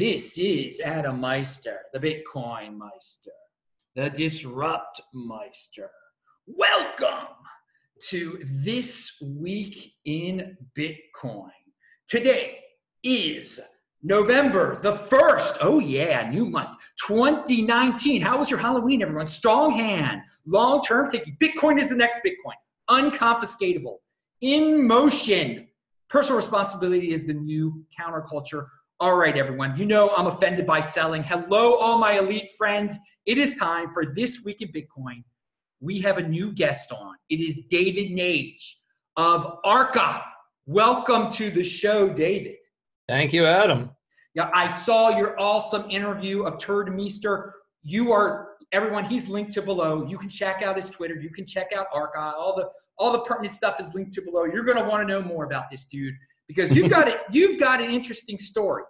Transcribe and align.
This 0.00 0.38
is 0.38 0.80
Adam 0.80 1.20
Meister, 1.20 1.80
the 1.92 2.00
Bitcoin 2.00 2.78
Meister, 2.78 3.32
the 3.94 4.08
Disrupt 4.08 5.02
Meister. 5.12 5.90
Welcome 6.46 7.34
to 8.08 8.40
This 8.42 9.20
Week 9.20 9.92
in 10.06 10.56
Bitcoin. 10.74 11.50
Today 12.08 12.60
is 13.04 13.60
November 14.02 14.80
the 14.80 14.94
1st. 14.94 15.58
Oh, 15.60 15.80
yeah, 15.80 16.30
new 16.30 16.46
month 16.46 16.78
2019. 17.06 18.22
How 18.22 18.38
was 18.38 18.48
your 18.48 18.58
Halloween, 18.58 19.02
everyone? 19.02 19.28
Strong 19.28 19.72
hand, 19.72 20.22
long 20.46 20.80
term 20.80 21.10
thinking. 21.10 21.36
Bitcoin 21.38 21.78
is 21.78 21.90
the 21.90 21.96
next 21.96 22.20
Bitcoin, 22.24 22.54
unconfiscatable, 22.88 23.96
in 24.40 24.86
motion. 24.86 25.68
Personal 26.08 26.38
responsibility 26.38 27.12
is 27.12 27.26
the 27.26 27.34
new 27.34 27.84
counterculture 28.00 28.68
all 29.00 29.16
right, 29.16 29.36
everyone. 29.38 29.78
You 29.78 29.86
know 29.86 30.12
I'm 30.14 30.26
offended 30.26 30.66
by 30.66 30.80
selling. 30.80 31.22
Hello, 31.22 31.76
all 31.76 31.96
my 31.96 32.18
elite 32.18 32.50
friends. 32.58 32.98
It 33.24 33.38
is 33.38 33.56
time 33.56 33.94
for 33.94 34.12
This 34.14 34.44
Week 34.44 34.60
in 34.60 34.68
Bitcoin. 34.68 35.24
We 35.80 36.00
have 36.00 36.18
a 36.18 36.28
new 36.28 36.52
guest 36.52 36.92
on. 36.92 37.14
It 37.30 37.40
is 37.40 37.62
David 37.70 38.10
Nage 38.10 38.74
of 39.16 39.56
Arca. 39.64 40.22
Welcome 40.66 41.32
to 41.32 41.50
the 41.50 41.64
show, 41.64 42.10
David. 42.10 42.56
Thank 43.08 43.32
you, 43.32 43.46
Adam. 43.46 43.90
Yeah, 44.34 44.50
I 44.52 44.68
saw 44.68 45.16
your 45.16 45.34
awesome 45.40 45.90
interview 45.90 46.42
of 46.42 46.58
Tuur 46.58 46.86
Demeester. 46.86 47.52
You 47.82 48.12
are 48.12 48.48
everyone. 48.70 49.04
He's 49.04 49.30
linked 49.30 49.52
to 49.52 49.62
below. 49.62 50.06
You 50.06 50.18
can 50.18 50.28
check 50.28 50.60
out 50.60 50.76
his 50.76 50.90
Twitter. 50.90 51.14
You 51.14 51.30
can 51.30 51.46
check 51.46 51.72
out 51.74 51.86
Arca. 51.94 52.34
All 52.36 52.54
the 52.54 52.68
all 52.98 53.12
the 53.12 53.20
pertinent 53.20 53.54
stuff 53.54 53.80
is 53.80 53.94
linked 53.94 54.12
to 54.12 54.20
below. 54.20 54.44
You're 54.44 54.62
going 54.62 54.76
to 54.76 54.84
want 54.84 55.00
to 55.00 55.08
know 55.08 55.22
more 55.22 55.44
about 55.44 55.70
this 55.70 55.86
dude 55.86 56.14
because 56.50 56.74
you've 56.74 56.90
got 56.90 57.06
it. 57.08 57.20
You've 57.30 57.58
got 57.60 57.80
an 57.80 57.90
interesting 57.90 58.38
story. 58.38 58.82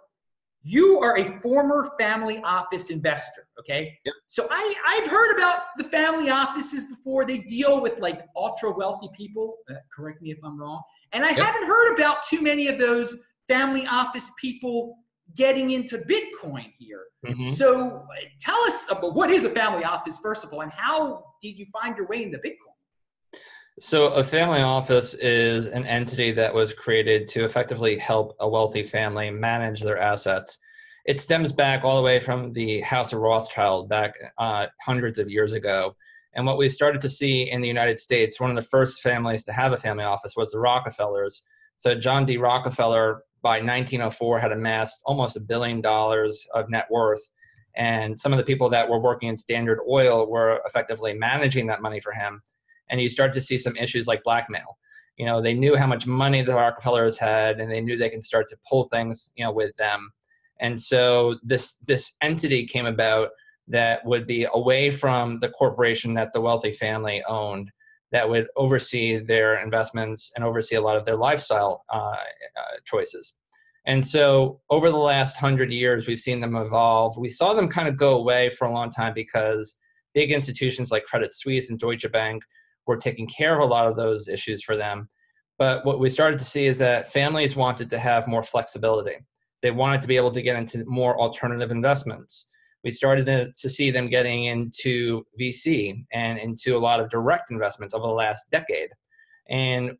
You 0.63 0.99
are 0.99 1.17
a 1.17 1.39
former 1.41 1.91
family 1.99 2.39
office 2.43 2.89
investor, 2.91 3.47
okay? 3.59 3.97
Yep. 4.05 4.13
So 4.27 4.47
I 4.51 4.75
I've 4.87 5.09
heard 5.09 5.35
about 5.37 5.59
the 5.77 5.85
family 5.85 6.29
offices 6.29 6.85
before. 6.85 7.25
They 7.25 7.39
deal 7.39 7.81
with 7.81 7.97
like 7.99 8.21
ultra 8.35 8.71
wealthy 8.71 9.09
people. 9.15 9.57
Uh, 9.69 9.75
correct 9.95 10.21
me 10.21 10.31
if 10.31 10.37
I'm 10.43 10.59
wrong. 10.59 10.81
And 11.13 11.23
I 11.25 11.29
Yep. 11.29 11.37
haven't 11.37 11.67
heard 11.67 11.93
about 11.95 12.17
too 12.27 12.41
many 12.41 12.67
of 12.67 12.77
those 12.79 13.17
family 13.47 13.85
office 13.87 14.29
people 14.39 14.97
getting 15.35 15.71
into 15.71 15.97
Bitcoin 15.99 16.71
here. 16.77 17.05
Mhm. 17.25 17.47
So 17.55 18.05
uh, 18.11 18.25
tell 18.39 18.59
us 18.65 18.89
about 18.91 19.15
what 19.15 19.29
is 19.31 19.45
a 19.45 19.49
family 19.49 19.83
office 19.83 20.17
first 20.19 20.43
of 20.43 20.53
all, 20.53 20.61
and 20.61 20.71
how 20.71 21.23
did 21.41 21.57
you 21.57 21.65
find 21.71 21.95
your 21.97 22.07
way 22.07 22.23
into 22.23 22.37
Bitcoin? 22.37 22.70
So, 23.79 24.07
a 24.09 24.23
family 24.23 24.61
office 24.61 25.13
is 25.13 25.67
an 25.67 25.85
entity 25.85 26.33
that 26.33 26.53
was 26.53 26.73
created 26.73 27.27
to 27.29 27.45
effectively 27.45 27.97
help 27.97 28.35
a 28.41 28.47
wealthy 28.47 28.83
family 28.83 29.31
manage 29.31 29.81
their 29.81 29.97
assets. 29.97 30.57
It 31.05 31.21
stems 31.21 31.53
back 31.53 31.83
all 31.83 31.95
the 31.95 32.01
way 32.01 32.19
from 32.19 32.51
the 32.51 32.81
House 32.81 33.13
of 33.13 33.19
Rothschild 33.19 33.87
back 33.87 34.13
uh, 34.37 34.67
hundreds 34.81 35.19
of 35.19 35.29
years 35.29 35.53
ago. 35.53 35.95
And 36.33 36.45
what 36.45 36.57
we 36.57 36.67
started 36.67 37.01
to 37.01 37.09
see 37.09 37.49
in 37.49 37.61
the 37.61 37.67
United 37.67 37.97
States, 37.97 38.41
one 38.41 38.49
of 38.49 38.57
the 38.57 38.61
first 38.61 39.01
families 39.01 39.45
to 39.45 39.53
have 39.53 39.71
a 39.71 39.77
family 39.77 40.03
office 40.03 40.35
was 40.35 40.51
the 40.51 40.59
Rockefellers. 40.59 41.41
So, 41.77 41.95
John 41.95 42.25
D. 42.25 42.35
Rockefeller, 42.35 43.23
by 43.41 43.61
1904, 43.61 44.39
had 44.39 44.51
amassed 44.51 45.01
almost 45.05 45.37
a 45.37 45.41
billion 45.41 45.79
dollars 45.79 46.45
of 46.53 46.69
net 46.69 46.87
worth. 46.91 47.23
And 47.77 48.19
some 48.19 48.33
of 48.33 48.37
the 48.37 48.43
people 48.43 48.67
that 48.69 48.89
were 48.89 48.99
working 48.99 49.29
in 49.29 49.37
Standard 49.37 49.79
Oil 49.89 50.29
were 50.29 50.61
effectively 50.65 51.13
managing 51.13 51.67
that 51.67 51.81
money 51.81 52.01
for 52.01 52.11
him 52.11 52.41
and 52.91 53.01
you 53.01 53.09
start 53.09 53.33
to 53.33 53.41
see 53.41 53.57
some 53.57 53.75
issues 53.77 54.05
like 54.05 54.21
blackmail. 54.23 54.77
You 55.17 55.25
know, 55.25 55.41
they 55.41 55.53
knew 55.53 55.75
how 55.75 55.87
much 55.87 56.05
money 56.05 56.41
the 56.41 56.53
Rockefellers 56.53 57.17
had, 57.17 57.59
and 57.59 57.71
they 57.71 57.81
knew 57.81 57.97
they 57.97 58.09
can 58.09 58.21
start 58.21 58.47
to 58.49 58.57
pull 58.69 58.85
things, 58.85 59.31
you 59.35 59.43
know, 59.43 59.51
with 59.51 59.75
them. 59.77 60.11
And 60.59 60.79
so 60.79 61.37
this 61.43 61.75
this 61.87 62.15
entity 62.21 62.65
came 62.65 62.85
about 62.85 63.29
that 63.67 64.05
would 64.05 64.27
be 64.27 64.47
away 64.53 64.91
from 64.91 65.39
the 65.39 65.49
corporation 65.49 66.13
that 66.13 66.33
the 66.33 66.41
wealthy 66.41 66.71
family 66.71 67.23
owned, 67.27 67.71
that 68.11 68.29
would 68.29 68.47
oversee 68.57 69.17
their 69.17 69.61
investments 69.61 70.31
and 70.35 70.43
oversee 70.43 70.75
a 70.75 70.81
lot 70.81 70.97
of 70.97 71.05
their 71.05 71.15
lifestyle 71.15 71.83
uh, 71.89 72.15
uh, 72.57 72.77
choices. 72.85 73.35
And 73.85 74.05
so 74.05 74.61
over 74.69 74.91
the 74.91 74.97
last 74.97 75.37
hundred 75.37 75.71
years, 75.71 76.07
we've 76.07 76.19
seen 76.19 76.39
them 76.39 76.55
evolve. 76.55 77.17
We 77.17 77.29
saw 77.29 77.53
them 77.53 77.67
kind 77.67 77.87
of 77.87 77.97
go 77.97 78.15
away 78.17 78.49
for 78.49 78.67
a 78.67 78.73
long 78.73 78.91
time 78.91 79.13
because 79.13 79.77
big 80.13 80.31
institutions 80.31 80.91
like 80.91 81.05
Credit 81.05 81.33
Suisse 81.33 81.69
and 81.69 81.79
Deutsche 81.79 82.11
Bank 82.11 82.43
were 82.87 82.97
taking 82.97 83.27
care 83.27 83.55
of 83.55 83.61
a 83.61 83.71
lot 83.71 83.87
of 83.87 83.95
those 83.95 84.27
issues 84.27 84.63
for 84.63 84.75
them. 84.75 85.09
But 85.57 85.85
what 85.85 85.99
we 85.99 86.09
started 86.09 86.39
to 86.39 86.45
see 86.45 86.65
is 86.65 86.79
that 86.79 87.11
families 87.11 87.55
wanted 87.55 87.89
to 87.91 87.99
have 87.99 88.27
more 88.27 88.43
flexibility. 88.43 89.17
They 89.61 89.71
wanted 89.71 90.01
to 90.01 90.07
be 90.07 90.15
able 90.15 90.31
to 90.31 90.41
get 90.41 90.55
into 90.55 90.83
more 90.85 91.19
alternative 91.19 91.71
investments. 91.71 92.47
We 92.83 92.89
started 92.89 93.25
to, 93.27 93.69
see 93.69 93.91
them 93.91 94.07
getting 94.07 94.45
into 94.45 95.23
VC 95.39 96.03
and 96.11 96.39
into 96.39 96.75
a 96.75 96.79
lot 96.79 96.99
of 96.99 97.09
direct 97.09 97.51
investments 97.51 97.93
over 97.93 98.07
the 98.07 98.13
last 98.13 98.49
decade. 98.51 98.89
And 99.49 99.97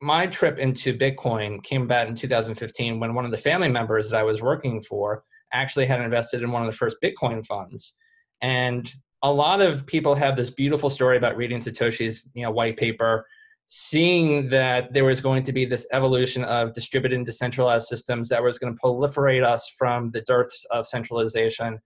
my 0.00 0.26
trip 0.26 0.58
into 0.58 0.96
Bitcoin 0.96 1.62
came 1.62 1.82
about 1.82 2.08
in 2.08 2.16
2015 2.16 2.98
when 2.98 3.14
one 3.14 3.24
of 3.24 3.30
the 3.30 3.38
family 3.38 3.68
members 3.68 4.10
that 4.10 4.18
I 4.18 4.24
was 4.24 4.42
working 4.42 4.82
for 4.82 5.22
actually 5.52 5.86
had 5.86 6.00
invested 6.00 6.42
in 6.42 6.50
one 6.50 6.62
of 6.62 6.66
the 6.66 6.76
first 6.76 6.96
Bitcoin 7.02 7.46
funds. 7.46 7.94
And 8.40 8.92
a 9.22 9.32
lot 9.32 9.60
of 9.60 9.86
people 9.86 10.14
have 10.14 10.36
this 10.36 10.50
beautiful 10.50 10.88
story 10.90 11.16
about 11.16 11.36
reading 11.36 11.58
Satoshi's 11.58 12.24
you 12.34 12.42
know 12.44 12.50
white 12.50 12.76
paper, 12.76 13.26
seeing 13.66 14.48
that 14.48 14.92
there 14.92 15.04
was 15.04 15.20
going 15.20 15.42
to 15.44 15.52
be 15.52 15.64
this 15.64 15.86
evolution 15.92 16.44
of 16.44 16.72
distributed 16.72 17.16
and 17.16 17.26
decentralized 17.26 17.88
systems 17.88 18.28
that 18.28 18.42
was 18.42 18.58
going 18.58 18.72
to 18.72 18.80
proliferate 18.80 19.44
us 19.44 19.68
from 19.76 20.10
the 20.12 20.22
dearths 20.22 20.64
of 20.70 20.86
centralization. 20.86 21.78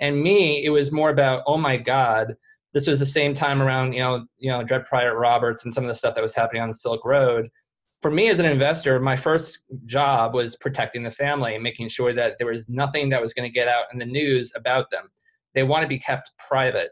And 0.00 0.22
me, 0.22 0.64
it 0.64 0.70
was 0.70 0.92
more 0.92 1.10
about 1.10 1.42
oh 1.46 1.58
my 1.58 1.76
god, 1.76 2.34
this 2.72 2.86
was 2.86 2.98
the 2.98 3.06
same 3.06 3.34
time 3.34 3.60
around 3.60 3.92
you 3.92 4.00
know 4.00 4.26
you 4.38 4.50
know 4.50 4.62
Dread 4.62 4.84
Pirate 4.86 5.18
Roberts 5.18 5.64
and 5.64 5.74
some 5.74 5.84
of 5.84 5.88
the 5.88 5.94
stuff 5.94 6.14
that 6.14 6.22
was 6.22 6.34
happening 6.34 6.62
on 6.62 6.72
Silk 6.72 7.04
Road. 7.04 7.48
For 8.00 8.12
me 8.12 8.28
as 8.28 8.38
an 8.38 8.46
investor, 8.46 9.00
my 9.00 9.16
first 9.16 9.58
job 9.86 10.32
was 10.32 10.54
protecting 10.54 11.02
the 11.02 11.10
family 11.10 11.54
and 11.54 11.64
making 11.64 11.88
sure 11.88 12.14
that 12.14 12.36
there 12.38 12.46
was 12.46 12.68
nothing 12.68 13.08
that 13.08 13.20
was 13.20 13.34
going 13.34 13.48
to 13.48 13.52
get 13.52 13.66
out 13.66 13.86
in 13.92 13.98
the 13.98 14.06
news 14.06 14.52
about 14.54 14.88
them 14.90 15.08
they 15.58 15.64
want 15.64 15.82
to 15.82 15.88
be 15.88 15.98
kept 15.98 16.30
private. 16.38 16.90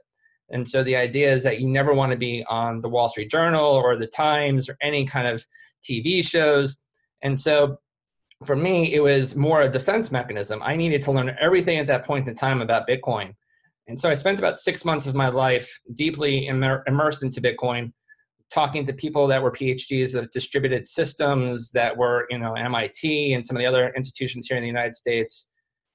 And 0.50 0.68
so 0.68 0.82
the 0.82 0.96
idea 0.96 1.32
is 1.32 1.44
that 1.44 1.60
you 1.60 1.68
never 1.68 1.94
want 1.94 2.10
to 2.10 2.18
be 2.18 2.44
on 2.48 2.80
the 2.80 2.88
Wall 2.88 3.08
Street 3.08 3.30
Journal 3.30 3.64
or 3.64 3.96
the 3.96 4.08
Times 4.08 4.68
or 4.68 4.76
any 4.82 5.06
kind 5.06 5.28
of 5.28 5.46
TV 5.88 6.24
shows. 6.24 6.76
And 7.22 7.38
so 7.38 7.78
for 8.44 8.56
me, 8.56 8.92
it 8.92 9.00
was 9.00 9.36
more 9.36 9.62
a 9.62 9.68
defense 9.68 10.10
mechanism. 10.10 10.62
I 10.64 10.74
needed 10.74 11.00
to 11.02 11.12
learn 11.12 11.36
everything 11.40 11.78
at 11.78 11.86
that 11.86 12.04
point 12.04 12.26
in 12.26 12.34
time 12.34 12.60
about 12.60 12.88
Bitcoin. 12.88 13.34
And 13.86 13.98
so 13.98 14.10
I 14.10 14.14
spent 14.14 14.40
about 14.40 14.58
six 14.58 14.84
months 14.84 15.06
of 15.06 15.14
my 15.14 15.28
life 15.28 15.70
deeply 15.94 16.48
immer- 16.48 16.82
immersed 16.88 17.22
into 17.22 17.40
Bitcoin, 17.40 17.92
talking 18.50 18.84
to 18.86 18.92
people 18.92 19.28
that 19.28 19.40
were 19.40 19.52
PhDs 19.52 20.16
of 20.16 20.30
distributed 20.32 20.88
systems 20.88 21.70
that 21.70 21.96
were, 21.96 22.26
you 22.30 22.38
know, 22.38 22.54
MIT 22.54 23.32
and 23.32 23.46
some 23.46 23.56
of 23.56 23.60
the 23.60 23.66
other 23.66 23.92
institutions 23.96 24.48
here 24.48 24.56
in 24.56 24.62
the 24.62 24.68
United 24.68 24.96
States. 24.96 25.50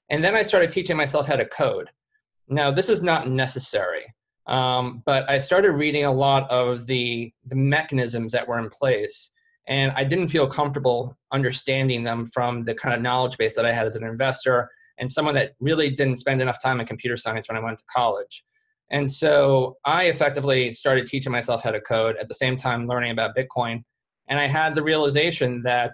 And 0.09 0.23
then 0.23 0.35
I 0.35 0.43
started 0.43 0.71
teaching 0.71 0.97
myself 0.97 1.27
how 1.27 1.35
to 1.35 1.45
code. 1.45 1.89
Now, 2.51 2.69
this 2.69 2.89
is 2.89 3.01
not 3.01 3.29
necessary, 3.29 4.13
um, 4.45 5.03
but 5.05 5.27
I 5.29 5.37
started 5.37 5.71
reading 5.71 6.03
a 6.03 6.11
lot 6.11 6.51
of 6.51 6.85
the, 6.85 7.31
the 7.45 7.55
mechanisms 7.55 8.33
that 8.33 8.45
were 8.45 8.59
in 8.59 8.69
place, 8.69 9.31
and 9.69 9.93
I 9.95 10.03
didn't 10.03 10.27
feel 10.27 10.47
comfortable 10.47 11.17
understanding 11.31 12.03
them 12.03 12.25
from 12.25 12.65
the 12.65 12.75
kind 12.75 12.93
of 12.93 13.01
knowledge 13.01 13.37
base 13.37 13.55
that 13.55 13.65
I 13.65 13.71
had 13.71 13.87
as 13.87 13.95
an 13.95 14.03
investor 14.03 14.69
and 14.97 15.09
someone 15.09 15.33
that 15.35 15.53
really 15.61 15.89
didn't 15.91 16.17
spend 16.17 16.41
enough 16.41 16.61
time 16.61 16.81
in 16.81 16.85
computer 16.85 17.15
science 17.15 17.47
when 17.47 17.55
I 17.55 17.61
went 17.61 17.77
to 17.77 17.85
college. 17.89 18.43
And 18.89 19.09
so 19.09 19.77
I 19.85 20.07
effectively 20.07 20.73
started 20.73 21.07
teaching 21.07 21.31
myself 21.31 21.63
how 21.63 21.71
to 21.71 21.79
code 21.79 22.17
at 22.19 22.27
the 22.27 22.35
same 22.35 22.57
time 22.57 22.85
learning 22.85 23.11
about 23.11 23.33
Bitcoin. 23.33 23.81
And 24.27 24.37
I 24.37 24.47
had 24.47 24.75
the 24.75 24.83
realization 24.83 25.63
that 25.63 25.93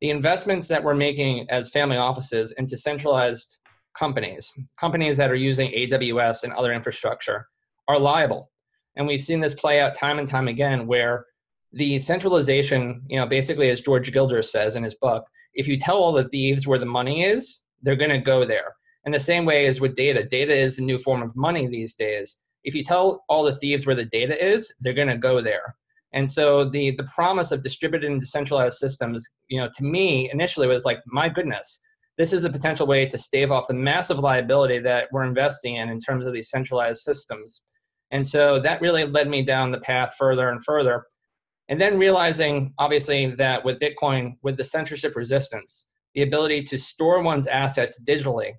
the 0.00 0.10
investments 0.10 0.68
that 0.68 0.84
we're 0.84 0.94
making 0.94 1.50
as 1.50 1.70
family 1.70 1.96
offices 1.96 2.52
into 2.52 2.76
centralized 2.76 3.58
companies, 3.98 4.52
companies 4.78 5.16
that 5.16 5.30
are 5.30 5.36
using 5.36 5.70
AWS 5.72 6.44
and 6.44 6.52
other 6.52 6.72
infrastructure, 6.72 7.48
are 7.88 7.98
liable. 7.98 8.50
And 8.96 9.06
we've 9.06 9.22
seen 9.22 9.40
this 9.40 9.54
play 9.54 9.80
out 9.80 9.94
time 9.94 10.18
and 10.18 10.28
time 10.28 10.48
again 10.48 10.86
where 10.86 11.26
the 11.72 11.98
centralization, 11.98 13.02
you 13.08 13.18
know, 13.18 13.26
basically 13.26 13.70
as 13.70 13.80
George 13.80 14.12
Gilder 14.12 14.42
says 14.42 14.76
in 14.76 14.82
his 14.82 14.94
book, 14.94 15.24
if 15.54 15.66
you 15.68 15.78
tell 15.78 15.96
all 15.96 16.12
the 16.12 16.28
thieves 16.28 16.66
where 16.66 16.78
the 16.78 16.86
money 16.86 17.24
is, 17.24 17.62
they're 17.82 17.96
going 17.96 18.10
to 18.10 18.18
go 18.18 18.44
there. 18.44 18.74
And 19.04 19.14
the 19.14 19.20
same 19.20 19.44
way 19.44 19.66
as 19.66 19.80
with 19.80 19.94
data, 19.94 20.24
data 20.24 20.54
is 20.54 20.78
a 20.78 20.82
new 20.82 20.98
form 20.98 21.22
of 21.22 21.34
money 21.36 21.66
these 21.66 21.94
days. 21.94 22.38
If 22.64 22.74
you 22.74 22.84
tell 22.84 23.24
all 23.28 23.44
the 23.44 23.54
thieves 23.54 23.86
where 23.86 23.96
the 23.96 24.04
data 24.04 24.36
is, 24.44 24.72
they're 24.80 24.92
going 24.92 25.08
to 25.08 25.16
go 25.16 25.40
there. 25.40 25.76
And 26.12 26.30
so 26.30 26.68
the 26.68 26.92
the 26.92 27.08
promise 27.14 27.52
of 27.52 27.62
distributed 27.62 28.10
and 28.10 28.20
decentralized 28.20 28.78
systems, 28.78 29.28
you 29.48 29.60
know, 29.60 29.68
to 29.76 29.84
me 29.84 30.30
initially 30.32 30.66
was 30.66 30.84
like, 30.84 31.00
my 31.06 31.28
goodness, 31.28 31.80
this 32.18 32.32
is 32.32 32.44
a 32.44 32.50
potential 32.50 32.86
way 32.86 33.06
to 33.06 33.16
stave 33.16 33.50
off 33.50 33.68
the 33.68 33.74
massive 33.74 34.18
liability 34.18 34.78
that 34.80 35.08
we're 35.12 35.24
investing 35.24 35.76
in 35.76 35.88
in 35.88 35.98
terms 35.98 36.26
of 36.26 36.34
these 36.34 36.50
centralized 36.50 37.00
systems. 37.00 37.62
And 38.10 38.26
so 38.26 38.60
that 38.60 38.80
really 38.80 39.04
led 39.04 39.28
me 39.28 39.42
down 39.42 39.70
the 39.70 39.80
path 39.80 40.14
further 40.18 40.50
and 40.50 40.62
further. 40.62 41.04
And 41.68 41.80
then 41.80 41.98
realizing, 41.98 42.74
obviously, 42.78 43.34
that 43.36 43.64
with 43.64 43.78
Bitcoin, 43.78 44.32
with 44.42 44.56
the 44.56 44.64
censorship 44.64 45.16
resistance, 45.16 45.88
the 46.14 46.22
ability 46.22 46.64
to 46.64 46.78
store 46.78 47.22
one's 47.22 47.46
assets 47.46 48.00
digitally, 48.06 48.52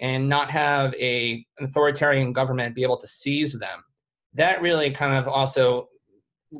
and 0.00 0.28
not 0.28 0.50
have 0.50 0.94
a 0.94 1.44
an 1.58 1.66
authoritarian 1.66 2.32
government 2.32 2.74
be 2.74 2.82
able 2.82 2.96
to 2.96 3.06
seize 3.06 3.52
them 3.52 3.82
that 4.34 4.60
really 4.60 4.90
kind 4.90 5.14
of 5.14 5.28
also 5.28 5.88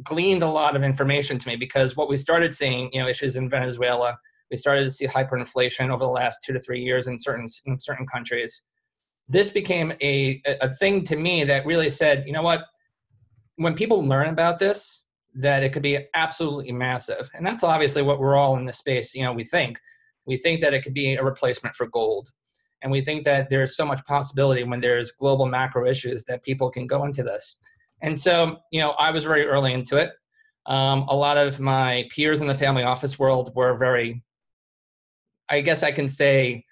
gleaned 0.03 0.43
a 0.43 0.49
lot 0.49 0.77
of 0.77 0.83
information 0.83 1.39
to 1.39 1.49
me 1.49 1.57
because 1.57 1.97
what 1.97 2.09
we 2.09 2.17
started 2.17 2.55
seeing 2.55 2.89
you 2.93 3.01
know 3.01 3.09
issues 3.09 3.37
in 3.37 3.51
venezuela 3.51 4.17
we 4.51 4.57
started 4.57 4.85
to 4.85 4.91
see 4.91 5.07
hyperinflation 5.07 5.91
over 5.91 6.05
the 6.05 6.11
last 6.11 6.39
two 6.45 6.53
to 6.53 6.61
three 6.61 6.81
years 6.81 7.07
in 7.07 7.19
certain 7.19 7.47
in 7.67 7.79
certain 7.81 8.07
countries 8.07 8.63
this 9.29 9.51
became 9.51 9.93
a 10.03 10.43
a 10.61 10.73
thing 10.75 11.03
to 11.05 11.17
me 11.17 11.45
that 11.45 11.65
really 11.67 11.91
said 11.91 12.25
you 12.27 12.33
know 12.33 12.43
what 12.43 12.65
when 13.57 13.75
people 13.75 14.05
learn 14.05 14.29
about 14.29 14.59
this 14.59 15.05
that 15.35 15.63
it 15.63 15.73
could 15.73 15.83
be 15.83 15.99
absolutely 16.15 16.73
massive. 16.73 17.29
And 17.35 17.45
that's 17.45 17.65
obviously 17.65 18.03
what 18.03 18.21
we're 18.21 18.37
all 18.37 18.57
in 18.57 18.65
this 18.65 18.79
space, 18.79 19.15
you 19.15 19.25
know, 19.25 19.33
we 19.33 19.45
think. 19.45 19.79
We 20.27 20.37
think 20.37 20.61
that 20.61 20.73
it 20.73 20.83
could 20.83 20.95
be 20.95 21.15
a 21.15 21.25
replacement 21.25 21.75
for 21.75 21.87
gold. 21.89 22.31
And 22.83 22.93
we 22.93 23.03
think 23.03 23.25
that 23.25 23.51
there's 23.51 23.77
so 23.77 23.85
much 23.85 24.05
possibility 24.05 24.63
when 24.63 24.81
there's 24.81 25.13
global 25.13 25.47
macro 25.47 25.89
issues 25.89 26.25
that 26.25 26.45
people 26.45 26.71
can 26.71 26.87
go 26.87 27.05
into 27.05 27.23
this. 27.23 27.57
And 28.03 28.19
so, 28.19 28.59
you 28.71 28.81
know, 28.81 28.91
I 28.93 29.11
was 29.11 29.25
very 29.25 29.47
early 29.47 29.73
into 29.73 29.97
it. 29.97 30.13
Um, 30.67 31.03
a 31.09 31.17
lot 31.17 31.37
of 31.37 31.61
my 31.61 32.09
peers 32.15 32.41
in 32.41 32.47
the 32.47 32.55
family 32.55 32.83
office 32.83 33.19
world 33.19 33.53
were 33.55 33.77
very, 33.77 34.23
I 35.49 35.61
guess 35.61 35.83
I 35.83 35.93
can 35.93 36.09
say, 36.09 36.65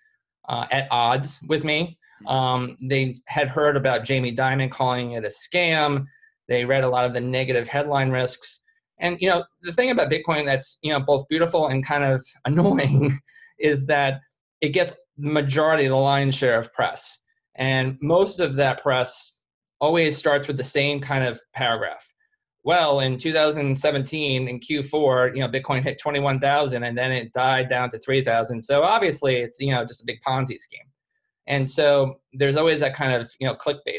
uh, 0.49 0.67
at 0.71 0.89
odds 0.91 1.41
with 1.49 1.65
me. 1.65 1.99
Um, 2.27 2.77
they 2.81 3.21
had 3.27 3.49
heard 3.49 3.77
about 3.77 4.05
Jamie 4.05 4.35
Dimon 4.35 4.71
calling 4.71 5.13
it 5.13 5.25
a 5.25 5.29
scam. 5.29 6.07
They 6.49 6.65
read 6.65 6.85
a 6.85 6.89
lot 6.89 7.05
of 7.05 7.15
the 7.15 7.21
negative 7.21 7.69
headline 7.69 8.11
risks. 8.11 8.61
And 9.01 9.21
you 9.21 9.29
know, 9.29 9.45
the 9.63 9.73
thing 9.73 9.91
about 9.91 10.11
Bitcoin 10.11 10.45
that's 10.45 10.79
you 10.83 10.93
know 10.93 11.01
both 11.01 11.27
beautiful 11.29 11.69
and 11.69 11.85
kind 11.85 12.05
of 12.05 12.25
annoying 12.45 13.19
is 13.59 13.87
that 13.87 14.21
it 14.61 14.71
gets 14.71 14.95
the 15.19 15.31
majority 15.31 15.87
of 15.87 15.91
the 15.91 15.97
lion's 15.97 16.35
share 16.35 16.59
of 16.59 16.73
press. 16.73 17.19
And 17.57 17.99
most 18.01 18.41
of 18.41 18.55
that 18.55 18.83
press 18.83 19.41
always 19.81 20.17
starts 20.17 20.47
with 20.47 20.57
the 20.57 20.65
same 20.65 21.01
kind 21.01 21.25
of 21.25 21.41
paragraph. 21.55 22.12
Well, 22.65 23.01
in 23.01 23.19
2017 23.19 24.49
in 24.49 24.61
Q4, 24.61 25.35
you 25.35 25.41
know, 25.41 25.49
Bitcoin 25.49 25.83
hit 25.83 25.99
21,000 25.99 26.85
and 26.85 26.97
then 26.97 27.11
it 27.11 27.33
died 27.33 27.69
down 27.69 27.91
to 27.91 27.99
3,000. 27.99 28.63
So 28.63 28.83
obviously 28.83 29.37
it's, 29.37 29.61
you 29.61 29.73
know, 29.73 29.85
just 29.85 30.03
a 30.03 30.05
big 30.07 30.21
Ponzi 30.27 30.59
scheme. 30.59 30.87
And 31.49 31.69
so 31.69 32.21
there's 32.33 32.57
always 32.57 32.79
that 32.81 32.95
kind 32.95 33.13
of, 33.13 33.35
you 33.41 33.49
know, 33.49 33.57
clickbait 33.57 33.99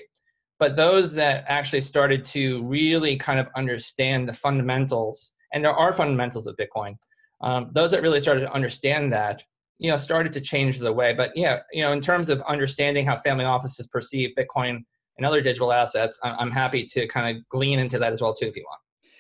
but 0.64 0.78
those 0.78 1.14
that 1.14 1.44
actually 1.50 1.82
started 1.82 2.24
to 2.24 2.64
really 2.64 3.18
kind 3.18 3.38
of 3.38 3.50
understand 3.54 4.30
the 4.30 4.32
fundamentals 4.32 5.34
and 5.52 5.62
there 5.62 5.74
are 5.74 5.92
fundamentals 5.92 6.48
of 6.48 6.56
bitcoin 6.56 6.98
um, 7.42 7.70
those 7.74 7.92
that 7.92 8.02
really 8.02 8.22
started 8.22 8.40
to 8.40 8.54
understand 8.54 9.12
that 9.12 9.44
you 9.78 9.92
know 9.92 9.98
started 9.98 10.32
to 10.32 10.40
change 10.40 10.80
the 10.80 10.94
way 10.94 11.14
but 11.14 11.36
yeah 11.36 11.60
you 11.74 11.84
know 11.84 11.92
in 11.92 12.00
terms 12.00 12.30
of 12.30 12.42
understanding 12.44 13.06
how 13.06 13.16
family 13.16 13.44
offices 13.44 13.88
perceive 13.88 14.30
bitcoin 14.38 14.86
and 15.18 15.26
other 15.26 15.42
digital 15.42 15.72
assets 15.72 16.20
i'm 16.24 16.52
happy 16.52 16.86
to 16.86 17.08
kind 17.08 17.36
of 17.36 17.48
glean 17.50 17.80
into 17.80 18.00
that 18.00 18.14
as 18.14 18.22
well 18.22 18.34
too 18.34 18.46
if 18.46 18.56
you 18.56 18.64
want 18.68 18.80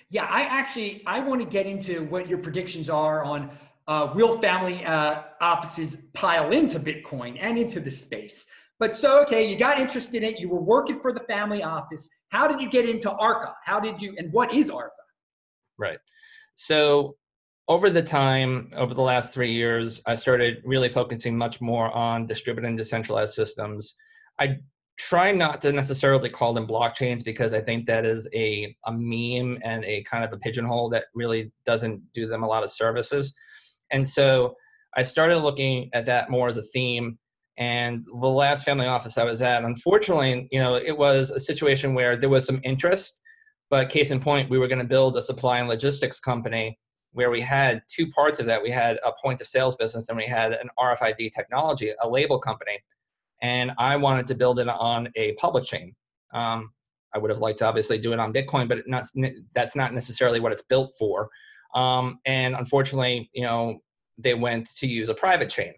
yeah 0.09 0.25
i 0.29 0.41
actually 0.43 1.03
i 1.05 1.19
want 1.19 1.41
to 1.41 1.47
get 1.47 1.65
into 1.65 2.03
what 2.05 2.27
your 2.27 2.37
predictions 2.37 2.89
are 2.89 3.23
on 3.23 3.49
uh, 3.85 4.09
will 4.15 4.39
family 4.39 4.85
uh, 4.85 5.23
offices 5.41 6.03
pile 6.13 6.51
into 6.51 6.79
bitcoin 6.79 7.37
and 7.41 7.57
into 7.57 7.79
the 7.79 7.91
space 7.91 8.47
but 8.83 8.95
so, 8.95 9.21
okay, 9.21 9.47
you 9.47 9.55
got 9.55 9.79
interested 9.79 10.23
in 10.23 10.33
it. 10.33 10.39
You 10.39 10.49
were 10.49 10.61
working 10.61 10.99
for 10.99 11.13
the 11.13 11.21
family 11.21 11.63
office. 11.63 12.09
How 12.29 12.49
did 12.49 12.61
you 12.61 12.69
get 12.69 12.89
into 12.89 13.11
ARCA? 13.11 13.55
How 13.63 13.79
did 13.79 14.01
you, 14.01 14.13
and 14.17 14.29
what 14.33 14.53
is 14.53 14.69
ARCA? 14.69 14.91
Right. 15.77 15.99
So, 16.55 17.15
over 17.69 17.89
the 17.89 18.03
time, 18.03 18.71
over 18.75 18.93
the 18.93 19.01
last 19.01 19.33
three 19.33 19.53
years, 19.53 20.01
I 20.05 20.15
started 20.15 20.57
really 20.65 20.89
focusing 20.89 21.37
much 21.37 21.61
more 21.61 21.91
on 21.93 22.27
distributed 22.27 22.67
and 22.67 22.77
decentralized 22.77 23.33
systems. 23.33 23.95
I 24.37 24.57
try 24.97 25.31
not 25.31 25.61
to 25.61 25.71
necessarily 25.71 26.29
call 26.29 26.53
them 26.53 26.67
blockchains 26.67 27.23
because 27.23 27.53
I 27.53 27.61
think 27.61 27.85
that 27.87 28.05
is 28.05 28.27
a, 28.33 28.75
a 28.85 28.91
meme 28.91 29.57
and 29.63 29.83
a 29.85 30.03
kind 30.03 30.23
of 30.23 30.31
a 30.33 30.37
pigeonhole 30.37 30.89
that 30.89 31.05
really 31.15 31.51
doesn't 31.65 32.01
do 32.13 32.27
them 32.27 32.43
a 32.43 32.47
lot 32.47 32.63
of 32.63 32.71
services. 32.71 33.33
And 33.91 34.07
so 34.07 34.55
I 34.95 35.03
started 35.03 35.39
looking 35.39 35.89
at 35.93 36.05
that 36.05 36.29
more 36.29 36.47
as 36.47 36.57
a 36.57 36.63
theme 36.63 37.17
and 37.57 38.05
the 38.05 38.27
last 38.27 38.65
family 38.65 38.87
office 38.87 39.17
I 39.17 39.23
was 39.23 39.41
at, 39.41 39.63
unfortunately, 39.63 40.47
you 40.51 40.59
know, 40.59 40.75
it 40.75 40.97
was 40.97 41.29
a 41.29 41.39
situation 41.39 41.93
where 41.93 42.17
there 42.17 42.29
was 42.29 42.45
some 42.45 42.59
interest, 42.63 43.21
but 43.69 43.89
case 43.89 44.11
in 44.11 44.19
point, 44.19 44.49
we 44.49 44.57
were 44.57 44.67
going 44.67 44.79
to 44.79 44.85
build 44.85 45.17
a 45.17 45.21
supply 45.21 45.59
and 45.59 45.67
logistics 45.67 46.19
company 46.19 46.77
where 47.11 47.29
we 47.29 47.41
had 47.41 47.83
two 47.87 48.09
parts 48.09 48.39
of 48.39 48.47
that. 48.47 48.61
We 48.61 48.71
had 48.71 48.97
a 49.05 49.11
point 49.23 49.39
of 49.39 49.47
sales 49.47 49.75
business 49.75 50.09
and 50.09 50.17
we 50.17 50.25
had 50.25 50.53
an 50.53 50.69
RFID 50.79 51.31
technology, 51.31 51.93
a 52.01 52.09
label 52.09 52.39
company. 52.39 52.79
And 53.43 53.71
I 53.77 53.95
wanted 53.95 54.25
to 54.27 54.35
build 54.35 54.59
it 54.59 54.67
on 54.67 55.09
a 55.15 55.33
public 55.33 55.65
chain. 55.65 55.93
Um, 56.33 56.71
I 57.13 57.19
would 57.19 57.29
have 57.29 57.39
liked 57.39 57.59
to 57.59 57.67
obviously 57.67 57.99
do 57.99 58.11
it 58.11 58.19
on 58.19 58.33
Bitcoin, 58.33 58.67
but 58.67 58.79
not, 58.87 59.05
that's 59.53 59.75
not 59.75 59.93
necessarily 59.93 60.39
what 60.39 60.51
it's 60.51 60.63
built 60.63 60.93
for. 60.97 61.29
Um, 61.75 62.19
and 62.25 62.55
unfortunately, 62.55 63.29
you 63.33 63.43
know, 63.43 63.79
they 64.17 64.33
went 64.33 64.67
to 64.77 64.87
use 64.87 65.09
a 65.09 65.13
private 65.13 65.49
chain 65.49 65.73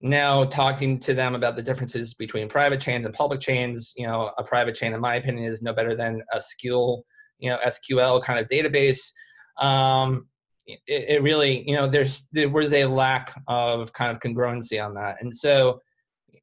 now 0.00 0.44
talking 0.44 0.98
to 0.98 1.12
them 1.12 1.34
about 1.34 1.56
the 1.56 1.62
differences 1.62 2.14
between 2.14 2.48
private 2.48 2.80
chains 2.80 3.04
and 3.04 3.14
public 3.14 3.40
chains 3.40 3.92
you 3.96 4.06
know 4.06 4.30
a 4.38 4.44
private 4.44 4.74
chain 4.74 4.92
in 4.92 5.00
my 5.00 5.16
opinion 5.16 5.50
is 5.50 5.60
no 5.60 5.72
better 5.72 5.96
than 5.96 6.22
a 6.32 6.38
SQL, 6.38 7.02
you 7.38 7.50
know 7.50 7.58
sql 7.66 8.22
kind 8.22 8.38
of 8.38 8.46
database 8.48 9.12
um, 9.60 10.28
it, 10.66 10.78
it, 10.86 11.22
really 11.22 11.68
you 11.68 11.74
know 11.74 11.88
there's 11.88 12.28
there 12.32 12.48
was 12.48 12.72
a 12.72 12.84
lack 12.84 13.40
of 13.48 13.92
kind 13.92 14.10
of 14.10 14.20
congruency 14.20 14.84
on 14.84 14.94
that 14.94 15.16
and 15.20 15.34
so 15.34 15.80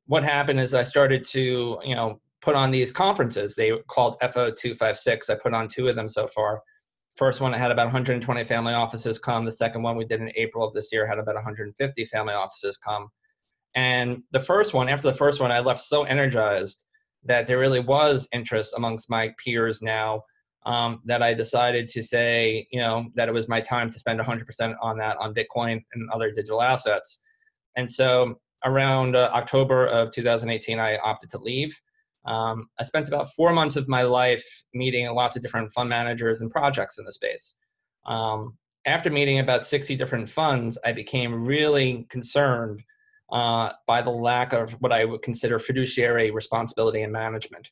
what 0.07 0.23
happened 0.23 0.59
is 0.59 0.73
i 0.73 0.83
started 0.83 1.23
to 1.23 1.79
you 1.83 1.95
know 1.95 2.19
put 2.41 2.53
on 2.55 2.69
these 2.69 2.91
conferences. 2.91 3.55
They 3.55 3.71
called 3.87 4.19
fo256 4.21 5.29
i 5.29 5.35
put 5.35 5.53
on 5.53 5.67
two 5.67 5.87
of 5.87 5.95
them 5.95 6.07
so 6.07 6.27
far. 6.27 6.61
First 7.15 7.41
one 7.41 7.53
i 7.53 7.57
had 7.57 7.71
about 7.71 7.87
120 7.87 8.43
family 8.43 8.73
offices 8.73 9.19
come. 9.19 9.45
The 9.45 9.51
second 9.51 9.81
one 9.81 9.97
we 9.97 10.05
did 10.05 10.21
in 10.21 10.31
april 10.35 10.67
of 10.67 10.73
this 10.73 10.89
year 10.91 11.07
had 11.07 11.19
about 11.19 11.35
150 11.35 12.05
family 12.05 12.33
offices 12.33 12.77
come. 12.77 13.09
And 13.75 14.23
the 14.31 14.39
first 14.39 14.73
one, 14.73 14.87
after 14.87 15.11
the 15.11 15.17
first 15.17 15.41
one, 15.41 15.51
I 15.51 15.59
left 15.59 15.81
so 15.81 16.03
energized 16.03 16.85
that 17.25 17.45
there 17.45 17.59
really 17.59 17.81
was 17.81 18.27
interest 18.31 18.73
amongst 18.77 19.09
my 19.09 19.33
peers 19.43 19.81
now 19.81 20.21
um, 20.65 21.01
that 21.05 21.21
I 21.21 21.33
decided 21.33 21.87
to 21.89 22.01
say, 22.01 22.67
you 22.71 22.79
know, 22.79 23.05
that 23.15 23.27
it 23.27 23.33
was 23.33 23.49
my 23.49 23.61
time 23.61 23.89
to 23.91 23.99
spend 23.99 24.19
100% 24.19 24.75
on 24.81 24.97
that 24.97 25.17
on 25.17 25.33
Bitcoin 25.33 25.83
and 25.93 26.09
other 26.11 26.31
digital 26.31 26.61
assets. 26.61 27.21
And 27.75 27.89
so 27.89 28.39
around 28.65 29.15
uh, 29.15 29.29
October 29.33 29.85
of 29.87 30.11
2018, 30.11 30.79
I 30.79 30.97
opted 30.97 31.29
to 31.29 31.37
leave. 31.37 31.79
Um, 32.25 32.67
I 32.79 32.83
spent 32.83 33.07
about 33.07 33.29
four 33.33 33.53
months 33.53 33.75
of 33.75 33.87
my 33.87 34.01
life 34.01 34.43
meeting 34.73 35.07
lots 35.13 35.35
of 35.35 35.41
different 35.41 35.71
fund 35.71 35.89
managers 35.89 36.41
and 36.41 36.49
projects 36.49 36.97
in 36.97 37.05
the 37.05 37.13
space. 37.13 37.55
Um, 38.05 38.57
after 38.85 39.09
meeting 39.09 39.39
about 39.39 39.65
60 39.65 39.95
different 39.95 40.29
funds, 40.29 40.77
I 40.83 40.91
became 40.91 41.45
really 41.45 42.05
concerned 42.09 42.83
uh, 43.31 43.71
by 43.87 44.01
the 44.01 44.11
lack 44.11 44.53
of 44.53 44.73
what 44.73 44.91
I 44.91 45.05
would 45.05 45.21
consider 45.21 45.57
fiduciary 45.59 46.31
responsibility 46.31 47.01
and 47.01 47.11
management. 47.11 47.71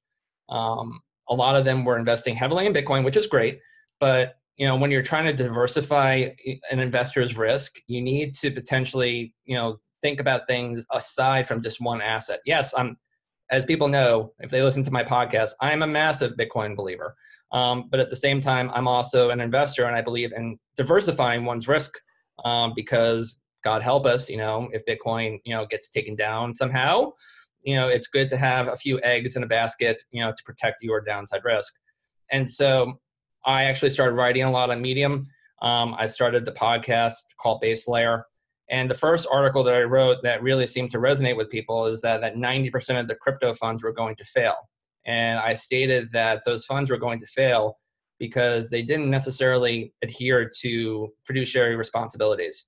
Um, 0.49 0.99
a 1.29 1.35
lot 1.35 1.55
of 1.55 1.65
them 1.65 1.85
were 1.85 1.97
investing 1.97 2.35
heavily 2.35 2.65
in 2.65 2.73
Bitcoin, 2.73 3.03
which 3.03 3.17
is 3.17 3.27
great, 3.27 3.59
but 3.99 4.35
you 4.57 4.67
know 4.67 4.75
when 4.75 4.91
you're 4.91 5.03
trying 5.03 5.25
to 5.25 5.33
diversify 5.33 6.29
an 6.69 6.79
investor's 6.79 7.37
risk, 7.37 7.77
you 7.87 8.01
need 8.01 8.35
to 8.35 8.51
potentially 8.51 9.33
you 9.45 9.55
know 9.55 9.77
think 10.03 10.19
about 10.19 10.47
things 10.47 10.85
aside 10.91 11.47
from 11.47 11.63
just 11.63 11.81
one 11.81 12.01
asset. 12.01 12.41
Yes, 12.45 12.73
I'm 12.77 12.97
as 13.49 13.65
people 13.65 13.87
know 13.87 14.33
if 14.39 14.51
they 14.51 14.61
listen 14.61 14.83
to 14.83 14.91
my 14.91 15.03
podcast, 15.03 15.51
I'm 15.61 15.81
a 15.81 15.87
massive 15.87 16.33
Bitcoin 16.33 16.75
believer. 16.75 17.15
Um, 17.51 17.87
but 17.89 17.99
at 17.99 18.09
the 18.09 18.15
same 18.15 18.41
time, 18.41 18.71
I'm 18.73 18.87
also 18.87 19.29
an 19.29 19.39
investor, 19.39 19.85
and 19.85 19.95
I 19.95 20.01
believe 20.01 20.31
in 20.33 20.57
diversifying 20.75 21.45
one's 21.45 21.67
risk 21.67 21.93
um, 22.45 22.73
because 22.75 23.37
God 23.63 23.81
help 23.81 24.05
us, 24.05 24.29
you 24.29 24.37
know, 24.37 24.69
if 24.73 24.83
Bitcoin, 24.85 25.39
you 25.45 25.55
know, 25.55 25.65
gets 25.67 25.89
taken 25.89 26.15
down 26.15 26.55
somehow, 26.55 27.11
you 27.61 27.75
know, 27.75 27.87
it's 27.87 28.07
good 28.07 28.27
to 28.29 28.37
have 28.37 28.67
a 28.67 28.75
few 28.75 28.99
eggs 29.01 29.35
in 29.35 29.43
a 29.43 29.47
basket, 29.47 30.01
you 30.11 30.21
know, 30.21 30.31
to 30.31 30.43
protect 30.43 30.83
your 30.83 31.01
downside 31.01 31.41
risk. 31.43 31.73
And 32.31 32.49
so 32.49 32.93
I 33.45 33.65
actually 33.65 33.91
started 33.91 34.15
writing 34.15 34.43
a 34.43 34.51
lot 34.51 34.69
on 34.69 34.81
Medium. 34.81 35.27
Um, 35.61 35.95
I 35.97 36.07
started 36.07 36.45
the 36.45 36.51
podcast 36.51 37.21
called 37.39 37.61
Base 37.61 37.87
Layer. 37.87 38.25
And 38.69 38.89
the 38.89 38.95
first 38.95 39.27
article 39.31 39.63
that 39.65 39.73
I 39.73 39.83
wrote 39.83 40.17
that 40.23 40.41
really 40.41 40.65
seemed 40.65 40.91
to 40.91 40.97
resonate 40.97 41.37
with 41.37 41.49
people 41.49 41.85
is 41.85 42.01
that, 42.01 42.21
that 42.21 42.35
90% 42.35 42.99
of 42.99 43.07
the 43.07 43.15
crypto 43.15 43.53
funds 43.53 43.83
were 43.83 43.91
going 43.91 44.15
to 44.15 44.23
fail. 44.23 44.55
And 45.05 45.37
I 45.39 45.53
stated 45.53 46.11
that 46.13 46.43
those 46.45 46.65
funds 46.65 46.89
were 46.89 46.97
going 46.97 47.19
to 47.19 47.25
fail 47.25 47.77
because 48.19 48.69
they 48.69 48.81
didn't 48.81 49.09
necessarily 49.09 49.93
adhere 50.01 50.49
to 50.61 51.11
fiduciary 51.23 51.75
responsibilities 51.75 52.67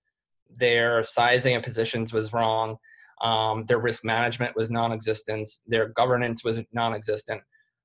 their 0.58 1.04
sizing 1.04 1.56
of 1.56 1.64
positions 1.64 2.14
was 2.14 2.34
wrong, 2.34 2.78
um, 3.22 3.66
their 3.66 3.80
risk 3.80 4.04
management 4.04 4.56
was 4.56 4.70
non-existent, 4.70 5.48
their 5.68 5.90
governance 5.90 6.44
was 6.44 6.62
non-existent. 6.74 7.42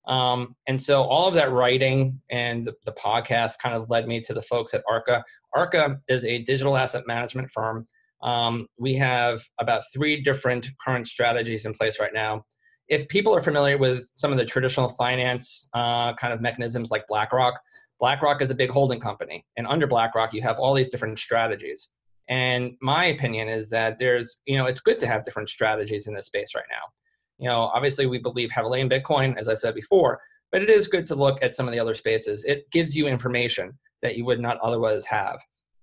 Um, 0.06 0.56
and 0.66 0.80
so 0.80 1.02
all 1.02 1.28
of 1.28 1.34
that 1.34 1.52
writing 1.52 2.20
and 2.30 2.66
the, 2.66 2.74
the, 2.86 2.92
podcast 2.92 3.58
kind 3.58 3.74
of 3.74 3.90
led 3.90 4.08
me 4.08 4.20
to 4.22 4.32
the 4.32 4.40
folks 4.40 4.72
at 4.72 4.82
ARCA. 4.90 5.22
ARCA 5.54 6.00
is 6.08 6.24
a 6.24 6.42
digital 6.42 6.76
asset 6.76 7.06
management 7.06 7.50
firm 7.50 7.86
Um, 8.22 8.66
we 8.78 8.94
have 8.96 9.42
about 9.58 9.82
three 9.92 10.22
different 10.22 10.68
current 10.84 11.06
strategies 11.08 11.64
in 11.64 11.74
place 11.74 11.98
right 11.98 12.12
now. 12.12 12.44
If 12.88 13.08
people 13.08 13.34
are 13.34 13.40
familiar 13.40 13.78
with 13.78 14.10
some 14.14 14.32
of 14.32 14.38
the 14.38 14.44
traditional 14.44 14.88
finance 14.88 15.68
uh, 15.74 16.12
kind 16.14 16.32
of 16.32 16.40
mechanisms 16.40 16.90
like 16.90 17.06
BlackRock, 17.08 17.54
BlackRock 18.00 18.42
is 18.42 18.50
a 18.50 18.54
big 18.54 18.70
holding 18.70 18.98
company. 18.98 19.44
And 19.56 19.66
under 19.66 19.86
BlackRock, 19.86 20.34
you 20.34 20.42
have 20.42 20.58
all 20.58 20.74
these 20.74 20.88
different 20.88 21.18
strategies. 21.18 21.90
And 22.28 22.72
my 22.80 23.06
opinion 23.06 23.48
is 23.48 23.70
that 23.70 23.98
there's, 23.98 24.38
you 24.46 24.56
know, 24.56 24.66
it's 24.66 24.80
good 24.80 24.98
to 25.00 25.06
have 25.06 25.24
different 25.24 25.48
strategies 25.48 26.06
in 26.06 26.14
this 26.14 26.26
space 26.26 26.54
right 26.54 26.64
now. 26.70 26.82
You 27.38 27.48
know, 27.48 27.70
obviously 27.74 28.06
we 28.06 28.18
believe 28.18 28.50
heavily 28.50 28.80
in 28.80 28.88
Bitcoin, 28.88 29.36
as 29.36 29.48
I 29.48 29.54
said 29.54 29.74
before, 29.74 30.20
but 30.52 30.62
it 30.62 30.70
is 30.70 30.86
good 30.86 31.06
to 31.06 31.14
look 31.14 31.42
at 31.42 31.54
some 31.54 31.66
of 31.66 31.72
the 31.72 31.80
other 31.80 31.94
spaces. 31.94 32.44
It 32.44 32.70
gives 32.70 32.96
you 32.96 33.06
information 33.06 33.78
that 34.02 34.16
you 34.16 34.24
would 34.24 34.40
not 34.40 34.58
otherwise 34.60 35.04
have. 35.06 35.40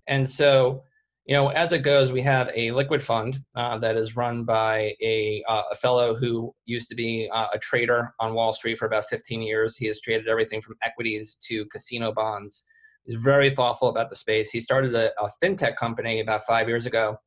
And 0.07 0.29
so, 0.29 0.83
you 1.27 1.33
know, 1.33 1.49
as 1.49 1.73
it 1.73 1.79
goes, 1.79 2.13
we 2.13 2.21
have 2.21 2.49
a 2.55 2.71
liquid 2.71 3.03
fund 3.03 3.43
uh, 3.53 3.77
that 3.79 3.97
is 3.97 4.15
run 4.15 4.45
by 4.45 4.95
a, 5.01 5.43
uh, 5.49 5.63
a 5.71 5.75
fellow 5.75 6.15
who 6.15 6.55
used 6.63 6.87
to 6.87 6.95
be 6.95 7.29
uh, 7.33 7.47
a 7.53 7.59
trader 7.59 8.13
on 8.21 8.33
Wall 8.33 8.53
Street 8.53 8.77
for 8.77 8.85
about 8.85 9.09
15 9.09 9.41
years. 9.41 9.75
He 9.75 9.87
has 9.87 9.99
traded 9.99 10.29
everything 10.29 10.61
from 10.61 10.77
equities 10.81 11.37
to 11.43 11.65
casino 11.65 12.13
bonds. 12.13 12.63
He's 13.03 13.19
very 13.19 13.49
thoughtful 13.49 13.89
about 13.89 14.07
the 14.09 14.15
space. 14.15 14.49
He 14.51 14.61
started 14.61 14.95
a, 14.95 15.11
a 15.21 15.29
fintech 15.43 15.75
company 15.75 16.21
about 16.21 16.43
five 16.43 16.69
years 16.69 16.85
ago, 16.85 17.17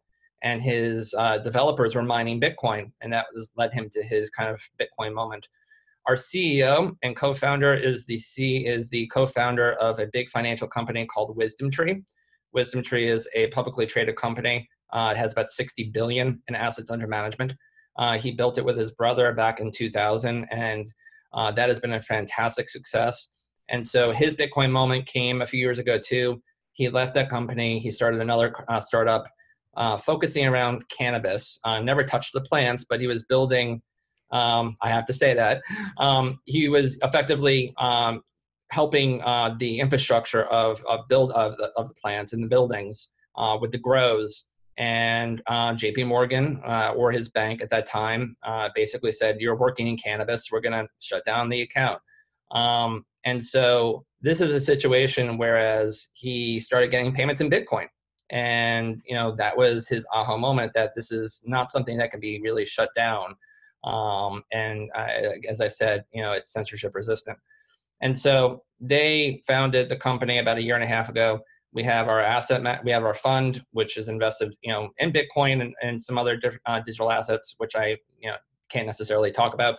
and 0.43 0.63
his 0.63 1.15
uh, 1.19 1.37
developers 1.39 1.95
were 1.95 2.03
mining 2.03 2.41
Bitcoin, 2.41 2.93
and 3.03 3.13
that 3.13 3.27
was, 3.35 3.53
led 3.57 3.75
him 3.75 3.91
to 3.93 4.03
his 4.03 4.31
kind 4.31 4.49
of 4.49 4.63
Bitcoin 4.81 5.13
moment. 5.13 5.47
Our 6.09 6.15
CEO 6.15 6.97
and 7.03 7.15
co-founder 7.15 7.75
is 7.75 8.07
the 8.07 8.17
C 8.17 8.67
is 8.67 8.89
the 8.89 9.07
co-founder 9.09 9.75
of 9.75 9.99
a 9.99 10.07
big 10.11 10.31
financial 10.31 10.69
company 10.69 11.05
called 11.05 11.37
WisdomTree 11.37 12.03
WisdomTree 12.57 13.07
is 13.07 13.29
a 13.35 13.49
publicly 13.49 13.87
traded 13.87 14.17
company. 14.17 14.69
Uh, 14.93 15.13
it 15.15 15.19
has 15.19 15.33
about 15.33 15.51
60 15.51 15.91
billion 15.93 16.43
in 16.49 16.55
assets 16.55 16.91
under 16.91 17.07
management. 17.07 17.55
Uh, 17.97 18.19
he 18.19 18.33
built 18.33 18.59
it 18.59 18.65
with 18.65 18.79
his 18.79 18.93
brother 18.93 19.33
back 19.33 19.61
in 19.61 19.71
2000, 19.71 20.47
and 20.51 20.87
uh, 21.33 21.51
that 21.53 21.69
has 21.69 21.81
been 21.81 21.93
a 21.93 22.01
fantastic 22.01 22.69
success. 22.69 23.29
And 23.69 23.87
so 23.87 24.11
his 24.11 24.35
Bitcoin 24.35 24.71
moment 24.71 25.07
came 25.07 25.43
a 25.43 25.47
few 25.47 25.61
years 25.61 25.79
ago 25.79 25.99
too. 25.99 26.43
He 26.73 26.89
left 26.89 27.15
that 27.15 27.31
company. 27.31 27.79
He 27.79 27.91
started 27.91 28.21
another 28.21 28.55
uh, 28.69 28.81
startup 28.81 29.27
uh, 29.77 29.97
focusing 29.97 30.47
around 30.47 30.89
cannabis. 30.89 31.59
Uh, 31.65 31.81
never 31.81 32.03
touched 32.03 32.33
the 32.33 32.41
plants, 32.41 32.85
but 32.89 33.01
he 33.01 33.07
was 33.07 33.23
building. 33.25 33.81
Um, 34.33 34.77
I 34.81 34.89
have 34.91 35.07
to 35.07 35.13
say 35.13 35.35
that 35.35 35.61
um, 35.99 36.41
he 36.45 36.69
was 36.69 36.99
effectively 37.03 37.75
um, 37.79 38.23
helping 38.71 39.21
uh, 39.23 39.55
the 39.59 39.81
infrastructure 39.81 40.45
of, 40.45 40.83
of 40.89 41.07
build 41.09 41.33
of 41.33 41.57
the, 41.57 41.71
of 41.77 41.89
the 41.89 41.95
plants 41.95 42.33
and 42.33 42.43
the 42.43 42.49
buildings 42.49 43.09
uh, 43.37 43.59
with 43.61 43.73
the 43.73 43.79
grows. 43.79 44.45
And 44.79 45.43
uh, 45.47 45.73
jp 45.73 46.07
morgan 46.07 46.63
uh, 46.65 46.95
or 46.97 47.13
his 47.13 47.29
bank 47.29 47.61
at 47.61 47.69
that 47.69 47.85
time 47.85 48.35
uh, 48.43 48.71
basically 48.75 49.13
said 49.13 49.41
you're 49.41 49.57
working 49.57 49.89
in 49.89 49.97
cannabis. 49.97 50.49
We're 50.51 50.61
going 50.61 50.85
to 50.85 50.89
shut 51.01 51.25
down 51.25 51.51
the 51.51 51.63
account. 51.63 52.01
Um, 52.53 53.05
and 53.25 53.45
so 53.45 54.07
this 54.23 54.41
is 54.41 54.55
a 54.55 54.61
situation 54.61 55.37
whereas 55.37 56.09
he 56.15 56.61
started 56.61 56.91
getting 56.91 57.13
payments 57.13 57.41
in 57.41 57.51
bitcoin. 57.51 57.87
And 58.31 59.03
you 59.05 59.17
know 59.17 59.35
that 59.37 59.57
was 59.57 59.89
his 59.89 60.07
aha 60.15 60.37
moment 60.37 60.73
that 60.75 60.95
this 60.95 61.11
is 61.11 61.43
not 61.45 61.71
something 61.71 61.99
that 61.99 62.13
can 62.13 62.21
be 62.21 62.41
really 62.41 62.65
shut 62.65 62.91
down. 62.95 63.35
Um, 63.83 64.45
and 64.53 64.91
uh, 64.95 65.09
as 65.49 65.63
i 65.63 65.69
said 65.69 66.05
you 66.13 66.23
know 66.23 66.33
it's 66.33 66.53
censorship 66.53 66.95
resistant 66.95 67.39
and 68.01 68.19
so 68.19 68.63
they 68.81 69.43
founded 69.47 69.89
the 69.89 69.97
company 69.97 70.39
about 70.39 70.59
a 70.59 70.63
year 70.63 70.75
and 70.75 70.85
a 70.85 70.87
half 70.87 71.09
ago. 71.09 71.41
We 71.73 71.85
have 71.85 72.09
our 72.09 72.21
asset, 72.21 72.63
we 72.85 72.91
have 72.91 73.05
our 73.05 73.15
fund, 73.15 73.65
which 73.73 73.97
is 73.97 74.09
invested, 74.09 74.57
you 74.63 74.73
know, 74.73 74.89
in 74.99 75.13
Bitcoin 75.13 75.61
and, 75.61 75.75
and 75.83 76.03
some 76.03 76.19
other 76.19 76.41
uh, 76.67 76.81
digital 76.81 77.13
assets, 77.13 77.55
which 77.59 77.77
I, 77.77 77.97
you 78.19 78.29
know, 78.31 78.37
can't 78.71 78.87
necessarily 78.87 79.31
talk 79.31 79.55
about. 79.55 79.77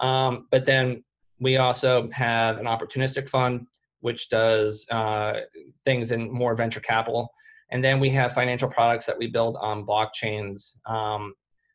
Um, 0.00 0.46
but 0.50 0.64
then 0.64 1.02
we 1.40 1.56
also 1.56 2.08
have 2.12 2.58
an 2.58 2.66
opportunistic 2.66 3.28
fund, 3.28 3.66
which 4.00 4.28
does 4.28 4.86
uh, 4.90 5.40
things 5.84 6.12
in 6.12 6.30
more 6.30 6.54
venture 6.54 6.80
capital. 6.80 7.30
And 7.70 7.82
then 7.82 7.98
we 7.98 8.10
have 8.10 8.32
financial 8.32 8.68
products 8.68 9.06
that 9.06 9.18
we 9.18 9.26
build 9.26 9.56
on 9.60 9.84
blockchains. 9.84 10.76
Um, 10.86 11.34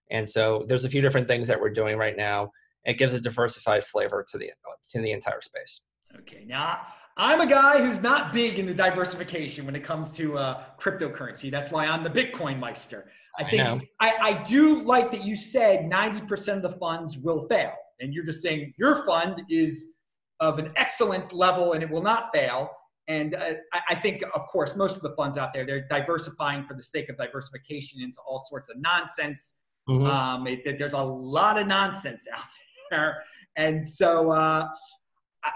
and 0.10 0.28
so 0.28 0.66
there's 0.68 0.86
a 0.86 0.90
few 0.90 1.02
different 1.02 1.28
things 1.28 1.48
that 1.48 1.60
we're 1.60 1.70
doing 1.70 1.98
right 1.98 2.18
now 2.18 2.52
it 2.86 2.98
gives 2.98 3.14
a 3.14 3.22
diversified 3.22 3.84
flavor 3.84 4.26
to 4.32 4.38
the 4.38 4.52
to 4.92 5.02
the 5.02 5.12
entire 5.12 5.42
space. 5.42 5.82
Okay, 6.20 6.44
now 6.46 6.82
I'm 7.18 7.42
a 7.42 7.46
guy 7.46 7.80
who's 7.80 8.02
not 8.02 8.34
big 8.34 8.60
in 8.60 8.66
the 8.66 8.74
diversification 8.74 9.66
when 9.66 9.76
it 9.76 9.84
comes 9.84 10.12
to 10.14 10.38
uh, 10.38 10.64
cryptocurrency. 10.80 11.52
That's 11.52 11.72
why 11.72 11.86
I'm 11.86 12.04
the 12.04 12.10
Bitcoin 12.10 12.60
Meister. 12.60 13.12
I 13.40 13.44
think 13.44 13.64
I, 13.64 13.80
I, 14.00 14.16
I 14.22 14.44
do 14.44 14.82
like 14.84 15.12
that 15.12 15.24
you 15.24 15.38
said 15.38 15.90
90% 15.90 16.58
of 16.58 16.62
the 16.64 16.78
funds 16.80 17.18
will 17.18 17.48
fail, 17.48 17.74
and 18.00 18.14
you're 18.14 18.26
just 18.26 18.42
saying 18.42 18.74
your 18.78 19.06
fund 19.06 19.42
is 19.50 19.94
of 20.42 20.58
an 20.60 20.74
excellent 20.76 21.32
level 21.32 21.74
and 21.74 21.84
it 21.84 21.90
will 21.90 22.02
not 22.02 22.30
fail. 22.34 22.70
And 23.08 23.36
uh, 23.36 23.54
I 23.90 23.96
think, 23.96 24.24
of 24.34 24.48
course, 24.48 24.76
most 24.76 24.96
of 24.96 25.02
the 25.02 25.14
funds 25.16 25.38
out 25.38 25.54
there, 25.54 25.66
they're 25.66 25.88
diversifying 25.88 26.66
for 26.66 26.76
the 26.76 26.84
sake 26.84 27.10
of 27.10 27.18
diversification 27.18 28.02
into 28.02 28.18
all 28.28 28.44
sorts 28.50 28.70
of 28.70 28.78
nonsense. 28.80 29.58
Mm-hmm. 29.88 30.06
Um, 30.08 30.48
it, 30.48 30.78
there's 30.78 30.94
a 30.94 31.02
lot 31.02 31.60
of 31.60 31.68
nonsense 31.68 32.26
out 32.34 32.42
there. 32.92 33.24
And 33.58 33.86
so 33.86 34.32
uh, 34.32 34.68
I, 35.44 35.52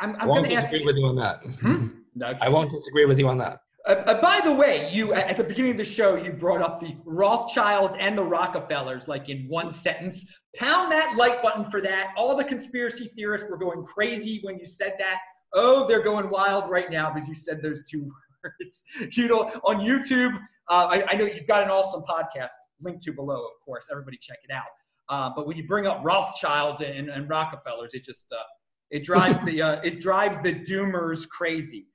I'm, 0.00 0.16
I'm 0.18 0.28
going 0.28 0.44
to 0.44 0.48
disagree 0.48 0.86
with 0.86 0.96
you 0.96 1.06
on 1.06 1.16
that. 1.16 1.40
Hmm? 1.60 1.88
Okay. 2.20 2.38
I 2.40 2.48
won't 2.48 2.70
disagree 2.70 3.04
with 3.04 3.18
you 3.18 3.28
on 3.28 3.38
that. 3.38 3.58
Uh, 3.86 3.94
uh, 4.06 4.20
by 4.20 4.40
the 4.44 4.52
way, 4.52 4.88
you 4.92 5.12
at 5.12 5.36
the 5.36 5.42
beginning 5.42 5.72
of 5.72 5.76
the 5.76 5.84
show, 5.84 6.14
you 6.14 6.32
brought 6.32 6.62
up 6.62 6.78
the 6.78 6.96
Rothschilds 7.04 7.96
and 7.98 8.16
the 8.16 8.22
Rockefellers 8.22 9.08
like 9.08 9.28
in 9.28 9.48
one 9.48 9.72
sentence. 9.72 10.24
Pound 10.56 10.92
that 10.92 11.16
like 11.16 11.42
button 11.42 11.68
for 11.70 11.80
that. 11.80 12.12
All 12.16 12.36
the 12.36 12.44
conspiracy 12.44 13.10
theorists 13.16 13.48
were 13.50 13.56
going 13.56 13.82
crazy 13.82 14.40
when 14.42 14.58
you 14.58 14.66
said 14.66 14.94
that. 14.98 15.18
Oh, 15.52 15.86
they're 15.88 16.02
going 16.02 16.30
wild 16.30 16.70
right 16.70 16.90
now 16.90 17.12
because 17.12 17.28
you 17.28 17.34
said 17.34 17.60
those 17.60 17.82
two 17.90 18.02
words. 18.44 18.84
You 19.16 19.26
know, 19.26 19.50
on 19.64 19.78
YouTube, 19.80 20.36
uh, 20.68 20.86
I, 20.88 21.04
I 21.12 21.16
know 21.16 21.24
you've 21.24 21.46
got 21.46 21.64
an 21.64 21.70
awesome 21.70 22.02
podcast 22.02 22.50
linked 22.80 23.02
to 23.04 23.12
below, 23.12 23.36
of 23.36 23.64
course. 23.64 23.88
Everybody 23.90 24.16
check 24.20 24.38
it 24.48 24.52
out. 24.52 24.62
Uh, 25.08 25.30
but 25.34 25.46
when 25.46 25.56
you 25.56 25.66
bring 25.66 25.86
up 25.86 26.00
Rothschilds 26.02 26.80
and, 26.80 27.08
and 27.08 27.28
Rockefellers, 27.28 27.94
it 27.94 28.04
just 28.04 28.26
uh, 28.32 28.42
it 28.90 29.04
drives 29.04 29.42
the 29.44 29.60
uh, 29.62 29.80
it 29.82 30.00
drives 30.00 30.38
the 30.40 30.54
doomers 30.54 31.28
crazy. 31.28 31.86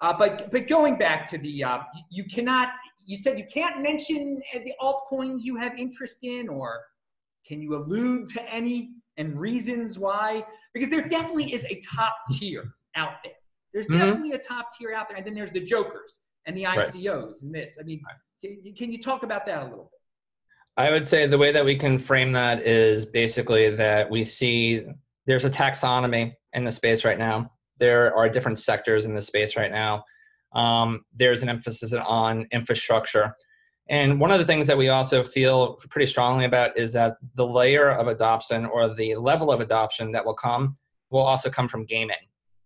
Uh, 0.00 0.12
but 0.16 0.50
but 0.50 0.68
going 0.68 0.96
back 0.96 1.28
to 1.30 1.38
the 1.38 1.64
uh, 1.64 1.78
you 2.10 2.24
cannot 2.24 2.70
you 3.06 3.16
said 3.16 3.38
you 3.38 3.46
can't 3.52 3.80
mention 3.82 4.40
the 4.52 4.72
altcoins 4.80 5.44
you 5.44 5.56
have 5.56 5.76
interest 5.78 6.18
in, 6.22 6.48
or 6.48 6.80
can 7.46 7.60
you 7.62 7.76
allude 7.76 8.26
to 8.28 8.52
any 8.52 8.90
and 9.16 9.38
reasons 9.38 9.98
why? 9.98 10.44
Because 10.74 10.90
there 10.90 11.06
definitely 11.06 11.52
is 11.52 11.64
a 11.66 11.80
top 11.80 12.14
tier 12.32 12.74
out 12.96 13.14
there. 13.24 13.32
There's 13.72 13.86
mm-hmm. 13.86 13.98
definitely 13.98 14.32
a 14.32 14.38
top 14.38 14.68
tier 14.76 14.94
out 14.94 15.08
there, 15.08 15.16
and 15.16 15.26
then 15.26 15.34
there's 15.34 15.52
the 15.52 15.64
jokers 15.64 16.20
and 16.46 16.56
the 16.56 16.64
ICOs 16.64 17.04
right. 17.06 17.42
and 17.42 17.54
this. 17.54 17.78
I 17.80 17.84
mean, 17.84 18.02
can, 18.44 18.74
can 18.76 18.92
you 18.92 19.00
talk 19.00 19.22
about 19.22 19.46
that 19.46 19.62
a 19.62 19.64
little 19.64 19.90
bit? 19.90 20.00
I 20.76 20.90
would 20.90 21.06
say 21.06 21.26
the 21.26 21.38
way 21.38 21.52
that 21.52 21.64
we 21.64 21.76
can 21.76 21.98
frame 21.98 22.32
that 22.32 22.66
is 22.66 23.04
basically 23.04 23.74
that 23.76 24.10
we 24.10 24.24
see 24.24 24.84
there's 25.26 25.44
a 25.44 25.50
taxonomy 25.50 26.34
in 26.54 26.64
the 26.64 26.72
space 26.72 27.04
right 27.04 27.18
now. 27.18 27.52
There 27.78 28.14
are 28.16 28.28
different 28.28 28.58
sectors 28.58 29.06
in 29.06 29.14
the 29.14 29.22
space 29.22 29.56
right 29.56 29.70
now. 29.70 30.04
Um, 30.54 31.04
there's 31.14 31.42
an 31.42 31.48
emphasis 31.48 31.92
on 31.92 32.46
infrastructure. 32.52 33.34
And 33.88 34.20
one 34.20 34.30
of 34.30 34.38
the 34.38 34.44
things 34.44 34.66
that 34.66 34.78
we 34.78 34.88
also 34.88 35.22
feel 35.22 35.74
pretty 35.90 36.06
strongly 36.06 36.44
about 36.44 36.78
is 36.78 36.92
that 36.94 37.16
the 37.34 37.46
layer 37.46 37.90
of 37.90 38.06
adoption 38.06 38.64
or 38.64 38.94
the 38.94 39.16
level 39.16 39.50
of 39.50 39.60
adoption 39.60 40.12
that 40.12 40.24
will 40.24 40.34
come 40.34 40.76
will 41.10 41.20
also 41.20 41.50
come 41.50 41.68
from 41.68 41.84
gaming. 41.84 42.16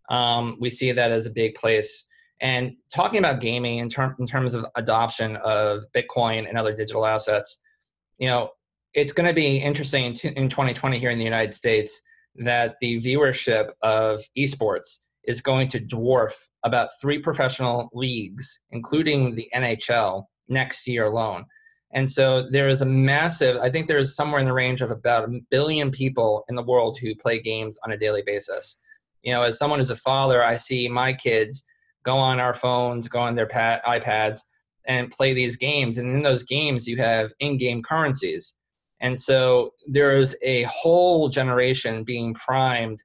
Um, 0.09 0.57
we 0.61 0.71
see 0.71 0.93
that 0.93 1.11
as 1.11 1.27
a 1.27 1.31
big 1.31 1.55
place. 1.57 2.07
And 2.41 2.77
talking 2.95 3.19
about 3.19 3.41
gaming 3.41 3.79
in, 3.79 3.89
term, 3.89 4.15
in 4.21 4.27
terms 4.27 4.55
of 4.55 4.65
adoption 4.77 5.37
of 5.37 5.85
Bitcoin 5.95 6.49
and 6.49 6.57
other 6.59 6.75
digital 6.75 7.07
assets, 7.07 7.61
you 8.19 8.29
know, 8.29 8.51
it's 8.95 9.13
going 9.13 9.29
to 9.29 9.35
be 9.35 9.59
interesting 9.59 10.05
in 10.25 10.49
2020 10.49 10.99
here 10.99 11.11
in 11.11 11.19
the 11.19 11.25
United 11.25 11.55
States 11.55 12.01
that 12.37 12.77
the 12.81 12.99
viewership 12.99 13.71
of 13.83 14.21
esports 14.37 15.01
is 15.25 15.41
going 15.41 15.69
to 15.69 15.81
dwarf 15.81 16.33
about 16.65 16.91
three 17.01 17.19
professional 17.19 17.91
leagues, 17.93 18.61
including 18.71 19.35
the 19.35 19.49
NHL, 19.55 20.25
next 20.49 20.87
year 20.87 21.05
alone. 21.05 21.45
And 21.93 22.11
so 22.11 22.49
there 22.51 22.69
is 22.69 22.81
a 22.81 22.87
massive, 22.87 23.57
I 23.57 23.71
think 23.71 23.87
there's 23.87 24.15
somewhere 24.15 24.41
in 24.41 24.47
the 24.47 24.53
range 24.53 24.81
of 24.81 24.91
about 24.91 25.29
a 25.29 25.41
billion 25.51 25.91
people 25.91 26.45
in 26.49 26.55
the 26.55 26.63
world 26.63 26.99
who 26.99 27.15
play 27.17 27.41
games 27.41 27.79
on 27.85 27.93
a 27.93 27.97
daily 27.97 28.23
basis. 28.25 28.79
You 29.23 29.33
know, 29.33 29.43
as 29.43 29.59
someone 29.59 29.79
who's 29.79 29.91
a 29.91 29.97
father, 29.97 30.45
I 30.45 30.57
see 30.57 30.89
my 30.89 31.13
kids 31.13 31.65
go 32.05 32.17
on 32.17 32.39
our 32.39 32.55
phones, 32.55 33.09
go 33.09 33.19
on 33.19 33.35
their 33.35 33.47
pad, 33.47 33.81
iPads, 33.87 34.41
and 34.87 35.11
play 35.11 35.35
these 35.35 35.57
games. 35.57 35.99
And 35.99 36.09
in 36.09 36.23
those 36.23 36.43
games, 36.43 36.87
you 36.87 36.97
have 36.99 37.33
in 37.41 37.57
game 37.57 37.83
currencies. 37.83 38.55
And 39.01 39.19
so 39.19 39.71
there 39.87 40.17
is 40.17 40.37
a 40.43 40.63
whole 40.65 41.29
generation 41.29 42.05
being 42.05 42.35
primed 42.35 43.03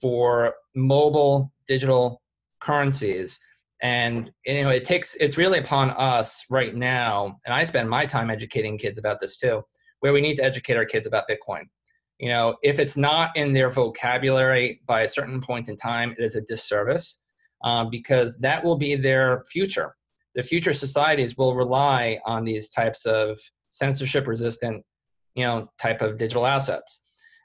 for 0.00 0.54
mobile 0.74 1.52
digital 1.66 2.22
currencies. 2.60 3.38
And 3.82 4.30
you 4.46 4.62
know, 4.62 4.70
it 4.70 4.84
takes 4.84 5.14
it's 5.16 5.36
really 5.36 5.58
upon 5.58 5.90
us 5.90 6.44
right 6.48 6.74
now, 6.74 7.38
and 7.44 7.54
I 7.54 7.64
spend 7.64 7.90
my 7.90 8.06
time 8.06 8.30
educating 8.30 8.78
kids 8.78 8.98
about 8.98 9.20
this 9.20 9.36
too, 9.36 9.62
where 10.00 10.12
we 10.12 10.22
need 10.22 10.36
to 10.36 10.44
educate 10.44 10.76
our 10.76 10.86
kids 10.86 11.06
about 11.06 11.24
Bitcoin. 11.28 11.64
You 12.18 12.30
know, 12.30 12.56
if 12.62 12.78
it's 12.78 12.96
not 12.96 13.36
in 13.36 13.52
their 13.52 13.68
vocabulary 13.68 14.80
by 14.86 15.02
a 15.02 15.08
certain 15.08 15.42
point 15.42 15.68
in 15.68 15.76
time, 15.76 16.14
it 16.16 16.24
is 16.24 16.36
a 16.36 16.42
disservice 16.42 17.18
uh, 17.64 17.84
because 17.84 18.38
that 18.38 18.64
will 18.64 18.76
be 18.76 18.94
their 18.94 19.42
future. 19.50 19.94
The 20.34 20.42
future 20.42 20.74
societies 20.74 21.36
will 21.36 21.54
rely 21.54 22.18
on 22.24 22.44
these 22.44 22.70
types 22.70 23.06
of 23.06 23.38
censorship 23.68 24.26
resistant, 24.26 24.84
you 25.34 25.44
know, 25.44 25.68
type 25.78 26.02
of 26.02 26.18
digital 26.18 26.46
assets. 26.46 27.02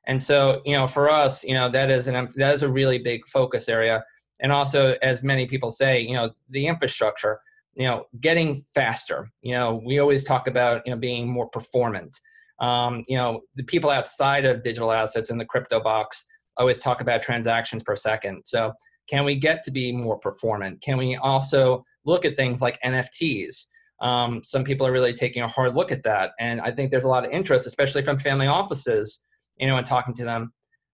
And 0.08 0.22
so, 0.22 0.62
you 0.66 0.74
know, 0.74 0.88
for 0.88 1.10
us, 1.10 1.44
you 1.44 1.54
know, 1.54 1.70
that 1.70 1.90
is 1.90 2.08
an 2.08 2.30
that 2.36 2.56
is 2.56 2.64
a 2.64 2.70
really 2.70 2.98
big 2.98 3.28
focus 3.28 3.70
area. 3.70 4.04
And 4.40 4.52
also, 4.52 4.96
as 5.02 5.22
many 5.22 5.46
people 5.46 5.72
say, 5.72 6.02
you 6.02 6.14
know, 6.14 6.32
the 6.50 6.66
infrastructure, 6.66 7.40
you 7.76 7.86
know, 7.86 8.06
getting 8.20 8.56
faster. 8.74 9.28
You 9.42 9.54
know, 9.54 9.82
we 9.86 10.00
always 10.00 10.24
talk 10.24 10.48
about 10.48 10.82
you 10.86 10.92
know 10.92 10.98
being 10.98 11.28
more 11.28 11.48
performant. 11.50 12.20
Um, 12.60 13.06
you 13.08 13.18
know, 13.18 13.42
the 13.56 13.64
people 13.64 13.90
outside 13.90 14.46
of 14.46 14.64
digital 14.64 14.92
assets 14.92 15.30
in 15.30 15.38
the 15.38 15.46
crypto 15.46 15.80
box 15.80 16.26
always 16.58 16.80
talk 16.80 17.02
about 17.02 17.24
transactions 17.24 17.84
per 17.84 17.96
second. 17.96 18.44
So, 18.46 18.74
can 19.08 19.26
we 19.26 19.36
get 19.36 19.64
to 19.64 19.72
be 19.72 19.92
more 19.92 20.18
performant? 20.18 20.82
Can 20.82 20.98
we 20.98 21.16
also 21.18 21.84
look 22.06 22.26
at 22.26 22.36
things 22.36 22.62
like 22.62 22.80
NFTs? 22.82 23.66
Um, 24.02 24.42
some 24.44 24.64
people 24.64 24.88
are 24.88 24.92
really 24.92 25.14
taking 25.14 25.44
a 25.44 25.48
hard 25.48 25.76
look 25.76 25.92
at 25.92 26.04
that, 26.04 26.32
and 26.40 26.62
I 26.62 26.72
think 26.72 26.90
there's 26.90 27.04
a 27.04 27.10
lot 27.10 27.26
of 27.26 27.32
interest, 27.32 27.68
especially 27.68 28.02
from 28.02 28.18
family 28.18 28.48
offices. 28.48 29.22
You 29.58 29.68
know, 29.68 29.76
and 29.76 29.86
talking 29.86 30.14
to 30.16 30.24
them, 30.24 30.54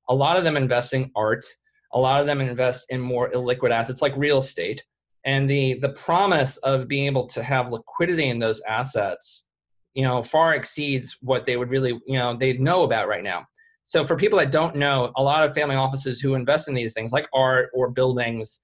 a 0.10 0.16
lot 0.16 0.38
of 0.38 0.44
them 0.44 0.58
investing 0.58 1.12
art, 1.16 1.46
a 1.94 2.00
lot 2.00 2.20
of 2.20 2.26
them 2.26 2.42
invest 2.42 2.88
in 2.90 3.00
more 3.00 3.30
illiquid 3.32 3.70
assets 3.70 4.02
like 4.02 4.18
real 4.18 4.40
estate, 4.40 4.84
and 5.24 5.50
the 5.50 5.80
the 5.82 5.90
promise 5.90 6.58
of 6.58 6.88
being 6.88 7.06
able 7.06 7.28
to 7.28 7.44
have 7.44 7.72
liquidity 7.72 8.30
in 8.30 8.40
those 8.40 8.62
assets, 8.62 9.46
you 9.94 10.04
know, 10.04 10.22
far 10.24 10.56
exceeds 10.56 11.18
what 11.22 11.46
they 11.46 11.58
would 11.58 11.70
really, 11.70 12.00
you 12.08 12.18
know, 12.18 12.36
they 12.36 12.54
know 12.54 12.84
about 12.84 13.08
right 13.08 13.24
now. 13.24 13.46
So 13.84 14.04
for 14.04 14.16
people 14.16 14.40
that 14.40 14.52
don't 14.52 14.76
know, 14.76 15.12
a 15.16 15.22
lot 15.22 15.44
of 15.44 15.54
family 15.54 15.76
offices 15.76 16.20
who 16.20 16.34
invest 16.34 16.68
in 16.68 16.74
these 16.74 16.94
things 16.94 17.14
like 17.14 17.28
art 17.34 17.70
or 17.74 17.92
buildings 17.92 18.64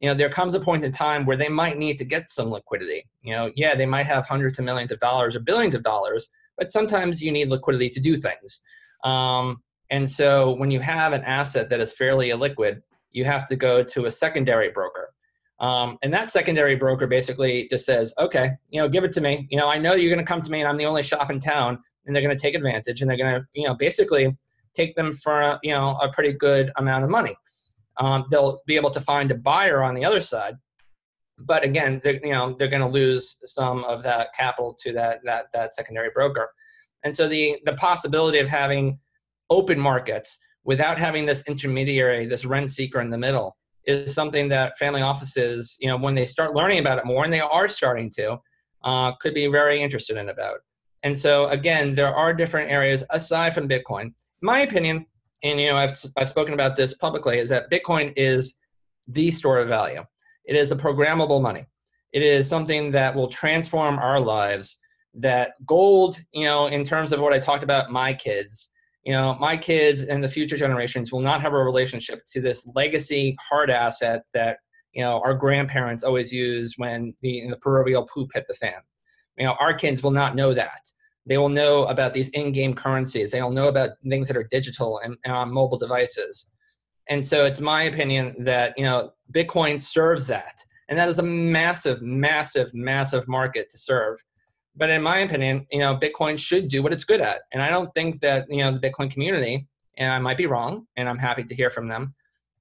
you 0.00 0.08
know 0.08 0.14
there 0.14 0.30
comes 0.30 0.54
a 0.54 0.60
point 0.60 0.84
in 0.84 0.90
time 0.90 1.26
where 1.26 1.36
they 1.36 1.48
might 1.48 1.78
need 1.78 1.98
to 1.98 2.04
get 2.04 2.28
some 2.28 2.50
liquidity. 2.50 3.04
You 3.22 3.34
know 3.34 3.50
yeah 3.54 3.74
they 3.74 3.86
might 3.86 4.06
have 4.06 4.26
hundreds 4.26 4.58
of 4.58 4.64
millions 4.64 4.90
of 4.92 4.98
dollars 4.98 5.36
or 5.36 5.40
billions 5.40 5.74
of 5.74 5.82
dollars 5.82 6.30
but 6.58 6.70
sometimes 6.70 7.22
you 7.22 7.32
need 7.32 7.48
liquidity 7.48 7.88
to 7.88 8.00
do 8.00 8.16
things. 8.16 8.62
Um, 9.04 9.62
and 9.90 10.10
so 10.10 10.54
when 10.56 10.70
you 10.70 10.80
have 10.80 11.12
an 11.12 11.22
asset 11.22 11.70
that 11.70 11.80
is 11.80 11.92
fairly 11.92 12.30
illiquid 12.30 12.82
you 13.12 13.24
have 13.24 13.46
to 13.48 13.56
go 13.56 13.82
to 13.82 14.04
a 14.04 14.10
secondary 14.10 14.70
broker. 14.70 15.08
Um, 15.58 15.98
and 16.02 16.12
that 16.14 16.30
secondary 16.30 16.76
broker 16.76 17.06
basically 17.06 17.68
just 17.68 17.84
says 17.84 18.12
okay 18.18 18.50
you 18.70 18.80
know 18.80 18.88
give 18.88 19.04
it 19.04 19.12
to 19.12 19.20
me. 19.20 19.46
You 19.50 19.58
know 19.58 19.68
i 19.68 19.78
know 19.78 19.94
you're 19.94 20.14
going 20.14 20.24
to 20.24 20.32
come 20.32 20.42
to 20.42 20.50
me 20.50 20.60
and 20.60 20.68
i'm 20.68 20.78
the 20.78 20.86
only 20.86 21.02
shop 21.02 21.30
in 21.30 21.38
town 21.38 21.78
and 22.06 22.16
they're 22.16 22.22
going 22.22 22.36
to 22.36 22.40
take 22.42 22.54
advantage 22.54 23.00
and 23.00 23.10
they're 23.10 23.18
going 23.18 23.34
to 23.34 23.46
you 23.54 23.66
know 23.66 23.74
basically 23.74 24.36
take 24.74 24.94
them 24.96 25.12
for 25.12 25.58
you 25.62 25.72
know 25.72 25.98
a 26.02 26.10
pretty 26.12 26.32
good 26.32 26.70
amount 26.76 27.04
of 27.04 27.10
money 27.10 27.34
um, 27.98 28.24
they'll 28.30 28.60
be 28.66 28.76
able 28.76 28.90
to 28.90 29.00
find 29.00 29.30
a 29.30 29.34
buyer 29.34 29.82
on 29.82 29.94
the 29.94 30.04
other 30.04 30.20
side. 30.20 30.56
But 31.38 31.64
again 31.64 32.00
they're, 32.04 32.24
you 32.24 32.32
know 32.32 32.54
they're 32.58 32.68
going 32.68 32.82
to 32.82 32.88
lose 32.88 33.36
some 33.44 33.84
of 33.84 34.02
that 34.02 34.34
capital 34.34 34.76
to 34.80 34.92
that 34.92 35.20
that 35.24 35.46
that 35.52 35.74
secondary 35.74 36.10
broker. 36.12 36.50
And 37.04 37.14
so 37.14 37.28
the 37.28 37.58
the 37.64 37.74
possibility 37.74 38.38
of 38.38 38.48
having 38.48 38.98
open 39.48 39.80
markets 39.80 40.38
without 40.64 40.98
having 40.98 41.26
this 41.26 41.42
intermediary 41.46 42.26
this 42.26 42.44
rent 42.44 42.70
seeker 42.70 43.00
in 43.00 43.10
the 43.10 43.18
middle 43.18 43.56
is 43.84 44.12
something 44.14 44.48
that 44.48 44.76
family 44.76 45.00
offices 45.00 45.76
you 45.80 45.88
know 45.88 45.96
when 45.96 46.14
they 46.14 46.26
start 46.26 46.54
learning 46.54 46.78
about 46.78 46.98
it 46.98 47.06
more 47.06 47.24
and 47.24 47.32
they 47.32 47.40
are 47.40 47.68
starting 47.68 48.10
to 48.10 48.38
uh, 48.84 49.12
could 49.16 49.34
be 49.34 49.46
very 49.46 49.80
interested 49.82 50.16
in 50.16 50.28
about. 50.28 50.58
And 51.02 51.18
so 51.18 51.48
again 51.48 51.94
there 51.94 52.14
are 52.14 52.34
different 52.34 52.70
areas 52.70 53.02
aside 53.10 53.54
from 53.54 53.68
bitcoin. 53.68 54.12
My 54.42 54.60
opinion 54.60 55.06
and 55.42 55.60
you 55.60 55.68
know 55.68 55.76
I've 55.76 55.92
I've 56.16 56.28
spoken 56.28 56.54
about 56.54 56.76
this 56.76 56.94
publicly 56.94 57.38
is 57.38 57.48
that 57.50 57.70
Bitcoin 57.70 58.12
is 58.16 58.56
the 59.08 59.30
store 59.30 59.58
of 59.58 59.68
value. 59.68 60.04
It 60.44 60.56
is 60.56 60.72
a 60.72 60.76
programmable 60.76 61.42
money. 61.42 61.66
It 62.12 62.22
is 62.22 62.48
something 62.48 62.90
that 62.92 63.14
will 63.14 63.28
transform 63.28 63.98
our 63.98 64.20
lives. 64.20 64.78
That 65.14 65.54
gold, 65.66 66.20
you 66.32 66.44
know, 66.44 66.66
in 66.66 66.84
terms 66.84 67.12
of 67.12 67.20
what 67.20 67.32
I 67.32 67.38
talked 67.38 67.64
about, 67.64 67.90
my 67.90 68.14
kids, 68.14 68.70
you 69.04 69.12
know, 69.12 69.36
my 69.40 69.56
kids 69.56 70.02
and 70.02 70.22
the 70.22 70.28
future 70.28 70.56
generations 70.56 71.12
will 71.12 71.20
not 71.20 71.40
have 71.40 71.52
a 71.52 71.64
relationship 71.64 72.22
to 72.32 72.40
this 72.40 72.66
legacy 72.74 73.36
hard 73.48 73.70
asset 73.70 74.22
that 74.34 74.58
you 74.92 75.02
know 75.02 75.20
our 75.24 75.34
grandparents 75.34 76.04
always 76.04 76.32
used 76.32 76.74
when 76.78 77.14
the, 77.22 77.48
the 77.48 77.56
proverbial 77.56 78.08
poop 78.12 78.30
hit 78.34 78.46
the 78.48 78.54
fan. 78.54 78.80
You 79.36 79.46
know, 79.46 79.56
our 79.60 79.72
kids 79.72 80.02
will 80.02 80.10
not 80.10 80.36
know 80.36 80.52
that. 80.52 80.80
They 81.30 81.38
will 81.38 81.48
know 81.48 81.84
about 81.84 82.12
these 82.12 82.28
in-game 82.30 82.74
currencies. 82.74 83.30
They'll 83.30 83.52
know 83.52 83.68
about 83.68 83.90
things 84.08 84.26
that 84.26 84.36
are 84.36 84.48
digital 84.50 84.98
and, 85.04 85.16
and 85.24 85.32
on 85.32 85.52
mobile 85.52 85.78
devices. 85.78 86.48
And 87.08 87.24
so 87.24 87.44
it's 87.44 87.60
my 87.60 87.84
opinion 87.84 88.34
that 88.40 88.76
you 88.76 88.82
know 88.82 89.12
Bitcoin 89.32 89.80
serves 89.80 90.26
that, 90.26 90.60
and 90.88 90.98
that 90.98 91.08
is 91.08 91.20
a 91.20 91.22
massive, 91.22 92.02
massive, 92.02 92.74
massive 92.74 93.28
market 93.28 93.70
to 93.70 93.78
serve. 93.78 94.18
But 94.74 94.90
in 94.90 95.02
my 95.02 95.18
opinion, 95.18 95.68
you 95.70 95.78
know, 95.78 95.96
Bitcoin 95.96 96.36
should 96.36 96.68
do 96.68 96.82
what 96.82 96.92
it's 96.92 97.04
good 97.04 97.20
at, 97.20 97.42
and 97.52 97.62
I 97.62 97.68
don't 97.68 97.94
think 97.94 98.18
that 98.20 98.46
you 98.50 98.64
know 98.64 98.76
the 98.76 98.80
Bitcoin 98.80 99.08
community, 99.08 99.68
and 99.98 100.10
I 100.10 100.18
might 100.18 100.36
be 100.36 100.46
wrong, 100.46 100.88
and 100.96 101.08
I'm 101.08 101.18
happy 101.18 101.44
to 101.44 101.54
hear 101.54 101.70
from 101.70 101.86
them, 101.86 102.12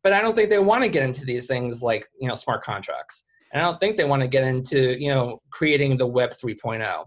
but 0.04 0.14
I 0.14 0.22
don't 0.22 0.36
think 0.36 0.52
they 0.52 0.60
want 0.60 0.84
to 0.84 0.90
get 0.90 1.02
into 1.02 1.26
these 1.26 1.48
things 1.48 1.82
like 1.82 2.08
you 2.22 2.28
know 2.28 2.36
smart 2.36 2.64
contracts, 2.64 3.26
and 3.52 3.64
I 3.64 3.66
don't 3.66 3.80
think 3.80 3.98
they 3.98 4.06
want 4.06 4.22
to 4.22 4.28
get 4.28 4.44
into 4.44 4.96
you 5.02 5.10
know 5.10 5.42
creating 5.50 5.98
the 5.98 6.06
Web 6.06 6.34
3.0 6.34 7.06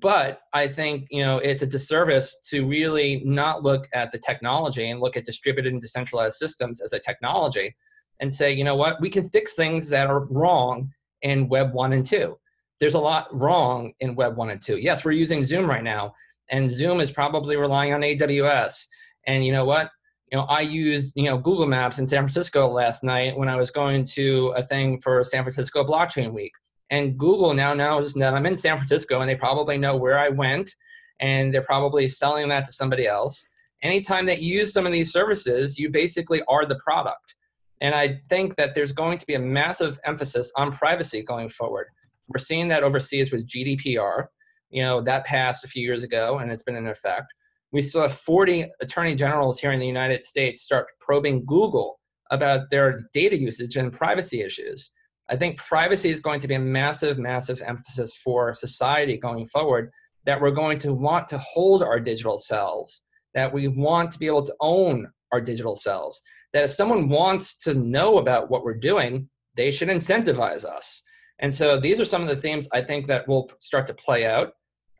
but 0.00 0.40
i 0.52 0.66
think 0.66 1.06
you 1.10 1.22
know 1.22 1.38
it's 1.38 1.62
a 1.62 1.66
disservice 1.66 2.36
to 2.48 2.66
really 2.66 3.22
not 3.24 3.62
look 3.62 3.86
at 3.92 4.10
the 4.12 4.18
technology 4.18 4.90
and 4.90 5.00
look 5.00 5.16
at 5.16 5.24
distributed 5.24 5.72
and 5.72 5.82
decentralized 5.82 6.36
systems 6.36 6.80
as 6.80 6.92
a 6.92 6.98
technology 6.98 7.74
and 8.20 8.32
say 8.32 8.52
you 8.52 8.64
know 8.64 8.76
what? 8.76 9.00
We 9.00 9.10
can 9.10 9.28
fix 9.28 9.54
things 9.54 9.88
that 9.88 10.08
are 10.08 10.26
wrong 10.26 10.92
in 11.22 11.48
web 11.48 11.72
1 11.72 11.92
and 11.92 12.04
2 12.04 12.36
there's 12.80 12.94
a 12.94 12.98
lot 12.98 13.28
wrong 13.32 13.92
in 14.00 14.14
web 14.14 14.36
1 14.36 14.50
and 14.50 14.60
2 14.60 14.76
yes 14.76 15.04
we're 15.04 15.12
using 15.12 15.42
zoom 15.44 15.68
right 15.68 15.84
now 15.84 16.12
and 16.50 16.70
zoom 16.70 17.00
is 17.00 17.10
probably 17.10 17.56
relying 17.56 17.94
on 17.94 18.02
aws 18.02 18.84
and 19.26 19.44
you 19.46 19.52
know 19.52 19.64
what? 19.64 19.90
You 20.30 20.38
know 20.38 20.44
i 20.44 20.60
used 20.60 21.12
you 21.14 21.24
know 21.24 21.38
google 21.38 21.66
maps 21.66 21.98
in 21.98 22.06
san 22.06 22.22
francisco 22.22 22.66
last 22.68 23.04
night 23.04 23.36
when 23.36 23.48
i 23.48 23.56
was 23.56 23.70
going 23.70 24.04
to 24.16 24.48
a 24.56 24.62
thing 24.62 24.98
for 25.00 25.22
san 25.22 25.44
francisco 25.44 25.84
blockchain 25.84 26.32
week 26.32 26.52
and 26.94 27.18
Google 27.18 27.54
now 27.54 27.74
knows 27.74 28.14
that 28.14 28.34
I'm 28.34 28.46
in 28.46 28.56
San 28.56 28.76
Francisco 28.76 29.20
and 29.20 29.28
they 29.28 29.34
probably 29.34 29.76
know 29.76 29.96
where 29.96 30.16
I 30.16 30.28
went 30.28 30.72
and 31.18 31.52
they're 31.52 31.60
probably 31.62 32.08
selling 32.08 32.48
that 32.50 32.64
to 32.66 32.72
somebody 32.72 33.08
else. 33.08 33.44
Anytime 33.82 34.26
that 34.26 34.40
you 34.40 34.60
use 34.60 34.72
some 34.72 34.86
of 34.86 34.92
these 34.92 35.10
services, 35.10 35.76
you 35.76 35.90
basically 35.90 36.40
are 36.46 36.64
the 36.64 36.76
product. 36.76 37.34
And 37.80 37.96
I 37.96 38.20
think 38.28 38.54
that 38.56 38.74
there's 38.74 38.92
going 38.92 39.18
to 39.18 39.26
be 39.26 39.34
a 39.34 39.40
massive 39.40 39.98
emphasis 40.04 40.52
on 40.56 40.70
privacy 40.70 41.24
going 41.24 41.48
forward. 41.48 41.88
We're 42.28 42.38
seeing 42.38 42.68
that 42.68 42.84
overseas 42.84 43.32
with 43.32 43.48
GDPR. 43.48 44.26
You 44.70 44.82
know, 44.82 45.00
that 45.00 45.26
passed 45.26 45.64
a 45.64 45.68
few 45.68 45.82
years 45.82 46.04
ago 46.04 46.38
and 46.38 46.52
it's 46.52 46.62
been 46.62 46.76
in 46.76 46.86
effect. 46.86 47.26
We 47.72 47.82
saw 47.82 48.06
40 48.06 48.66
attorney 48.80 49.16
generals 49.16 49.58
here 49.58 49.72
in 49.72 49.80
the 49.80 49.86
United 49.86 50.22
States 50.22 50.62
start 50.62 50.86
probing 51.00 51.44
Google 51.44 51.98
about 52.30 52.70
their 52.70 53.08
data 53.12 53.36
usage 53.36 53.76
and 53.76 53.92
privacy 53.92 54.42
issues. 54.42 54.92
I 55.30 55.36
think 55.36 55.58
privacy 55.58 56.10
is 56.10 56.20
going 56.20 56.40
to 56.40 56.48
be 56.48 56.54
a 56.54 56.60
massive, 56.60 57.18
massive 57.18 57.62
emphasis 57.62 58.16
for 58.22 58.52
society 58.52 59.16
going 59.16 59.46
forward. 59.46 59.90
That 60.26 60.40
we're 60.40 60.52
going 60.52 60.78
to 60.80 60.94
want 60.94 61.28
to 61.28 61.38
hold 61.38 61.82
our 61.82 62.00
digital 62.00 62.38
selves, 62.38 63.02
that 63.34 63.52
we 63.52 63.68
want 63.68 64.10
to 64.12 64.18
be 64.18 64.26
able 64.26 64.42
to 64.44 64.54
own 64.60 65.06
our 65.32 65.40
digital 65.40 65.76
selves. 65.76 66.20
That 66.52 66.64
if 66.64 66.72
someone 66.72 67.08
wants 67.08 67.56
to 67.58 67.74
know 67.74 68.18
about 68.18 68.50
what 68.50 68.64
we're 68.64 68.74
doing, 68.74 69.28
they 69.54 69.70
should 69.70 69.88
incentivize 69.88 70.64
us. 70.64 71.02
And 71.40 71.54
so 71.54 71.78
these 71.78 72.00
are 72.00 72.06
some 72.06 72.22
of 72.22 72.28
the 72.28 72.36
themes 72.36 72.68
I 72.72 72.80
think 72.80 73.06
that 73.06 73.28
will 73.28 73.50
start 73.60 73.86
to 73.88 73.94
play 73.94 74.26
out. 74.26 74.52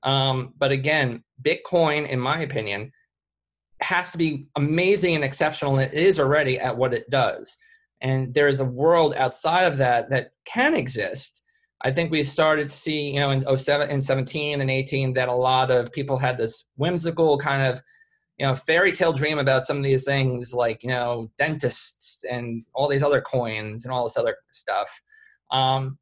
Um, 0.02 0.52
but 0.58 0.72
again, 0.72 1.22
Bitcoin, 1.42 2.06
in 2.08 2.20
my 2.20 2.40
opinion, 2.40 2.92
has 3.80 4.10
to 4.10 4.18
be 4.18 4.46
amazing 4.56 5.14
and 5.14 5.24
exceptional, 5.24 5.78
and 5.78 5.90
it 5.90 5.98
is 5.98 6.20
already 6.20 6.58
at 6.58 6.76
what 6.76 6.92
it 6.92 7.08
does 7.08 7.56
and 8.04 8.34
there 8.34 8.48
is 8.48 8.60
a 8.60 8.64
world 8.64 9.14
outside 9.16 9.64
of 9.64 9.78
that 9.78 10.10
that 10.10 10.32
can 10.44 10.76
exist. 10.76 11.42
I 11.82 11.90
think 11.90 12.10
we 12.10 12.22
started 12.22 12.66
to 12.66 12.72
see 12.72 13.10
you 13.10 13.18
know 13.18 13.30
in 13.30 13.58
07 13.58 13.90
and 13.90 14.04
17 14.04 14.60
and 14.60 14.70
18 14.70 15.14
that 15.14 15.28
a 15.28 15.34
lot 15.34 15.70
of 15.70 15.90
people 15.90 16.18
had 16.18 16.38
this 16.38 16.66
whimsical 16.76 17.36
kind 17.38 17.62
of 17.62 17.82
you 18.38 18.46
know 18.46 18.54
fairy 18.54 18.92
tale 18.92 19.12
dream 19.12 19.38
about 19.38 19.64
some 19.64 19.78
of 19.78 19.82
these 19.82 20.04
things 20.04 20.52
like 20.52 20.82
you 20.82 20.90
know 20.90 21.30
dentists 21.38 22.24
and 22.30 22.64
all 22.74 22.88
these 22.88 23.02
other 23.02 23.20
coins 23.20 23.84
and 23.84 23.92
all 23.92 24.04
this 24.04 24.16
other 24.16 24.36
stuff. 24.52 24.88
Um, 25.50 25.98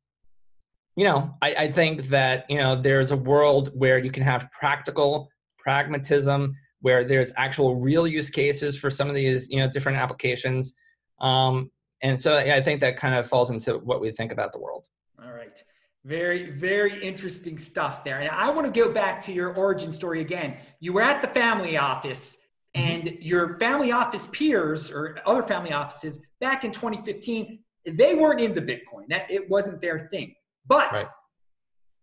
you 0.96 1.04
know 1.04 1.34
I, 1.40 1.54
I 1.54 1.72
think 1.72 2.08
that 2.08 2.46
you 2.50 2.58
know 2.58 2.80
there's 2.80 3.12
a 3.12 3.16
world 3.16 3.70
where 3.74 3.98
you 3.98 4.10
can 4.10 4.24
have 4.24 4.50
practical 4.50 5.28
pragmatism 5.56 6.54
where 6.80 7.04
there's 7.04 7.30
actual 7.36 7.76
real 7.76 8.08
use 8.08 8.28
cases 8.28 8.76
for 8.76 8.90
some 8.90 9.08
of 9.08 9.14
these 9.14 9.48
you 9.48 9.58
know 9.58 9.70
different 9.70 9.98
applications. 9.98 10.74
Um, 11.20 11.70
and 12.02 12.20
so 12.20 12.38
yeah, 12.38 12.56
I 12.56 12.60
think 12.60 12.80
that 12.80 12.96
kind 12.96 13.14
of 13.14 13.26
falls 13.26 13.50
into 13.50 13.78
what 13.78 14.00
we 14.00 14.10
think 14.10 14.32
about 14.32 14.52
the 14.52 14.58
world. 14.58 14.88
All 15.22 15.32
right. 15.32 15.62
Very, 16.04 16.50
very 16.50 17.00
interesting 17.00 17.58
stuff 17.58 18.02
there. 18.02 18.18
And 18.18 18.28
I 18.28 18.50
want 18.50 18.72
to 18.72 18.80
go 18.80 18.92
back 18.92 19.20
to 19.22 19.32
your 19.32 19.54
origin 19.54 19.92
story 19.92 20.20
again. 20.20 20.56
You 20.80 20.92
were 20.92 21.02
at 21.02 21.22
the 21.22 21.28
family 21.28 21.76
office, 21.76 22.38
mm-hmm. 22.76 22.88
and 22.88 23.02
mm-hmm. 23.04 23.22
your 23.22 23.58
family 23.58 23.92
office 23.92 24.26
peers 24.32 24.90
or 24.90 25.18
other 25.26 25.44
family 25.44 25.72
offices 25.72 26.18
back 26.40 26.64
in 26.64 26.72
2015, 26.72 27.60
they 27.86 28.14
weren't 28.14 28.40
into 28.40 28.60
Bitcoin. 28.60 29.08
That 29.08 29.30
it 29.30 29.48
wasn't 29.48 29.80
their 29.80 30.08
thing. 30.10 30.34
But 30.66 30.92
right. 30.92 31.06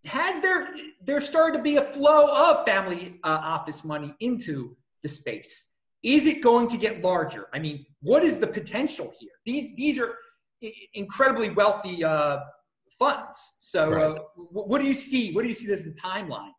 has 0.06 0.42
there 0.42 0.70
there 1.04 1.22
started 1.22 1.58
to 1.58 1.64
be 1.64 1.76
a 1.76 1.92
flow 1.92 2.34
of 2.34 2.66
family 2.66 3.20
uh, 3.24 3.40
office 3.44 3.84
money 3.84 4.14
into 4.22 4.78
the 5.04 5.10
space? 5.10 5.69
Is 6.04 6.26
it 6.26 6.42
going 6.42 6.68
to 6.70 6.78
get 6.78 7.02
larger? 7.02 7.48
I 7.54 7.60
mean, 7.60 7.86
what 8.02 8.24
is 8.24 8.40
the 8.40 8.48
potential 8.48 9.12
here? 9.20 9.32
These 9.46 9.76
these 9.76 10.00
are 10.00 10.16
incredibly 10.94 11.50
wealthy 11.50 12.04
uh, 12.04 12.40
funds. 12.98 13.56
So, 13.58 13.90
right. 13.90 14.12
uh, 14.12 14.20
what 14.36 14.80
do 14.82 14.88
you 14.88 14.94
see? 14.94 15.34
What 15.34 15.42
do 15.42 15.48
you 15.48 15.54
see 15.54 15.68
this 15.68 15.88
as 15.88 15.94
a 15.94 15.96
timeline? 15.96 16.52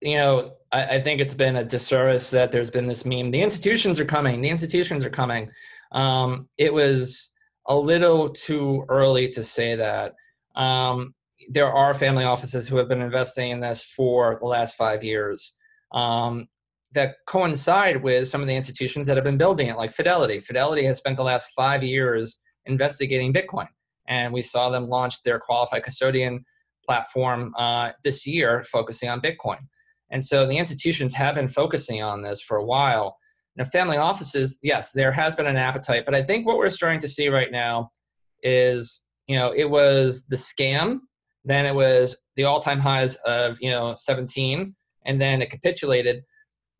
You 0.00 0.16
know, 0.16 0.52
I, 0.72 0.96
I, 0.96 1.02
think 1.02 1.20
it's 1.20 1.34
been 1.34 1.56
a 1.56 1.64
disservice 1.64 2.30
that 2.30 2.50
there's 2.50 2.70
been 2.70 2.86
this 2.86 3.04
meme. 3.04 3.30
The 3.30 3.42
institutions 3.42 4.00
are 4.00 4.06
coming. 4.06 4.40
The 4.40 4.48
institutions 4.48 5.04
are 5.04 5.10
coming. 5.10 5.50
Um, 5.92 6.48
it 6.56 6.72
was 6.72 7.30
a 7.68 7.76
little 7.76 8.30
too 8.30 8.84
early 8.88 9.28
to 9.30 9.44
say 9.44 9.74
that. 9.76 10.14
Um, 10.56 11.14
there 11.48 11.72
are 11.72 11.94
family 11.94 12.24
offices 12.24 12.68
who 12.68 12.76
have 12.76 12.88
been 12.88 13.02
investing 13.02 13.50
in 13.50 13.60
this 13.60 13.82
for 13.82 14.36
the 14.40 14.46
last 14.46 14.74
five 14.74 15.02
years 15.04 15.54
um, 15.92 16.48
that 16.92 17.16
coincide 17.26 18.02
with 18.02 18.28
some 18.28 18.42
of 18.42 18.48
the 18.48 18.56
institutions 18.56 19.06
that 19.06 19.16
have 19.16 19.24
been 19.24 19.38
building 19.38 19.68
it, 19.68 19.76
like 19.76 19.92
Fidelity. 19.92 20.40
Fidelity 20.40 20.84
has 20.84 20.98
spent 20.98 21.16
the 21.16 21.22
last 21.22 21.50
five 21.56 21.82
years 21.82 22.40
investigating 22.66 23.32
Bitcoin 23.32 23.68
and 24.10 24.32
we 24.32 24.42
saw 24.42 24.68
them 24.68 24.88
launch 24.88 25.22
their 25.22 25.38
qualified 25.38 25.84
custodian 25.84 26.44
platform 26.84 27.54
uh, 27.56 27.90
this 28.04 28.26
year, 28.26 28.62
focusing 28.64 29.08
on 29.08 29.20
Bitcoin. 29.20 29.58
And 30.10 30.22
so 30.22 30.46
the 30.46 30.58
institutions 30.58 31.14
have 31.14 31.36
been 31.36 31.48
focusing 31.48 32.02
on 32.02 32.20
this 32.20 32.42
for 32.42 32.56
a 32.56 32.64
while. 32.64 33.16
Now, 33.56 33.64
family 33.64 33.96
offices, 33.96 34.58
yes, 34.62 34.90
there 34.92 35.12
has 35.12 35.36
been 35.36 35.46
an 35.46 35.56
appetite, 35.56 36.04
but 36.04 36.14
I 36.14 36.22
think 36.22 36.46
what 36.46 36.56
we're 36.56 36.68
starting 36.68 37.00
to 37.00 37.08
see 37.08 37.28
right 37.28 37.52
now 37.52 37.90
is, 38.42 39.02
you 39.28 39.36
know, 39.36 39.52
it 39.54 39.70
was 39.70 40.26
the 40.26 40.36
scam, 40.36 40.98
then 41.44 41.64
it 41.64 41.74
was 41.74 42.16
the 42.34 42.44
all-time 42.44 42.80
highs 42.80 43.14
of, 43.24 43.58
you 43.60 43.70
know, 43.70 43.94
17, 43.96 44.74
and 45.06 45.20
then 45.20 45.40
it 45.40 45.50
capitulated. 45.50 46.24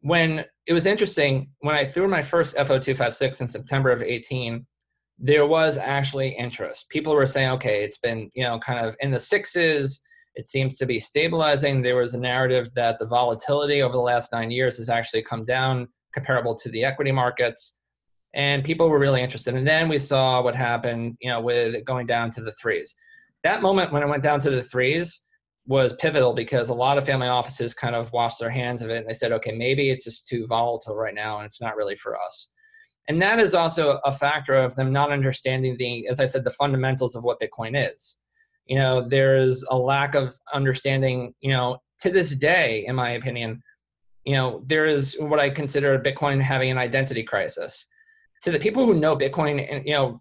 When 0.01 0.45
it 0.67 0.73
was 0.73 0.87
interesting, 0.87 1.51
when 1.61 1.75
I 1.75 1.85
threw 1.85 2.09
my 2.09 2.23
first 2.23 2.57
FO256 2.57 3.41
in 3.41 3.49
September 3.49 3.91
of 3.91 4.03
18, 4.03 4.67
there 5.19 5.47
was 5.47 5.77
actually 5.77 6.31
interest. 6.31 6.89
People 6.89 7.15
were 7.15 7.27
saying, 7.27 7.51
okay, 7.51 7.85
it's 7.85 7.99
been, 7.99 8.31
you 8.35 8.43
know, 8.43 8.59
kind 8.59 8.85
of 8.85 8.97
in 9.01 9.11
the 9.11 9.19
sixes. 9.19 10.01
It 10.35 10.47
seems 10.47 10.79
to 10.79 10.87
be 10.87 10.99
stabilizing. 10.99 11.83
There 11.83 11.97
was 11.97 12.15
a 12.15 12.21
narrative 12.21 12.73
that 12.75 12.99
the 12.99 13.07
volatility 13.07 13.83
over 13.83 13.93
the 13.93 13.99
last 13.99 14.33
nine 14.33 14.51
years 14.51 14.79
has 14.79 14.89
actually 14.89 15.23
come 15.23 15.45
down 15.45 15.89
comparable 16.15 16.55
to 16.55 16.71
the 16.71 16.85
equity 16.85 17.13
markets. 17.13 17.77
And 18.33 18.65
people 18.65 18.89
were 18.89 18.99
really 18.99 19.23
interested. 19.23 19.55
And 19.55 19.67
then 19.67 19.89
we 19.89 19.99
saw 19.99 20.41
what 20.41 20.55
happened, 20.55 21.17
you 21.21 21.29
know, 21.29 21.41
with 21.41 21.85
going 21.85 22.07
down 22.07 22.31
to 22.31 22.43
the 22.43 22.53
threes. 22.53 22.97
That 23.45 23.61
moment 23.61 23.93
when 23.93 24.03
it 24.03 24.09
went 24.09 24.23
down 24.23 24.41
to 24.41 24.51
the 24.51 24.63
threes 24.63 25.21
was 25.67 25.93
pivotal 25.95 26.33
because 26.33 26.69
a 26.69 26.75
lot 26.75 26.99
of 26.99 27.05
family 27.05 27.29
offices 27.29 27.75
kind 27.75 27.95
of 27.95 28.13
washed 28.13 28.41
their 28.41 28.51
hands 28.51 28.83
of 28.83 28.91
it 28.91 28.99
and 28.99 29.09
they 29.09 29.15
said, 29.15 29.33
okay, 29.33 29.53
maybe 29.53 29.91
it's 29.91 30.05
just 30.05 30.27
too 30.27 30.47
volatile 30.47 30.97
right 30.97 31.15
now 31.15 31.39
and 31.39 31.47
it's 31.47 31.61
not 31.61 31.77
really 31.77 31.97
for 31.97 32.17
us. 32.21 32.49
And 33.09 33.21
that 33.23 33.39
is 33.39 33.55
also 33.55 33.99
a 34.05 34.13
factor 34.13 34.55
of 34.55 34.75
them 34.77 34.93
not 34.93 35.11
understanding 35.11 35.77
the 35.79 36.07
as 36.09 36.21
i 36.21 36.27
said 36.27 36.45
the 36.45 36.51
fundamentals 36.51 37.17
of 37.17 37.25
what 37.25 37.41
bitcoin 37.41 37.73
is. 37.75 38.19
You 38.67 38.77
know 38.77 39.09
there's 39.09 39.65
a 39.71 39.77
lack 39.77 40.15
of 40.15 40.33
understanding 40.53 41.35
you 41.41 41.53
know 41.53 41.79
to 42.01 42.11
this 42.11 42.35
day 42.35 42.85
in 42.87 42.95
my 42.95 43.11
opinion 43.13 43.61
you 44.25 44.35
know 44.35 44.63
there 44.67 44.87
is 44.87 45.17
what 45.19 45.41
i 45.41 45.51
consider 45.51 45.99
bitcoin 45.99 46.41
having 46.41 46.71
an 46.71 46.79
identity 46.79 47.23
crisis. 47.23 47.87
To 48.45 48.53
the 48.53 48.61
people 48.61 48.87
who 48.87 48.95
know 48.95 49.17
bitcoin 49.17 49.85
you 49.85 49.93
know 49.93 50.21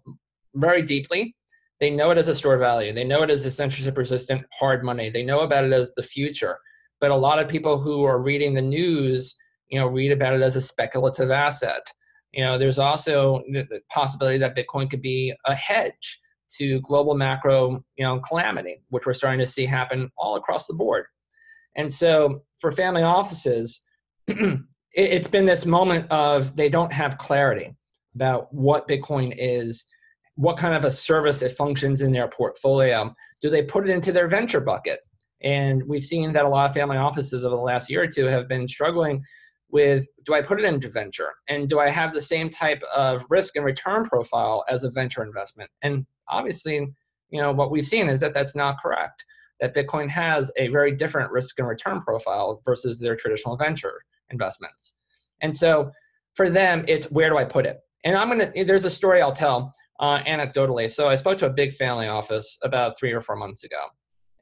very 0.54 0.82
deeply 0.82 1.36
they 1.80 1.90
know 1.90 2.10
it 2.10 2.18
as 2.18 2.28
a 2.28 2.34
store 2.34 2.58
value. 2.58 2.92
They 2.92 3.04
know 3.04 3.22
it 3.22 3.30
as 3.30 3.44
a 3.46 3.50
censorship 3.50 3.96
resistant 3.96 4.44
hard 4.58 4.84
money. 4.84 5.10
They 5.10 5.24
know 5.24 5.40
about 5.40 5.64
it 5.64 5.72
as 5.72 5.92
the 5.92 6.02
future. 6.02 6.58
But 7.00 7.10
a 7.10 7.16
lot 7.16 7.38
of 7.38 7.48
people 7.48 7.80
who 7.80 8.04
are 8.04 8.22
reading 8.22 8.52
the 8.52 8.62
news 8.62 9.34
you 9.70 9.78
know 9.78 9.86
read 9.86 10.12
about 10.12 10.34
it 10.34 10.42
as 10.42 10.56
a 10.56 10.60
speculative 10.60 11.30
asset. 11.30 11.82
You 12.32 12.44
know, 12.44 12.58
there's 12.58 12.78
also 12.78 13.42
the, 13.50 13.80
possibility 13.90 14.38
that 14.38 14.56
Bitcoin 14.56 14.90
could 14.90 15.02
be 15.02 15.34
a 15.46 15.54
hedge 15.54 16.20
to 16.58 16.80
global 16.80 17.14
macro, 17.14 17.82
you 17.96 18.04
know, 18.04 18.20
calamity, 18.20 18.82
which 18.90 19.06
we're 19.06 19.14
starting 19.14 19.40
to 19.40 19.46
see 19.46 19.64
happen 19.64 20.10
all 20.16 20.36
across 20.36 20.66
the 20.66 20.74
board. 20.74 21.06
And 21.76 21.92
so 21.92 22.42
for 22.58 22.70
family 22.70 23.02
offices, 23.02 23.82
it's 24.92 25.28
been 25.28 25.46
this 25.46 25.66
moment 25.66 26.10
of 26.10 26.54
they 26.56 26.68
don't 26.68 26.92
have 26.92 27.18
clarity 27.18 27.74
about 28.14 28.52
what 28.52 28.88
Bitcoin 28.88 29.34
is, 29.36 29.86
what 30.40 30.56
kind 30.56 30.72
of 30.74 30.86
a 30.86 30.90
service 30.90 31.42
it 31.42 31.52
functions 31.52 32.00
in 32.00 32.12
their 32.12 32.26
portfolio. 32.26 33.14
Do 33.42 33.50
they 33.50 33.62
put 33.62 33.86
it 33.86 33.92
into 33.92 34.10
their 34.10 34.26
venture 34.26 34.60
bucket? 34.60 35.00
And 35.42 35.82
we've 35.86 36.02
seen 36.02 36.32
that 36.32 36.46
a 36.46 36.48
lot 36.48 36.68
of 36.68 36.74
family 36.74 36.96
offices 36.96 37.44
over 37.44 37.54
the 37.54 37.60
last 37.60 37.90
year 37.90 38.04
or 38.04 38.06
two 38.06 38.24
have 38.24 38.48
been 38.48 38.66
struggling 38.66 39.22
with 39.70 40.06
do 40.24 40.32
I 40.32 40.40
put 40.40 40.58
it 40.58 40.64
into 40.64 40.88
venture 40.88 41.32
and 41.50 41.68
do 41.68 41.78
I 41.78 41.90
have 41.90 42.14
the 42.14 42.22
same 42.22 42.48
type 42.48 42.82
of 42.96 43.22
risk 43.28 43.56
and 43.56 43.66
return 43.66 44.04
profile 44.04 44.64
as 44.70 44.82
a 44.82 44.90
venture 44.90 45.22
investment? 45.22 45.70
And 45.82 46.06
obviously, 46.28 46.88
you 47.28 47.40
know, 47.42 47.52
what 47.52 47.70
we've 47.70 47.86
seen 47.86 48.08
is 48.08 48.20
that 48.20 48.32
that's 48.32 48.56
not 48.56 48.80
correct. 48.80 49.26
That 49.60 49.74
Bitcoin 49.74 50.08
has 50.08 50.50
a 50.56 50.68
very 50.68 50.92
different 50.92 51.30
risk 51.30 51.58
and 51.58 51.68
return 51.68 52.00
profile 52.00 52.62
versus 52.64 52.98
their 52.98 53.14
traditional 53.14 53.58
venture 53.58 54.00
investments. 54.30 54.94
And 55.42 55.54
so 55.54 55.90
for 56.32 56.48
them, 56.48 56.86
it's 56.88 57.10
where 57.10 57.28
do 57.28 57.36
I 57.36 57.44
put 57.44 57.66
it? 57.66 57.80
And 58.04 58.16
I'm 58.16 58.30
gonna. 58.30 58.50
There's 58.64 58.86
a 58.86 58.90
story 58.90 59.20
I'll 59.20 59.32
tell 59.34 59.74
uh, 60.00 60.22
anecdotally. 60.24 60.90
So 60.90 61.08
I 61.08 61.14
spoke 61.14 61.38
to 61.38 61.46
a 61.46 61.50
big 61.50 61.72
family 61.72 62.08
office 62.08 62.58
about 62.64 62.98
three 62.98 63.12
or 63.12 63.20
four 63.20 63.36
months 63.36 63.62
ago, 63.64 63.80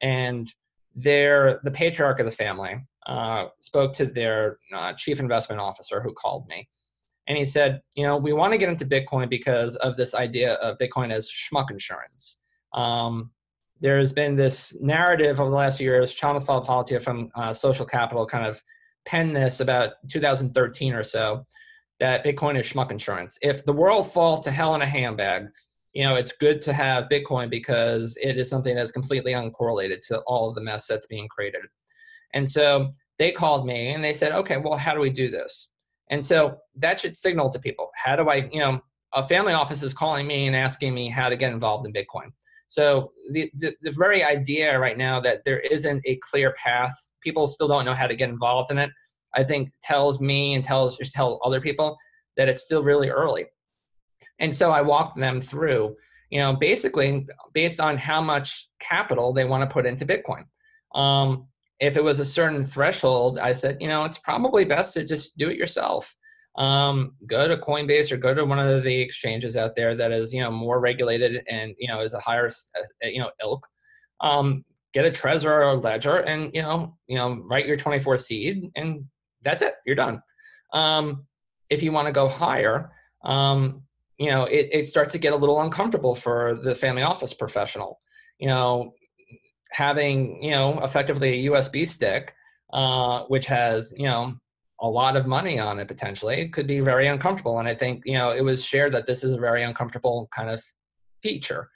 and 0.01 0.51
they're 0.95 1.61
the 1.65 1.71
patriarch 1.71 2.19
of 2.21 2.27
the 2.27 2.33
family 2.33 2.83
uh, 3.09 3.47
spoke 3.61 3.93
to 3.95 4.07
their 4.07 4.59
uh, 4.75 4.93
chief 4.93 5.19
investment 5.19 5.61
officer 5.61 6.01
who 6.01 6.13
called 6.13 6.47
me. 6.47 6.69
And 7.27 7.37
he 7.37 7.45
said, 7.45 7.81
you 7.95 8.05
know, 8.05 8.17
we 8.17 8.33
want 8.33 8.53
to 8.53 8.59
get 8.59 8.69
into 8.69 8.87
Bitcoin 8.87 9.29
because 9.29 9.77
of 9.77 9.97
this 9.97 10.15
idea 10.15 10.55
of 10.55 10.79
Bitcoin 10.79 11.11
as 11.11 11.31
schmuck 11.31 11.71
insurance. 11.71 12.39
Um, 12.75 13.31
there's 13.81 14.13
been 14.13 14.35
this 14.35 14.77
narrative 14.81 15.41
over 15.41 15.51
the 15.51 15.57
last 15.57 15.79
few 15.79 15.87
years, 15.87 16.15
Chamath 16.15 16.47
Palihapitiya 16.47 17.01
from 17.01 17.31
uh, 17.35 17.53
Social 17.53 17.87
Capital 17.87 18.27
kind 18.27 18.47
of 18.47 18.63
penned 19.07 19.37
this 19.37 19.61
about 19.61 19.93
2013 20.11 20.95
or 20.95 21.05
so, 21.05 21.47
that 22.01 22.25
Bitcoin 22.25 22.59
is 22.59 22.67
schmuck 22.67 22.91
insurance. 22.91 23.39
If 23.43 23.65
the 23.65 23.73
world 23.73 24.11
falls 24.11 24.41
to 24.41 24.51
hell 24.51 24.75
in 24.75 24.83
a 24.83 24.87
handbag, 24.87 25.49
you 25.93 26.05
know, 26.05 26.15
it's 26.15 26.33
good 26.33 26.63
to 26.63 26.73
have 26.73 27.09
Bitcoin 27.09 27.51
because 27.51 28.17
it 28.21 28.39
is 28.39 28.49
something 28.49 28.77
that's 28.77 28.93
completely 28.93 29.33
uncorrelated 29.33 30.07
to 30.09 30.21
all 30.27 30.49
of 30.49 30.55
the 30.55 30.61
mess 30.61 30.87
that's 30.87 31.07
being 31.07 31.29
created. 31.29 31.63
And 32.35 32.49
so 32.49 32.95
they 33.19 33.33
called 33.33 33.67
me 33.67 33.89
and 33.89 34.05
they 34.05 34.13
said, 34.13 34.33
okay, 34.33 34.59
well, 34.59 34.77
how 34.77 34.95
do 34.95 35.01
we 35.01 35.11
do 35.11 35.31
this? 35.31 35.71
And 36.11 36.25
so 36.25 36.59
that 36.77 37.01
should 37.01 37.17
signal 37.17 37.51
to 37.51 37.59
people, 37.59 37.91
how 37.95 38.17
do 38.17 38.29
I, 38.29 38.49
you 38.53 38.61
know, 38.61 38.81
a 39.15 39.23
family 39.23 39.55
office 39.55 39.83
is 39.83 39.95
calling 39.95 40.27
me 40.27 40.47
and 40.47 40.55
asking 40.55 40.95
me 40.95 41.09
how 41.09 41.29
to 41.29 41.37
get 41.37 41.53
involved 41.53 41.87
in 41.87 41.93
Bitcoin. 41.93 42.31
So 42.69 43.13
the, 43.33 43.51
the, 43.59 43.75
the 43.81 43.93
very 43.93 44.23
idea 44.23 44.79
right 44.79 44.99
now 44.99 45.21
that 45.21 45.43
there 45.45 45.61
isn't 45.61 46.03
a 46.05 46.19
clear 46.23 46.53
path, 46.53 46.95
people 47.23 47.47
still 47.47 47.69
don't 47.69 47.87
know 47.87 47.95
how 47.95 48.07
to 48.07 48.15
get 48.15 48.29
involved 48.29 48.71
in 48.71 48.79
it, 48.79 48.91
I 49.35 49.45
think 49.45 49.71
tells 49.83 50.21
me 50.21 50.55
and 50.55 50.65
tells 50.65 50.99
just 50.99 51.13
tell 51.13 51.41
other 51.45 51.61
people 51.61 51.97
that 52.37 52.49
it's 52.49 52.63
still 52.63 52.83
really 52.83 53.11
early. 53.11 53.47
And 54.39 54.55
so 54.55 54.71
I 54.71 54.83
walked 54.83 55.19
them 55.19 55.41
through, 55.41 55.97
you 56.31 56.39
know, 56.39 56.55
basically 56.55 57.27
based 57.53 57.81
on 57.81 57.97
how 57.97 58.21
much 58.21 58.69
capital 58.81 59.33
they 59.33 59.45
want 59.45 59.69
to 59.69 59.73
put 59.73 59.87
into 59.87 60.07
Bitcoin. 60.07 60.45
Um, 60.95 61.47
if 61.81 61.97
it 61.97 62.03
was 62.03 62.21
a 62.21 62.25
certain 62.25 62.65
threshold, 62.65 63.39
I 63.39 63.53
said, 63.53 63.79
you 63.81 63.89
know, 63.89 64.05
it's 64.05 64.19
probably 64.19 64.65
best 64.65 64.95
to 64.95 65.05
just 65.05 65.37
do 65.37 65.49
it 65.49 65.57
yourself. 65.57 66.15
Um, 66.57 67.13
go 67.27 67.47
to 67.47 67.57
Coinbase 67.57 68.11
or 68.11 68.17
go 68.17 68.35
to 68.35 68.45
one 68.45 68.59
of 68.59 68.83
the 68.83 69.01
exchanges 69.01 69.57
out 69.57 69.77
there 69.77 69.95
that 69.95 70.11
is, 70.11 70.33
you 70.33 70.41
know, 70.41 70.51
more 70.51 70.81
regulated 70.81 71.45
and 71.49 71.75
you 71.79 71.87
know 71.87 72.01
is 72.01 72.15
a 72.15 72.21
higher, 72.21 72.49
uh, 72.49 73.07
you 73.07 73.21
know, 73.21 73.31
ilk. 73.41 73.65
Um, 74.21 74.65
get 74.93 75.05
a 75.05 75.11
Trezor 75.11 75.47
or 75.47 75.63
a 75.63 75.75
Ledger, 75.75 76.17
and 76.17 76.51
you 76.53 76.63
know, 76.63 76.97
you 77.07 77.17
know, 77.17 77.45
write 77.49 77.67
your 77.67 77.77
24 77.77 78.19
seed, 78.19 78.71
and 78.75 79.05
that's 79.43 79.63
it. 79.63 79.75
You're 79.87 79.97
done. 79.97 80.23
Um, 80.73 81.27
if 81.71 81.83
you 81.83 81.93
want 81.93 82.07
to 82.07 82.13
go 82.13 82.29
higher, 82.29 82.91
um, 83.25 83.83
you 84.19 84.31
know, 84.31 84.45
it, 84.45 84.69
it 84.73 84.87
starts 84.87 85.13
to 85.13 85.19
get 85.19 85.33
a 85.33 85.37
little 85.37 85.61
uncomfortable 85.61 86.15
for 86.15 86.59
the 86.63 86.75
family 86.75 87.03
office 87.03 87.33
professional. 87.33 88.01
You 88.39 88.49
know, 88.49 88.93
having 89.71 90.43
you 90.43 90.51
know 90.51 90.81
effectively 90.83 91.47
a 91.47 91.51
USB 91.51 91.87
stick, 91.87 92.35
uh, 92.73 93.25
which 93.25 93.47
has 93.47 93.93
you 93.97 94.07
know 94.07 94.35
a 94.81 94.89
lot 94.89 95.17
of 95.17 95.27
money 95.27 95.59
on 95.59 95.81
it 95.81 95.89
potentially 95.89 96.49
could 96.49 96.67
be 96.67 96.81
very 96.81 97.09
uncomfortable. 97.09 97.59
And 97.59 97.69
I 97.69 97.75
think 97.75 98.03
you 98.05 98.15
know 98.15 98.31
it 98.31 98.43
was 98.43 98.65
shared 98.65 98.93
that 98.95 99.07
this 99.07 99.25
is 99.25 99.35
a 99.35 99.39
very 99.39 99.63
uncomfortable 99.63 100.29
kind 100.35 100.51
of 100.51 100.63
feature. 101.23 101.69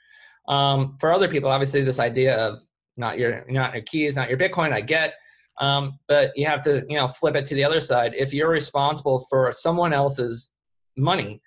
Um, 0.47 0.97
for 0.99 1.11
other 1.13 1.29
people, 1.29 1.49
obviously, 1.49 1.83
this 1.83 1.99
idea 1.99 2.35
of 2.35 2.61
not 2.97 3.17
your 3.17 3.45
not 3.49 3.73
your 3.73 3.83
keys, 3.83 4.15
not 4.15 4.29
your 4.29 4.37
Bitcoin, 4.37 4.73
I 4.73 4.81
get, 4.81 5.13
um, 5.59 5.99
but 6.07 6.31
you 6.35 6.45
have 6.45 6.61
to 6.63 6.83
you 6.87 6.97
know 6.97 7.07
flip 7.07 7.35
it 7.35 7.45
to 7.45 7.55
the 7.55 7.63
other 7.63 7.81
side. 7.81 8.13
If 8.15 8.33
you're 8.33 8.49
responsible 8.49 9.25
for 9.29 9.51
someone 9.51 9.93
else's 9.93 10.51
money, 10.97 11.41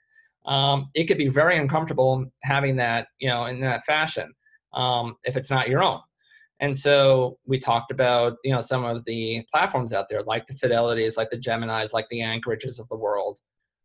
um, 0.47 0.91
it 0.95 1.05
could 1.05 1.19
be 1.19 1.29
very 1.29 1.59
uncomfortable 1.59 2.27
having 2.43 2.77
that 2.77 3.09
you 3.19 3.29
know 3.29 3.47
in 3.47 3.61
that 3.61 3.85
fashion 3.85 4.33
um, 4.75 5.17
if 5.25 5.37
it's 5.37 5.51
not 5.51 5.69
your 5.69 5.83
own. 5.83 6.01
And 6.61 6.77
so 6.77 7.39
we 7.47 7.59
talked 7.59 7.91
about 7.91 8.37
you 8.45 8.53
know 8.53 8.61
some 8.61 8.85
of 8.85 9.05
the 9.05 9.45
platforms 9.53 9.93
out 9.93 10.07
there, 10.09 10.23
like 10.23 10.47
the 10.47 10.55
Fidelities, 10.55 11.17
like 11.17 11.31
the 11.31 11.39
Geminis, 11.39 11.93
like 11.93 12.09
the 12.11 12.23
Anchorages 12.23 12.79
of 12.79 12.89
the 12.89 12.97
world. 12.97 13.39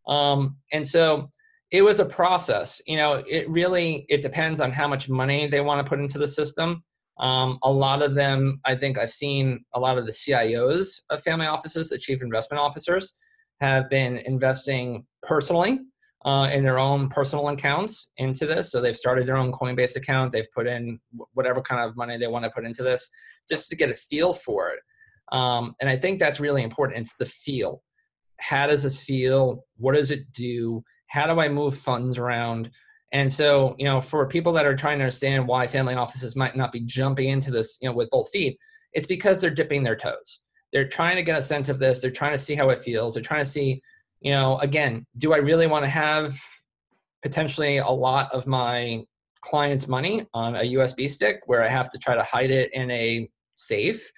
Um, 0.08 0.58
and 0.72 0.88
so 0.88 1.30
it 1.72 1.82
was 1.82 2.00
a 2.00 2.06
process. 2.06 2.82
You 2.86 2.98
know, 2.98 3.24
it 3.28 3.50
really 3.50 4.06
it 4.10 4.22
depends 4.22 4.62
on 4.62 4.72
how 4.72 4.88
much 4.88 5.10
money 5.10 5.48
they 5.48 5.62
want 5.62 5.84
to 5.84 5.90
put 5.90 6.00
into 6.00 6.20
the 6.20 6.28
system. 6.28 6.84
Um, 7.20 7.60
a 7.64 7.72
lot 7.72 8.02
of 8.02 8.16
them, 8.16 8.60
I 8.66 8.76
think 8.76 8.98
I've 8.98 9.12
seen 9.12 9.64
a 9.74 9.80
lot 9.80 9.98
of 9.98 10.06
the 10.06 10.12
CIOs 10.12 11.02
of 11.10 11.22
family 11.22 11.46
offices, 11.46 11.90
the 11.90 11.98
chief 11.98 12.24
investment 12.24 12.60
officers, 12.60 13.14
have 13.60 13.90
been 13.90 14.18
investing 14.26 15.06
personally 15.22 15.80
uh, 16.26 16.50
in 16.52 16.64
their 16.64 16.80
own 16.80 17.10
personal 17.10 17.48
accounts 17.50 18.10
into 18.18 18.46
this. 18.46 18.72
So 18.72 18.82
they've 18.82 18.96
started 18.96 19.28
their 19.28 19.38
own 19.38 19.52
Coinbase 19.52 19.96
account. 19.96 20.32
They've 20.32 20.52
put 20.54 20.68
in 20.68 21.00
whatever 21.34 21.62
kind 21.62 21.88
of 21.88 21.96
money 21.96 22.18
they 22.18 22.28
want 22.28 22.46
to 22.46 22.52
put 22.52 22.66
into 22.66 22.84
this 22.84 23.10
just 23.50 23.70
to 23.70 23.76
get 23.76 23.92
a 23.92 23.94
feel 23.94 24.34
for 24.34 24.70
it. 24.70 24.80
Um, 25.32 25.76
and 25.80 25.90
I 25.90 25.98
think 25.98 26.20
that's 26.20 26.40
really 26.40 26.64
important. 26.64 27.00
It's 27.00 27.16
the 27.16 27.26
feel. 27.26 27.84
How 28.40 28.68
does 28.68 28.84
this 28.84 29.02
feel? 29.02 29.66
What 29.78 29.96
does 29.96 30.12
it 30.12 30.32
do? 30.32 30.84
How 31.08 31.32
do 31.32 31.40
I 31.40 31.48
move 31.48 31.78
funds 31.78 32.18
around? 32.18 32.70
And 33.12 33.32
so, 33.32 33.76
you 33.78 33.86
know, 33.86 34.00
for 34.02 34.26
people 34.26 34.54
that 34.54 34.66
are 34.66 34.76
trying 34.76 35.00
to 35.00 35.04
understand 35.04 35.48
why 35.48 35.68
family 35.68 35.96
offices 35.96 36.36
might 36.36 36.56
not 36.56 36.72
be 36.72 36.80
jumping 36.82 37.30
into 37.30 37.52
this, 37.52 37.78
you 37.82 37.90
know, 37.90 37.96
with 37.96 38.10
both 38.10 38.30
feet, 38.30 38.58
it's 38.94 39.08
because 39.08 39.42
they're 39.42 39.50
dipping 39.50 39.84
their 39.84 39.96
toes. 39.96 40.44
They're 40.72 40.88
trying 40.88 41.18
to 41.18 41.24
get 41.24 41.38
a 41.38 41.42
sense 41.42 41.68
of 41.68 41.80
this. 41.80 42.00
They're 42.00 42.12
trying 42.12 42.32
to 42.32 42.38
see 42.38 42.56
how 42.56 42.70
it 42.70 42.80
feels. 42.80 43.14
They're 43.14 43.24
trying 43.24 43.44
to 43.44 43.50
see, 43.50 43.82
you 44.22 44.32
know, 44.32 44.58
again, 44.60 45.06
do 45.18 45.34
I 45.34 45.38
really 45.38 45.68
want 45.68 45.84
to 45.84 45.90
have 45.90 46.40
potentially 47.22 47.78
a 47.78 47.90
lot 47.90 48.34
of 48.34 48.48
my 48.48 49.04
client's 49.42 49.88
money 49.88 50.26
on 50.34 50.56
a 50.56 50.74
USB 50.74 51.10
stick 51.10 51.42
where 51.48 51.64
I 51.64 51.70
have 51.70 51.90
to 51.90 51.98
try 51.98 52.16
to 52.16 52.24
hide 52.24 52.52
it 52.52 52.72
in 52.74 52.90
a 52.92 53.30
safe 53.56 54.10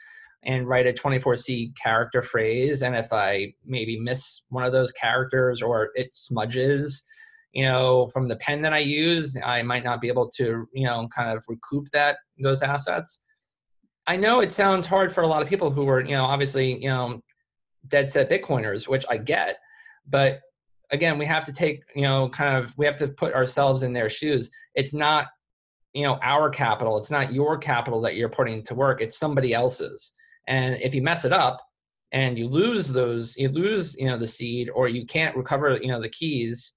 and 0.43 0.67
write 0.67 0.85
a 0.85 0.93
24C 0.93 1.75
character 1.81 2.21
phrase? 2.21 2.83
And 2.83 2.95
if 2.95 3.11
I 3.11 3.53
maybe 3.65 3.99
miss 3.99 4.43
one 4.49 4.63
of 4.63 4.71
those 4.71 4.91
characters 4.91 5.63
or 5.63 5.89
it 5.95 6.13
smudges, 6.13 7.03
you 7.53 7.63
know 7.63 8.09
from 8.11 8.27
the 8.27 8.35
pen 8.37 8.61
that 8.61 8.73
i 8.73 8.79
use 8.79 9.37
i 9.45 9.61
might 9.61 9.83
not 9.83 10.01
be 10.01 10.07
able 10.07 10.29
to 10.29 10.67
you 10.73 10.85
know 10.85 11.07
kind 11.15 11.35
of 11.35 11.43
recoup 11.47 11.87
that 11.91 12.17
those 12.39 12.61
assets. 12.61 13.21
I 14.05 14.17
know 14.17 14.41
it 14.41 14.51
sounds 14.51 14.85
hard 14.85 15.13
for 15.13 15.21
a 15.21 15.27
lot 15.27 15.41
of 15.41 15.47
people 15.47 15.71
who 15.71 15.87
are 15.87 16.01
you 16.01 16.11
know 16.11 16.25
obviously 16.25 16.81
you 16.81 16.89
know 16.89 17.21
dead 17.87 18.09
set 18.09 18.29
bitcoiners 18.29 18.87
which 18.87 19.05
i 19.09 19.17
get 19.17 19.57
but 20.07 20.41
again 20.91 21.17
we 21.17 21.25
have 21.25 21.45
to 21.45 21.53
take 21.53 21.83
you 21.95 22.03
know 22.03 22.29
kind 22.29 22.57
of 22.57 22.77
we 22.77 22.85
have 22.85 22.97
to 22.97 23.07
put 23.09 23.33
ourselves 23.33 23.83
in 23.83 23.93
their 23.93 24.09
shoes. 24.09 24.49
It's 24.75 24.93
not 24.93 25.27
you 25.93 26.03
know 26.03 26.17
our 26.21 26.49
capital 26.49 26.97
it's 26.97 27.11
not 27.11 27.33
your 27.33 27.57
capital 27.57 28.01
that 28.01 28.15
you're 28.15 28.29
putting 28.29 28.63
to 28.63 28.75
work 28.75 29.01
it's 29.01 29.17
somebody 29.17 29.53
else's. 29.53 30.13
And 30.47 30.75
if 30.75 30.93
you 30.93 31.01
mess 31.01 31.23
it 31.23 31.31
up 31.31 31.61
and 32.11 32.37
you 32.37 32.47
lose 32.47 32.89
those 32.89 33.37
you 33.37 33.49
lose 33.49 33.95
you 33.97 34.07
know 34.07 34.17
the 34.17 34.27
seed 34.27 34.69
or 34.73 34.87
you 34.87 35.05
can't 35.05 35.35
recover 35.35 35.77
you 35.81 35.87
know 35.87 36.01
the 36.01 36.09
keys 36.09 36.73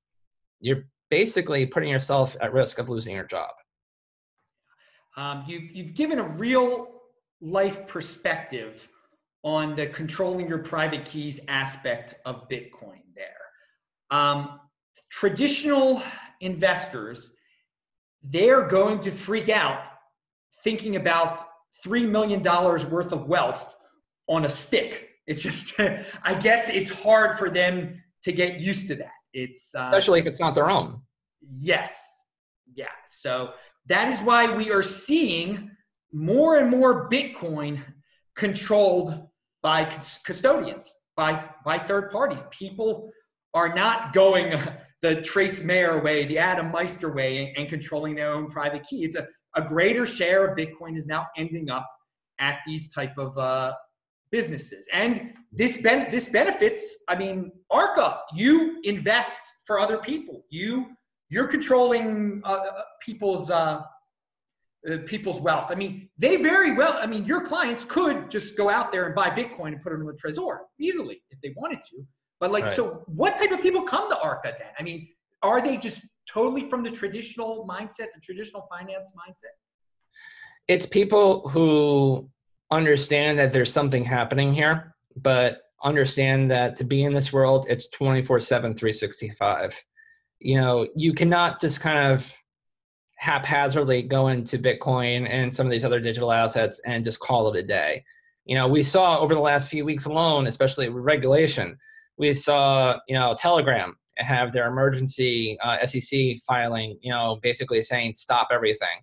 you're 0.61 0.85
basically 1.11 1.67
putting 1.67 1.89
yourself 1.89 2.37
at 2.41 2.53
risk 2.53 2.79
of 2.79 2.89
losing 2.89 3.15
your 3.15 3.27
job. 3.27 3.51
Um, 5.17 5.45
you, 5.47 5.61
you've 5.73 5.95
given 5.95 6.19
a 6.19 6.29
real 6.29 6.89
life 7.41 7.87
perspective 7.87 8.89
on 9.43 9.77
the 9.77 9.87
controlling 9.87 10.49
your 10.49 10.59
private 10.59 11.05
keys 11.05 11.41
aspect 11.49 12.15
of 12.25 12.49
Bitcoin 12.49 13.01
there. 13.15 13.29
Um, 14.11 14.61
traditional 15.11 16.03
investors, 16.41 17.33
they're 18.23 18.67
going 18.67 19.01
to 19.01 19.11
freak 19.11 19.49
out 19.49 19.89
thinking 20.65 20.97
about 20.97 21.45
$3 21.85 22.09
million 22.09 22.43
worth 22.43 23.13
of 23.13 23.27
wealth 23.27 23.77
on 24.29 24.45
a 24.45 24.51
stick. 24.51 25.11
It's 25.27 25.43
just, 25.43 25.79
I 26.25 26.35
guess 26.35 26.69
it's 26.69 26.91
hard 26.91 27.39
for 27.39 27.49
them 27.49 28.03
to 28.25 28.33
get 28.33 28.61
used 28.61 28.89
to 28.89 28.97
that. 28.97 29.16
It's 29.37 29.75
uh, 29.75 29.83
especially 29.83 30.19
if 30.19 30.27
it's 30.27 30.41
not 30.41 30.55
their 30.55 30.71
own. 30.71 31.03
Yes. 31.61 32.23
Yeah. 32.75 32.87
So 33.07 33.51
that 33.87 34.09
is 34.09 34.19
why 34.21 34.51
we 34.51 34.73
are 34.73 34.83
seeing 34.83 35.71
more 36.11 36.57
and 36.57 36.71
more 36.71 37.09
Bitcoin 37.11 37.83
controlled 38.35 39.29
by 39.63 39.85
custodians, 40.25 40.91
by 41.17 41.45
by 41.67 41.79
third 41.79 42.11
parties. 42.11 42.45
People 42.51 43.11
are 43.53 43.75
not 43.75 44.15
going 44.15 44.59
the 45.03 45.21
Trace 45.21 45.63
Mayer 45.63 46.03
way, 46.03 46.25
the 46.25 46.39
Adam 46.39 46.73
Meister 46.73 47.13
way, 47.13 47.39
and, 47.45 47.59
and 47.59 47.69
controlling 47.69 48.15
their 48.15 48.33
own 48.33 48.49
private 48.49 48.85
key. 48.85 49.05
It's 49.05 49.17
a, 49.17 49.27
a 49.55 49.61
greater 49.61 50.07
share 50.07 50.47
of 50.47 50.57
Bitcoin 50.57 50.97
is 50.97 51.07
now 51.07 51.27
ending 51.37 51.69
up 51.71 51.87
at 52.39 52.61
these 52.67 52.89
type 52.89 53.19
of 53.19 53.37
uh, 53.37 53.75
businesses. 54.31 54.87
And 54.93 55.35
this 55.53 55.81
ben- 55.81 56.11
this 56.11 56.29
benefits, 56.29 56.97
I 57.09 57.17
mean, 57.17 57.53
Arca, 57.71 58.21
you 58.35 58.81
invest 58.85 59.41
for 59.65 59.79
other 59.79 59.99
people. 59.99 60.45
You 60.51 60.87
you're 61.29 61.49
controlling 61.49 62.41
uh, 62.45 62.53
uh 62.53 62.83
people's 63.01 63.51
uh, 63.51 63.83
uh, 64.91 64.99
people's 65.07 65.41
wealth. 65.41 65.71
I 65.71 65.75
mean, 65.75 66.09
they 66.19 66.37
very 66.37 66.73
well. 66.73 66.97
I 67.01 67.07
mean, 67.07 67.25
your 67.25 67.41
clients 67.45 67.85
could 67.85 68.31
just 68.31 68.57
go 68.57 68.71
out 68.71 68.93
there 68.93 69.07
and 69.07 69.15
buy 69.15 69.31
Bitcoin 69.31 69.69
and 69.69 69.83
put 69.83 69.93
it 69.93 69.97
in 69.97 70.03
a 70.03 70.13
Trezor 70.13 70.59
easily 70.79 71.23
if 71.31 71.41
they 71.43 71.53
wanted 71.57 71.81
to. 71.91 72.07
But 72.39 72.53
like, 72.53 72.65
right. 72.65 72.73
so 72.73 73.03
what 73.07 73.37
type 73.37 73.51
of 73.51 73.61
people 73.63 73.83
come 73.83 74.09
to 74.11 74.19
Arca 74.19 74.55
then? 74.59 74.69
I 74.79 74.83
mean, 74.83 75.09
are 75.43 75.61
they 75.63 75.77
just 75.77 76.03
totally 76.29 76.69
from 76.69 76.83
the 76.83 76.91
traditional 76.91 77.67
mindset, 77.69 78.09
the 78.15 78.21
traditional 78.23 78.69
finance 78.71 79.13
mindset? 79.17 79.55
It's 80.69 80.87
people 80.87 81.49
who 81.49 82.29
understand 82.71 83.39
that 83.39 83.53
there's 83.53 83.73
something 83.73 84.05
happening 84.05 84.53
here, 84.53 84.95
but 85.17 85.63
understand 85.85 86.49
that 86.49 86.77
to 86.77 86.85
be 86.85 87.05
in 87.05 87.13
this 87.13 87.33
world, 87.33 87.67
it's 87.69 87.89
24 87.89 88.41
7, 88.41 88.75
365. 88.75 89.85
You 90.41 90.61
know, 90.61 90.89
you 90.95 91.15
cannot 91.15 91.61
just 91.61 91.81
kind 91.81 92.13
of 92.13 92.33
haphazardly 93.19 94.03
go 94.03 94.29
into 94.29 94.59
Bitcoin 94.59 95.27
and 95.29 95.55
some 95.55 95.67
of 95.67 95.73
these 95.73 95.85
other 95.85 96.01
digital 96.01 96.33
assets 96.33 96.81
and 96.85 97.05
just 97.05 97.21
call 97.21 97.53
it 97.53 97.59
a 97.59 97.67
day. 97.67 98.05
You 98.45 98.55
know, 98.55 98.69
we 98.69 98.83
saw 98.83 99.19
over 99.19 99.35
the 99.35 99.41
last 99.41 99.69
few 99.69 99.85
weeks 99.85 100.05
alone, 100.05 100.47
especially 100.47 100.89
with 100.89 101.03
regulation, 101.03 101.79
we 102.19 102.33
saw, 102.33 102.99
you 103.09 103.15
know, 103.15 103.35
Telegram 103.39 103.97
have 104.19 104.53
their 104.53 104.69
emergency 104.69 105.59
uh, 105.63 105.85
SEC 105.85 106.37
filing, 106.47 106.99
you 107.03 107.11
know, 107.11 107.39
basically 107.43 107.83
saying 107.83 108.15
stop 108.15 108.49
everything. 108.51 109.01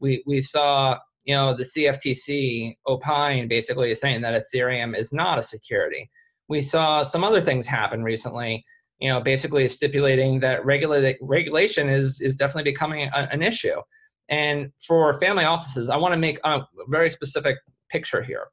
We, 0.00 0.22
we 0.26 0.40
saw 0.40 0.98
you 1.26 1.34
know, 1.34 1.54
the 1.54 1.64
CFTC 1.64 2.76
opine 2.86 3.48
basically 3.48 3.94
saying 3.94 4.22
that 4.22 4.40
Ethereum 4.40 4.96
is 4.96 5.12
not 5.12 5.38
a 5.38 5.42
security. 5.42 6.08
We 6.48 6.62
saw 6.62 7.02
some 7.02 7.24
other 7.24 7.40
things 7.40 7.66
happen 7.66 8.04
recently, 8.04 8.64
you 9.00 9.08
know, 9.08 9.20
basically 9.20 9.66
stipulating 9.66 10.38
that 10.40 10.64
regula- 10.64 11.14
regulation 11.20 11.88
is, 11.88 12.20
is 12.20 12.36
definitely 12.36 12.70
becoming 12.70 13.10
a, 13.12 13.28
an 13.32 13.42
issue. 13.42 13.80
And 14.28 14.70
for 14.86 15.12
family 15.18 15.44
offices, 15.44 15.90
I 15.90 15.96
want 15.96 16.14
to 16.14 16.18
make 16.18 16.38
a 16.44 16.60
very 16.88 17.10
specific 17.10 17.56
picture 17.90 18.22
here. 18.22 18.46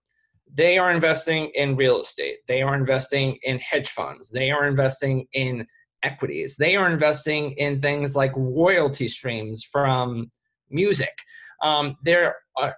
They 0.51 0.79
are 0.79 0.91
investing 0.91 1.51
in 1.53 1.75
real 1.75 2.01
estate. 2.01 2.37
They 2.47 2.63
are 2.63 2.75
investing 2.75 3.37
in 3.43 3.59
hedge 3.59 3.89
funds. 3.89 4.31
They 4.31 4.49
are 4.49 4.67
investing 4.67 5.27
in 5.33 5.67
equities. 6.01 6.57
They 6.57 6.75
are 6.75 6.89
investing 6.89 7.51
in 7.53 7.79
things 7.79 8.15
like 8.15 8.31
royalty 8.35 9.07
streams 9.07 9.63
from 9.63 10.29
music 10.69 11.13
um, 11.63 11.97
there 12.03 12.35
are 12.57 12.75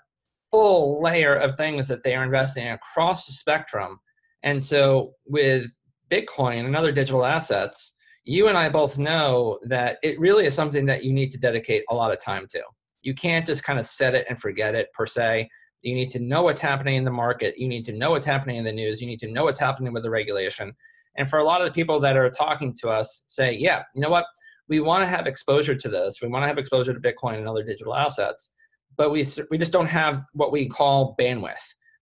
full 0.51 1.01
layer 1.01 1.35
of 1.35 1.55
things 1.55 1.87
that 1.87 2.03
they 2.03 2.15
are 2.15 2.23
investing 2.23 2.65
in 2.65 2.73
across 2.73 3.25
the 3.25 3.33
spectrum. 3.33 3.99
And 4.43 4.63
so 4.63 5.13
with 5.25 5.71
Bitcoin 6.09 6.65
and 6.65 6.75
other 6.75 6.91
digital 6.91 7.25
assets, 7.25 7.95
you 8.23 8.47
and 8.47 8.57
I 8.57 8.69
both 8.69 8.97
know 8.97 9.59
that 9.67 9.97
it 10.03 10.19
really 10.19 10.45
is 10.45 10.53
something 10.53 10.85
that 10.85 11.03
you 11.03 11.13
need 11.13 11.31
to 11.31 11.39
dedicate 11.39 11.83
a 11.89 11.95
lot 11.95 12.11
of 12.11 12.23
time 12.23 12.47
to. 12.51 12.61
You 13.01 13.13
can't 13.13 13.45
just 13.45 13.63
kind 13.63 13.79
of 13.79 13.85
set 13.85 14.15
it 14.15 14.25
and 14.29 14.39
forget 14.39 14.75
it 14.75 14.91
per 14.93 15.05
se. 15.05 15.49
You 15.81 15.93
need 15.93 16.09
to 16.11 16.19
know 16.19 16.43
what's 16.43 16.61
happening 16.61 16.95
in 16.95 17.03
the 17.03 17.11
market. 17.11 17.57
You 17.57 17.67
need 17.67 17.85
to 17.85 17.93
know 17.93 18.11
what's 18.11 18.25
happening 18.25 18.55
in 18.55 18.63
the 18.63 18.71
news. 18.71 19.01
You 19.01 19.07
need 19.07 19.19
to 19.19 19.31
know 19.31 19.43
what's 19.43 19.59
happening 19.59 19.93
with 19.93 20.03
the 20.03 20.09
regulation. 20.09 20.73
And 21.17 21.29
for 21.29 21.39
a 21.39 21.43
lot 21.43 21.61
of 21.61 21.67
the 21.67 21.73
people 21.73 21.99
that 21.99 22.17
are 22.17 22.29
talking 22.29 22.73
to 22.81 22.89
us, 22.89 23.23
say, 23.27 23.53
yeah, 23.53 23.83
you 23.93 24.01
know 24.01 24.09
what? 24.09 24.25
We 24.67 24.79
want 24.79 25.03
to 25.03 25.07
have 25.07 25.27
exposure 25.27 25.75
to 25.75 25.89
this. 25.89 26.19
We 26.21 26.27
want 26.27 26.43
to 26.43 26.47
have 26.47 26.57
exposure 26.57 26.93
to 26.93 26.99
Bitcoin 26.99 27.37
and 27.37 27.47
other 27.47 27.63
digital 27.63 27.95
assets 27.95 28.51
but 28.97 29.11
we, 29.11 29.25
we 29.49 29.57
just 29.57 29.71
don't 29.71 29.87
have 29.87 30.23
what 30.33 30.51
we 30.51 30.67
call 30.67 31.15
bandwidth. 31.19 31.53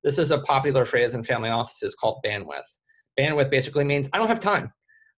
This 0.04 0.20
is 0.20 0.32
a 0.32 0.40
popular 0.40 0.86
phrase 0.86 1.16
in 1.16 1.24
family 1.24 1.50
offices 1.50 1.96
called 1.96 2.22
bandwidth. 2.26 2.68
Bandwidth 3.20 3.50
basically 3.50 3.84
means 3.84 4.10
I 4.12 4.18
don't 4.18 4.28
have 4.28 4.40
time. 4.40 4.72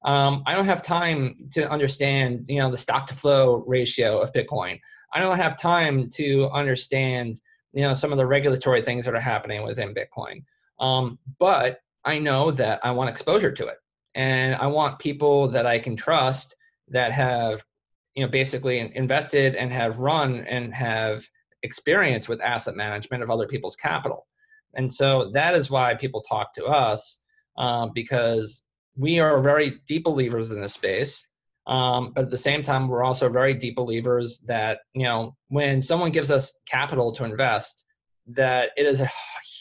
Um, 0.06 0.44
I 0.46 0.54
don't 0.54 0.66
have 0.66 0.84
time 0.84 1.36
to 1.54 1.68
understand, 1.70 2.46
you 2.48 2.60
know, 2.60 2.70
the 2.70 2.78
stock 2.78 3.08
to 3.08 3.16
flow 3.16 3.64
ratio 3.66 4.20
of 4.20 4.32
Bitcoin. 4.32 4.80
I 5.14 5.20
don't 5.20 5.38
have 5.38 5.60
time 5.60 6.10
to 6.16 6.48
understand, 6.50 7.40
you 7.74 7.82
know, 7.82 7.94
some 7.94 8.12
of 8.12 8.18
the 8.18 8.28
regulatory 8.28 8.82
things 8.82 9.06
that 9.06 9.16
are 9.16 9.20
happening 9.20 9.64
within 9.64 9.96
Bitcoin. 9.96 10.44
Um, 10.80 11.18
but 11.40 11.80
I 12.04 12.20
know 12.20 12.52
that 12.52 12.86
I 12.86 12.92
want 12.92 13.10
exposure 13.10 13.52
to 13.52 13.68
it, 13.68 13.78
and 14.14 14.56
I 14.56 14.68
want 14.68 15.00
people 15.00 15.48
that 15.50 15.66
I 15.66 15.80
can 15.80 15.96
trust 15.96 16.56
that 16.90 17.12
have, 17.12 17.64
you 18.14 18.24
know, 18.24 18.30
basically 18.30 18.92
invested 18.96 19.56
and 19.56 19.72
have 19.72 20.00
run 20.00 20.42
and 20.42 20.72
have 20.74 21.28
experience 21.66 22.30
with 22.30 22.42
asset 22.42 22.76
management 22.76 23.24
of 23.24 23.30
other 23.30 23.48
people's 23.48 23.76
capital. 23.76 24.28
And 24.76 24.92
so 24.92 25.32
that 25.34 25.54
is 25.56 25.70
why 25.70 25.96
people 25.96 26.22
talk 26.22 26.54
to 26.56 26.66
us 26.66 27.20
um, 27.58 27.92
because 27.94 28.64
we 28.98 29.20
are 29.20 29.42
very 29.42 29.82
deep 29.88 30.04
believers 30.04 30.52
in 30.52 30.62
this 30.62 30.74
space. 30.74 31.26
Um, 31.68 32.12
but 32.14 32.26
at 32.26 32.32
the 32.32 32.38
same 32.38 32.62
time, 32.62 32.88
we're 32.88 33.04
also 33.04 33.28
very 33.28 33.54
deep 33.54 33.76
believers 33.76 34.40
that, 34.48 34.80
you 34.94 35.04
know, 35.04 35.36
when 35.50 35.82
someone 35.82 36.12
gives 36.12 36.30
us 36.30 36.60
capital 36.68 37.12
to 37.14 37.24
invest, 37.24 37.86
that 38.28 38.70
it 38.78 38.86
is 38.86 39.02
a 39.02 39.12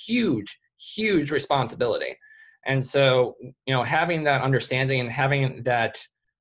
huge, 0.06 0.58
huge 0.76 1.30
responsibility. 1.30 2.16
And 2.66 2.84
so, 2.84 3.36
you 3.40 3.74
know, 3.74 3.82
having 3.82 4.24
that 4.24 4.42
understanding 4.42 5.00
and 5.00 5.10
having 5.10 5.62
that 5.64 5.98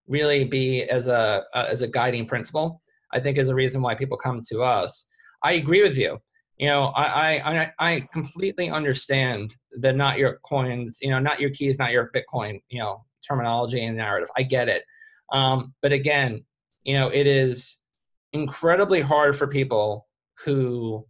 really 0.07 0.43
be 0.43 0.83
as 0.83 1.07
a 1.07 1.43
uh, 1.53 1.67
as 1.69 1.81
a 1.81 1.87
guiding 1.87 2.25
principle, 2.25 2.81
I 3.11 3.19
think 3.19 3.37
is 3.37 3.49
a 3.49 3.55
reason 3.55 3.81
why 3.81 3.95
people 3.95 4.17
come 4.17 4.41
to 4.49 4.63
us. 4.63 5.07
I 5.43 5.53
agree 5.53 5.83
with 5.83 5.97
you. 5.97 6.17
You 6.57 6.67
know 6.67 6.85
I, 6.95 7.39
I 7.39 7.71
i 7.79 8.07
completely 8.13 8.69
understand 8.69 9.55
the 9.71 9.91
not 9.91 10.19
your 10.19 10.39
coins 10.45 10.99
you 11.01 11.09
know 11.09 11.19
not 11.19 11.39
your 11.39 11.49
keys 11.49 11.79
not 11.79 11.91
your 11.91 12.11
bitcoin 12.15 12.61
you 12.69 12.79
know 12.79 13.03
terminology 13.27 13.83
and 13.83 13.97
narrative. 13.97 14.29
I 14.37 14.43
get 14.43 14.69
it. 14.69 14.83
Um, 15.31 15.73
but 15.81 15.91
again 15.91 16.45
you 16.83 16.93
know 16.93 17.07
it 17.09 17.27
is 17.27 17.79
incredibly 18.33 19.01
hard 19.01 19.35
for 19.35 19.47
people 19.47 20.07
who 20.43 21.05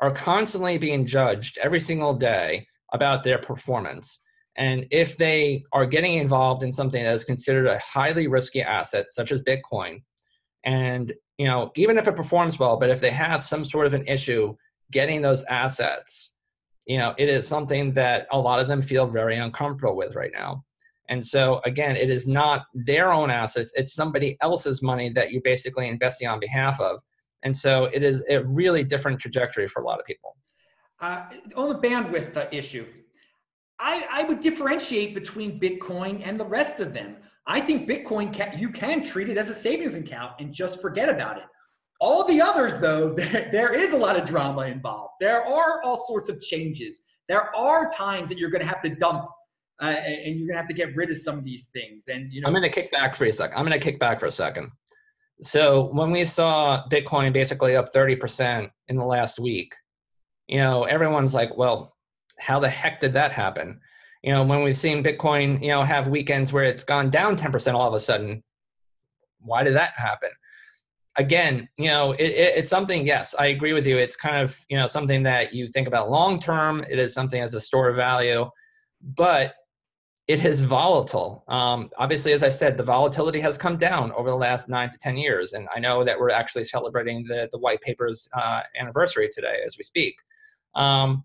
are 0.00 0.10
constantly 0.10 0.78
being 0.78 1.06
judged 1.06 1.58
every 1.58 1.80
single 1.80 2.14
day 2.14 2.66
about 2.92 3.24
their 3.24 3.38
performance. 3.38 4.22
And 4.56 4.86
if 4.90 5.16
they 5.16 5.64
are 5.72 5.86
getting 5.86 6.14
involved 6.14 6.62
in 6.62 6.72
something 6.72 7.02
that 7.02 7.14
is 7.14 7.24
considered 7.24 7.66
a 7.66 7.78
highly 7.78 8.26
risky 8.26 8.62
asset 8.62 9.10
such 9.10 9.32
as 9.32 9.42
bitcoin 9.42 10.02
and 10.64 11.12
you 11.38 11.46
know 11.46 11.70
even 11.76 11.98
if 11.98 12.08
it 12.08 12.16
performs 12.16 12.58
well 12.58 12.76
but 12.76 12.90
if 12.90 13.00
they 13.00 13.10
have 13.10 13.42
some 13.42 13.64
sort 13.64 13.86
of 13.86 13.94
an 13.94 14.06
issue 14.06 14.54
getting 14.90 15.22
those 15.22 15.42
assets, 15.44 16.34
you 16.86 16.98
know, 16.98 17.14
it 17.18 17.28
is 17.28 17.46
something 17.46 17.92
that 17.94 18.26
a 18.30 18.38
lot 18.38 18.60
of 18.60 18.68
them 18.68 18.82
feel 18.82 19.06
very 19.06 19.36
uncomfortable 19.36 19.96
with 19.96 20.14
right 20.14 20.30
now. 20.32 20.64
And 21.08 21.24
so 21.24 21.60
again, 21.64 21.96
it 21.96 22.10
is 22.10 22.26
not 22.26 22.66
their 22.74 23.12
own 23.12 23.30
assets, 23.30 23.72
it's 23.74 23.94
somebody 23.94 24.36
else's 24.40 24.82
money 24.82 25.08
that 25.10 25.30
you're 25.30 25.42
basically 25.42 25.88
investing 25.88 26.28
on 26.28 26.40
behalf 26.40 26.80
of. 26.80 27.00
And 27.42 27.56
so 27.56 27.84
it 27.86 28.02
is 28.02 28.24
a 28.28 28.42
really 28.44 28.82
different 28.82 29.20
trajectory 29.20 29.68
for 29.68 29.82
a 29.82 29.86
lot 29.86 30.00
of 30.00 30.06
people. 30.06 30.36
Uh, 31.00 31.24
on 31.54 31.68
the 31.68 31.78
bandwidth 31.78 32.36
uh, 32.36 32.46
issue, 32.50 32.86
I, 33.78 34.06
I 34.10 34.24
would 34.24 34.40
differentiate 34.40 35.14
between 35.14 35.60
Bitcoin 35.60 36.22
and 36.24 36.40
the 36.40 36.46
rest 36.46 36.80
of 36.80 36.94
them. 36.94 37.16
I 37.46 37.60
think 37.60 37.88
Bitcoin 37.88 38.32
can, 38.32 38.58
you 38.58 38.70
can 38.70 39.04
treat 39.04 39.28
it 39.28 39.38
as 39.38 39.48
a 39.48 39.54
savings 39.54 39.94
account 39.94 40.32
and 40.40 40.52
just 40.52 40.80
forget 40.80 41.08
about 41.08 41.38
it. 41.38 41.44
All 42.00 42.26
the 42.26 42.40
others, 42.40 42.78
though, 42.78 43.12
there, 43.14 43.48
there 43.52 43.74
is 43.74 43.92
a 43.92 43.96
lot 43.96 44.16
of 44.16 44.26
drama 44.26 44.62
involved. 44.62 45.14
There 45.20 45.44
are 45.44 45.82
all 45.82 45.96
sorts 45.96 46.28
of 46.28 46.40
changes. 46.40 47.02
There 47.28 47.54
are 47.56 47.88
times 47.90 48.28
that 48.28 48.38
you're 48.38 48.50
going 48.50 48.62
to 48.62 48.68
have 48.68 48.82
to 48.82 48.90
dump 48.90 49.28
uh, 49.82 49.86
and 49.86 50.38
you're 50.38 50.46
going 50.46 50.54
to 50.54 50.60
have 50.60 50.68
to 50.68 50.74
get 50.74 50.94
rid 50.96 51.10
of 51.10 51.16
some 51.16 51.38
of 51.38 51.44
these 51.44 51.66
things. 51.72 52.08
And 52.08 52.32
you 52.32 52.40
know, 52.40 52.46
I'm 52.46 52.52
going 52.52 52.62
to 52.62 52.70
kick 52.70 52.90
back 52.90 53.14
for 53.14 53.24
a 53.24 53.32
second. 53.32 53.56
I'm 53.56 53.66
going 53.66 53.78
to 53.78 53.84
kick 53.84 53.98
back 53.98 54.20
for 54.20 54.26
a 54.26 54.30
second. 54.30 54.70
So 55.42 55.90
when 55.92 56.10
we 56.10 56.24
saw 56.24 56.84
Bitcoin 56.90 57.32
basically 57.32 57.76
up 57.76 57.92
30% 57.92 58.70
in 58.88 58.96
the 58.96 59.04
last 59.04 59.38
week, 59.38 59.74
you 60.48 60.58
know, 60.58 60.84
everyone's 60.84 61.34
like, 61.34 61.56
well, 61.56 61.94
how 62.38 62.58
the 62.58 62.68
heck 62.68 63.00
did 63.00 63.12
that 63.14 63.32
happen? 63.32 63.80
You 64.22 64.32
know, 64.32 64.44
when 64.44 64.62
we've 64.62 64.76
seen 64.76 65.04
Bitcoin, 65.04 65.62
you 65.62 65.68
know, 65.68 65.82
have 65.82 66.08
weekends 66.08 66.52
where 66.52 66.64
it's 66.64 66.82
gone 66.82 67.10
down 67.10 67.36
10% 67.36 67.74
all 67.74 67.88
of 67.88 67.94
a 67.94 68.00
sudden, 68.00 68.42
why 69.40 69.62
did 69.62 69.74
that 69.74 69.92
happen? 69.96 70.30
again, 71.16 71.68
you 71.78 71.88
know, 71.88 72.12
it, 72.12 72.24
it, 72.24 72.58
it's 72.58 72.70
something. 72.70 73.06
Yes, 73.06 73.34
I 73.38 73.46
agree 73.46 73.72
with 73.72 73.86
you. 73.86 73.96
It's 73.96 74.16
kind 74.16 74.36
of 74.36 74.58
you 74.68 74.76
know 74.76 74.86
something 74.86 75.22
that 75.24 75.54
you 75.54 75.68
think 75.68 75.88
about 75.88 76.10
long 76.10 76.38
term. 76.38 76.84
It 76.88 76.98
is 76.98 77.12
something 77.12 77.40
as 77.40 77.54
a 77.54 77.60
store 77.60 77.88
of 77.88 77.96
value, 77.96 78.48
but 79.16 79.54
it 80.28 80.44
is 80.44 80.62
volatile. 80.62 81.44
Um, 81.48 81.90
obviously, 81.98 82.32
as 82.32 82.42
I 82.42 82.48
said, 82.48 82.76
the 82.76 82.82
volatility 82.82 83.40
has 83.40 83.56
come 83.56 83.76
down 83.76 84.12
over 84.12 84.28
the 84.28 84.36
last 84.36 84.68
nine 84.68 84.90
to 84.90 84.98
ten 84.98 85.16
years, 85.16 85.52
and 85.52 85.68
I 85.74 85.80
know 85.80 86.04
that 86.04 86.18
we're 86.18 86.30
actually 86.30 86.64
celebrating 86.64 87.24
the 87.26 87.48
the 87.52 87.58
white 87.58 87.80
paper's 87.80 88.28
uh, 88.34 88.62
anniversary 88.78 89.28
today 89.32 89.60
as 89.64 89.76
we 89.78 89.84
speak. 89.84 90.14
Um, 90.74 91.24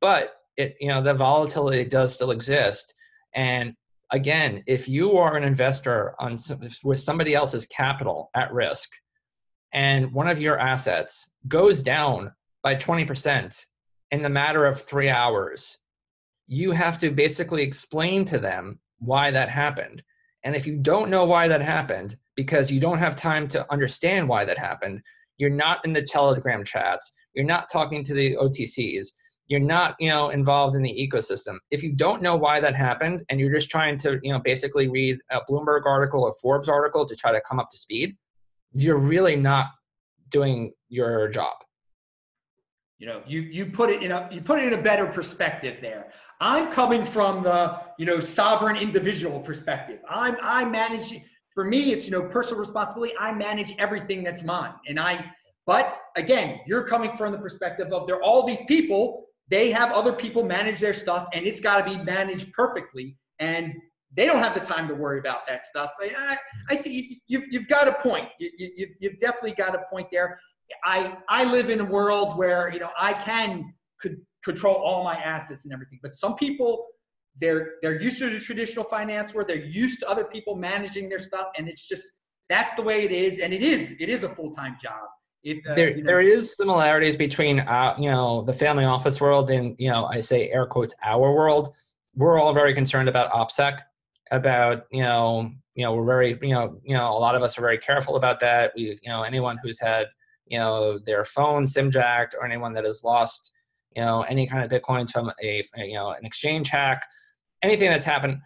but 0.00 0.37
it, 0.58 0.76
you 0.80 0.88
know, 0.88 1.00
the 1.00 1.14
volatility 1.14 1.84
does 1.84 2.12
still 2.12 2.30
exist, 2.30 2.92
and 3.34 3.74
again, 4.12 4.62
if 4.66 4.88
you 4.88 5.16
are 5.16 5.36
an 5.36 5.44
investor 5.44 6.14
on 6.20 6.36
with 6.82 6.98
somebody 6.98 7.34
else's 7.34 7.66
capital 7.66 8.30
at 8.34 8.52
risk, 8.52 8.90
and 9.72 10.12
one 10.12 10.28
of 10.28 10.40
your 10.40 10.58
assets 10.58 11.30
goes 11.46 11.82
down 11.82 12.32
by 12.62 12.74
20% 12.74 13.66
in 14.10 14.22
the 14.22 14.28
matter 14.28 14.64
of 14.64 14.80
three 14.80 15.10
hours, 15.10 15.78
you 16.46 16.72
have 16.72 16.98
to 16.98 17.10
basically 17.10 17.62
explain 17.62 18.24
to 18.24 18.38
them 18.38 18.78
why 18.98 19.30
that 19.30 19.50
happened. 19.50 20.02
And 20.44 20.56
if 20.56 20.66
you 20.66 20.76
don't 20.76 21.10
know 21.10 21.24
why 21.24 21.48
that 21.48 21.60
happened, 21.60 22.16
because 22.36 22.70
you 22.70 22.80
don't 22.80 22.98
have 22.98 23.16
time 23.16 23.46
to 23.48 23.70
understand 23.70 24.28
why 24.28 24.44
that 24.44 24.56
happened, 24.56 25.02
you're 25.36 25.50
not 25.50 25.84
in 25.84 25.92
the 25.92 26.02
Telegram 26.02 26.64
chats, 26.64 27.12
you're 27.34 27.44
not 27.44 27.70
talking 27.70 28.02
to 28.04 28.14
the 28.14 28.36
OTCs, 28.36 29.08
you're 29.48 29.60
not, 29.60 29.96
you 29.98 30.10
know, 30.10 30.28
involved 30.28 30.76
in 30.76 30.82
the 30.82 30.90
ecosystem. 30.90 31.56
If 31.70 31.82
you 31.82 31.92
don't 31.92 32.22
know 32.22 32.36
why 32.36 32.60
that 32.60 32.76
happened 32.76 33.24
and 33.30 33.40
you're 33.40 33.52
just 33.52 33.70
trying 33.70 33.96
to, 33.98 34.20
you 34.22 34.30
know, 34.30 34.38
basically 34.38 34.88
read 34.88 35.18
a 35.30 35.40
Bloomberg 35.50 35.86
article 35.86 36.22
or 36.22 36.32
Forbes 36.34 36.68
article 36.68 37.06
to 37.06 37.16
try 37.16 37.32
to 37.32 37.40
come 37.40 37.58
up 37.58 37.70
to 37.70 37.78
speed, 37.78 38.14
you're 38.74 38.98
really 38.98 39.36
not 39.36 39.68
doing 40.30 40.72
your 40.90 41.28
job. 41.28 41.54
You 42.98 43.06
know 43.06 43.22
you 43.28 43.42
you 43.42 43.66
put 43.66 43.90
it 43.90 44.02
in 44.02 44.10
a 44.10 44.28
you 44.32 44.40
put 44.40 44.58
it 44.58 44.72
in 44.72 44.78
a 44.78 44.82
better 44.82 45.06
perspective 45.06 45.76
there. 45.80 46.10
I'm 46.40 46.70
coming 46.70 47.04
from 47.04 47.44
the 47.44 47.80
you 47.96 48.04
know 48.04 48.18
sovereign 48.18 48.74
individual 48.74 49.38
perspective. 49.38 50.00
I'm 50.10 50.36
i 50.42 50.64
manage 50.64 51.14
for 51.54 51.64
me 51.64 51.92
it's 51.92 52.06
you 52.06 52.10
know 52.10 52.22
personal 52.22 52.58
responsibility. 52.58 53.14
I 53.18 53.32
manage 53.32 53.72
everything 53.78 54.24
that's 54.24 54.42
mine. 54.42 54.72
And 54.88 54.98
i 54.98 55.24
but 55.64 55.96
again 56.16 56.58
you're 56.66 56.82
coming 56.82 57.16
from 57.16 57.30
the 57.30 57.38
perspective 57.38 57.92
of 57.92 58.08
there 58.08 58.16
are 58.16 58.22
all 58.24 58.44
these 58.44 58.64
people 58.66 59.27
they 59.50 59.70
have 59.70 59.90
other 59.92 60.12
people 60.12 60.42
manage 60.42 60.80
their 60.80 60.94
stuff 60.94 61.26
and 61.32 61.46
it's 61.46 61.60
got 61.60 61.84
to 61.84 61.96
be 61.96 62.02
managed 62.02 62.52
perfectly 62.52 63.16
and 63.38 63.74
they 64.16 64.26
don't 64.26 64.38
have 64.38 64.54
the 64.54 64.60
time 64.60 64.88
to 64.88 64.94
worry 64.94 65.18
about 65.18 65.46
that 65.46 65.64
stuff. 65.64 65.90
I, 66.00 66.36
I 66.70 66.74
see 66.74 67.20
you've, 67.26 67.44
you've 67.50 67.68
got 67.68 67.88
a 67.88 67.92
point. 67.92 68.28
You, 68.38 68.50
you, 68.56 68.86
you've 69.00 69.18
definitely 69.18 69.52
got 69.52 69.74
a 69.74 69.82
point 69.90 70.08
there. 70.10 70.38
I, 70.84 71.18
I 71.28 71.44
live 71.44 71.70
in 71.70 71.80
a 71.80 71.84
world 71.84 72.36
where, 72.36 72.70
you 72.72 72.80
know, 72.80 72.90
I 72.98 73.12
can 73.12 73.74
could 74.00 74.16
control 74.44 74.76
all 74.76 75.02
my 75.04 75.16
assets 75.16 75.64
and 75.64 75.74
everything, 75.74 75.98
but 76.02 76.14
some 76.14 76.36
people, 76.36 76.86
they're, 77.40 77.72
they're 77.82 78.00
used 78.00 78.18
to 78.18 78.30
the 78.30 78.40
traditional 78.40 78.84
finance 78.84 79.34
where 79.34 79.44
they're 79.44 79.56
used 79.56 80.00
to 80.00 80.08
other 80.08 80.24
people 80.24 80.56
managing 80.56 81.08
their 81.08 81.18
stuff. 81.18 81.48
And 81.56 81.68
it's 81.68 81.86
just, 81.86 82.04
that's 82.48 82.74
the 82.74 82.82
way 82.82 83.04
it 83.04 83.12
is. 83.12 83.38
And 83.38 83.52
it 83.52 83.62
is, 83.62 83.96
it 84.00 84.08
is 84.08 84.24
a 84.24 84.28
full-time 84.28 84.76
job. 84.82 85.04
If, 85.44 85.64
uh, 85.66 85.74
there, 85.74 85.90
you 85.90 86.02
know, 86.02 86.06
there 86.06 86.20
is 86.20 86.56
similarities 86.56 87.16
between, 87.16 87.60
uh, 87.60 87.94
you 87.98 88.10
know, 88.10 88.42
the 88.42 88.52
family 88.52 88.84
office 88.84 89.20
world 89.20 89.50
and, 89.50 89.76
you 89.78 89.88
know, 89.88 90.06
I 90.06 90.20
say 90.20 90.50
air 90.50 90.66
quotes, 90.66 90.94
our 91.02 91.32
world. 91.32 91.74
We're 92.16 92.40
all 92.40 92.52
very 92.52 92.74
concerned 92.74 93.08
about 93.08 93.30
OPSEC 93.32 93.80
about 94.30 94.84
you 94.90 95.02
know 95.02 95.50
you 95.74 95.84
know 95.84 95.94
we're 95.94 96.04
very 96.04 96.38
you 96.42 96.54
know 96.54 96.80
you 96.84 96.94
know 96.94 97.10
a 97.10 97.18
lot 97.18 97.34
of 97.34 97.42
us 97.42 97.56
are 97.58 97.60
very 97.60 97.78
careful 97.78 98.16
about 98.16 98.40
that 98.40 98.72
we 98.76 98.82
you 99.02 99.08
know 99.08 99.22
anyone 99.22 99.58
who's 99.62 99.80
had 99.80 100.06
you 100.46 100.58
know 100.58 100.98
their 100.98 101.24
phone 101.24 101.66
sim 101.66 101.90
jacked 101.90 102.34
or 102.38 102.44
anyone 102.44 102.72
that 102.72 102.84
has 102.84 103.02
lost 103.04 103.52
you 103.96 104.02
know 104.02 104.22
any 104.22 104.46
kind 104.46 104.62
of 104.62 104.70
bitcoins 104.70 105.10
from 105.10 105.30
a 105.42 105.62
you 105.76 105.94
know 105.94 106.10
an 106.10 106.24
exchange 106.24 106.68
hack 106.68 107.06
anything 107.62 107.90
that's 107.90 108.06
happened 108.06 108.38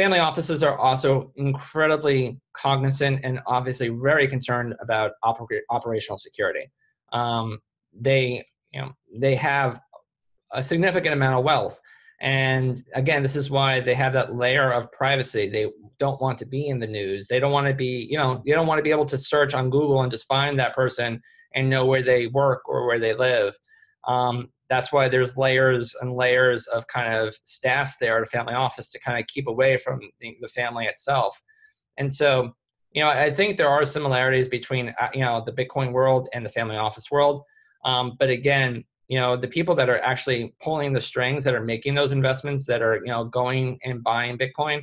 family 0.00 0.20
offices 0.20 0.62
are 0.62 0.78
also 0.78 1.32
incredibly 1.36 2.38
cognizant 2.52 3.20
and 3.24 3.40
obviously 3.46 3.88
very 3.88 4.26
concerned 4.28 4.74
about 4.80 5.10
oper- 5.24 5.66
operational 5.70 6.18
security 6.18 6.70
um, 7.12 7.58
they 7.92 8.44
you 8.72 8.80
know 8.80 8.90
they 9.24 9.34
have 9.34 9.80
a 10.52 10.62
significant 10.62 11.12
amount 11.14 11.34
of 11.38 11.44
wealth 11.44 11.80
and 12.20 12.82
again, 12.94 13.22
this 13.22 13.36
is 13.36 13.48
why 13.48 13.80
they 13.80 13.94
have 13.94 14.12
that 14.14 14.34
layer 14.34 14.72
of 14.72 14.90
privacy. 14.90 15.48
They 15.48 15.68
don't 15.98 16.20
want 16.20 16.36
to 16.38 16.46
be 16.46 16.68
in 16.68 16.80
the 16.80 16.86
news. 16.86 17.28
They 17.28 17.38
don't 17.38 17.52
want 17.52 17.68
to 17.68 17.74
be, 17.74 18.08
you 18.10 18.18
know, 18.18 18.42
they 18.44 18.52
don't 18.52 18.66
want 18.66 18.78
to 18.78 18.82
be 18.82 18.90
able 18.90 19.06
to 19.06 19.18
search 19.18 19.54
on 19.54 19.70
Google 19.70 20.02
and 20.02 20.10
just 20.10 20.26
find 20.26 20.58
that 20.58 20.74
person 20.74 21.20
and 21.54 21.70
know 21.70 21.86
where 21.86 22.02
they 22.02 22.26
work 22.26 22.62
or 22.66 22.86
where 22.86 22.98
they 22.98 23.14
live. 23.14 23.56
Um, 24.06 24.50
that's 24.68 24.92
why 24.92 25.08
there's 25.08 25.36
layers 25.36 25.94
and 26.00 26.14
layers 26.14 26.66
of 26.66 26.86
kind 26.88 27.12
of 27.12 27.34
staff 27.44 27.96
there 28.00 28.18
at 28.18 28.22
a 28.22 28.26
family 28.26 28.54
office 28.54 28.90
to 28.90 28.98
kind 29.00 29.18
of 29.18 29.26
keep 29.26 29.46
away 29.46 29.76
from 29.76 30.00
the, 30.20 30.48
family 30.48 30.86
itself. 30.86 31.40
And 31.96 32.12
so, 32.12 32.52
you 32.92 33.02
know, 33.02 33.08
I 33.08 33.30
think 33.30 33.56
there 33.56 33.68
are 33.68 33.84
similarities 33.84 34.48
between 34.48 34.94
uh, 35.00 35.08
you 35.12 35.20
know 35.20 35.42
the 35.44 35.52
Bitcoin 35.52 35.92
world 35.92 36.28
and 36.32 36.44
the 36.44 36.50
family 36.50 36.76
office 36.76 37.10
world. 37.10 37.42
Um, 37.84 38.16
but 38.18 38.30
again, 38.30 38.84
you 39.08 39.18
know, 39.18 39.36
the 39.36 39.48
people 39.48 39.74
that 39.76 39.88
are 39.88 40.00
actually 40.00 40.54
pulling 40.62 40.92
the 40.92 41.00
strings, 41.00 41.44
that 41.44 41.54
are 41.54 41.64
making 41.64 41.94
those 41.94 42.12
investments, 42.12 42.66
that 42.66 42.82
are 42.82 42.96
you 42.96 43.12
know 43.12 43.24
going 43.24 43.78
and 43.84 44.02
buying 44.02 44.38
Bitcoin, 44.38 44.82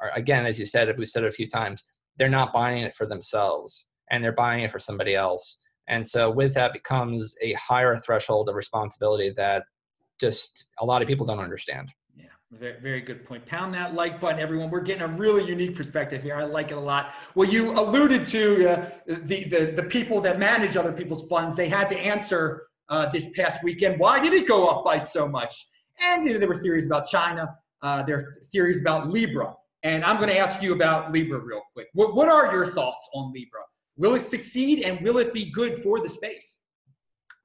are 0.00 0.10
again, 0.14 0.44
as 0.46 0.58
you 0.58 0.66
said, 0.66 0.88
if 0.88 0.96
we 0.96 1.04
said 1.04 1.24
it 1.24 1.28
a 1.28 1.32
few 1.32 1.48
times, 1.48 1.82
they're 2.18 2.28
not 2.28 2.52
buying 2.52 2.82
it 2.82 2.94
for 2.94 3.06
themselves 3.06 3.86
and 4.10 4.22
they're 4.22 4.32
buying 4.32 4.64
it 4.64 4.70
for 4.70 4.78
somebody 4.78 5.14
else. 5.14 5.58
And 5.88 6.06
so 6.06 6.30
with 6.30 6.54
that 6.54 6.72
becomes 6.72 7.34
a 7.40 7.52
higher 7.54 7.96
threshold 7.96 8.48
of 8.48 8.54
responsibility 8.54 9.32
that 9.36 9.64
just 10.20 10.66
a 10.80 10.84
lot 10.84 11.02
of 11.02 11.08
people 11.08 11.26
don't 11.26 11.38
understand. 11.38 11.92
Yeah, 12.16 12.24
very, 12.52 12.80
very 12.80 13.00
good 13.00 13.24
point. 13.24 13.44
Pound 13.46 13.74
that 13.74 13.94
like 13.94 14.20
button, 14.20 14.40
everyone. 14.40 14.70
We're 14.70 14.80
getting 14.80 15.02
a 15.02 15.08
really 15.08 15.46
unique 15.46 15.74
perspective 15.74 16.22
here. 16.22 16.34
I 16.34 16.44
like 16.44 16.70
it 16.70 16.76
a 16.76 16.80
lot. 16.80 17.12
Well, 17.34 17.48
you 17.48 17.72
alluded 17.72 18.24
to 18.26 18.68
uh, 18.68 18.90
the, 19.06 19.44
the, 19.44 19.72
the 19.76 19.82
people 19.84 20.20
that 20.22 20.38
manage 20.38 20.76
other 20.76 20.92
people's 20.92 21.26
funds. 21.28 21.56
They 21.56 21.68
had 21.68 21.88
to 21.90 21.98
answer 21.98 22.66
uh, 22.88 23.10
this 23.10 23.30
past 23.36 23.62
weekend. 23.62 24.00
Why 24.00 24.20
did 24.20 24.32
it 24.32 24.46
go 24.48 24.68
up 24.68 24.84
by 24.84 24.98
so 24.98 25.28
much? 25.28 25.66
And 26.00 26.24
you 26.24 26.32
know, 26.34 26.38
there 26.38 26.48
were 26.48 26.56
theories 26.56 26.86
about 26.86 27.06
China. 27.06 27.54
Uh, 27.82 28.02
there 28.02 28.16
are 28.16 28.32
theories 28.52 28.80
about 28.80 29.08
Libra. 29.10 29.54
And 29.82 30.04
I'm 30.04 30.16
going 30.16 30.28
to 30.28 30.38
ask 30.38 30.62
you 30.62 30.72
about 30.72 31.12
Libra 31.12 31.38
real 31.38 31.62
quick. 31.72 31.88
What, 31.92 32.14
what 32.16 32.28
are 32.28 32.52
your 32.52 32.66
thoughts 32.66 33.08
on 33.14 33.32
Libra? 33.32 33.60
Will 33.96 34.14
it 34.14 34.22
succeed 34.22 34.82
and 34.82 35.00
will 35.00 35.18
it 35.18 35.32
be 35.32 35.50
good 35.50 35.82
for 35.82 36.00
the 36.00 36.08
space? 36.08 36.60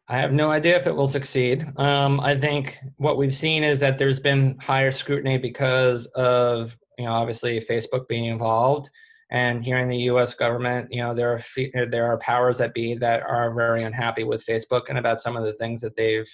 I 0.07 0.17
have 0.17 0.33
no 0.33 0.51
idea 0.51 0.75
if 0.75 0.87
it 0.87 0.95
will 0.95 1.07
succeed. 1.07 1.65
Um, 1.77 2.19
I 2.19 2.37
think 2.37 2.79
what 2.97 3.17
we've 3.17 3.33
seen 3.33 3.63
is 3.63 3.79
that 3.79 3.97
there's 3.97 4.19
been 4.19 4.57
higher 4.59 4.91
scrutiny 4.91 5.37
because 5.37 6.07
of, 6.07 6.77
you 6.97 7.05
know, 7.05 7.13
obviously 7.13 7.59
Facebook 7.61 8.09
being 8.09 8.25
involved. 8.25 8.89
And 9.29 9.63
here 9.63 9.77
in 9.77 9.87
the 9.87 9.97
U.S. 9.97 10.33
government, 10.33 10.91
you 10.91 11.01
know, 11.01 11.13
there 11.13 11.31
are 11.31 11.85
there 11.89 12.11
are 12.11 12.17
powers 12.17 12.57
that 12.57 12.73
be 12.73 12.95
that 12.95 13.21
are 13.21 13.53
very 13.53 13.83
unhappy 13.83 14.25
with 14.25 14.45
Facebook 14.45 14.89
and 14.89 14.97
about 14.97 15.21
some 15.21 15.37
of 15.37 15.45
the 15.45 15.53
things 15.53 15.79
that 15.79 15.95
they've 15.95 16.27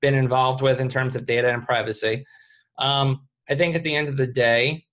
been 0.00 0.14
involved 0.14 0.60
with 0.60 0.80
in 0.80 0.88
terms 0.88 1.14
of 1.14 1.24
data 1.24 1.52
and 1.52 1.62
privacy. 1.62 2.24
Um, 2.78 3.28
I 3.48 3.54
think 3.54 3.76
at 3.76 3.84
the 3.84 3.94
end 3.94 4.08
of 4.08 4.16
the 4.16 4.26
day, 4.26 4.84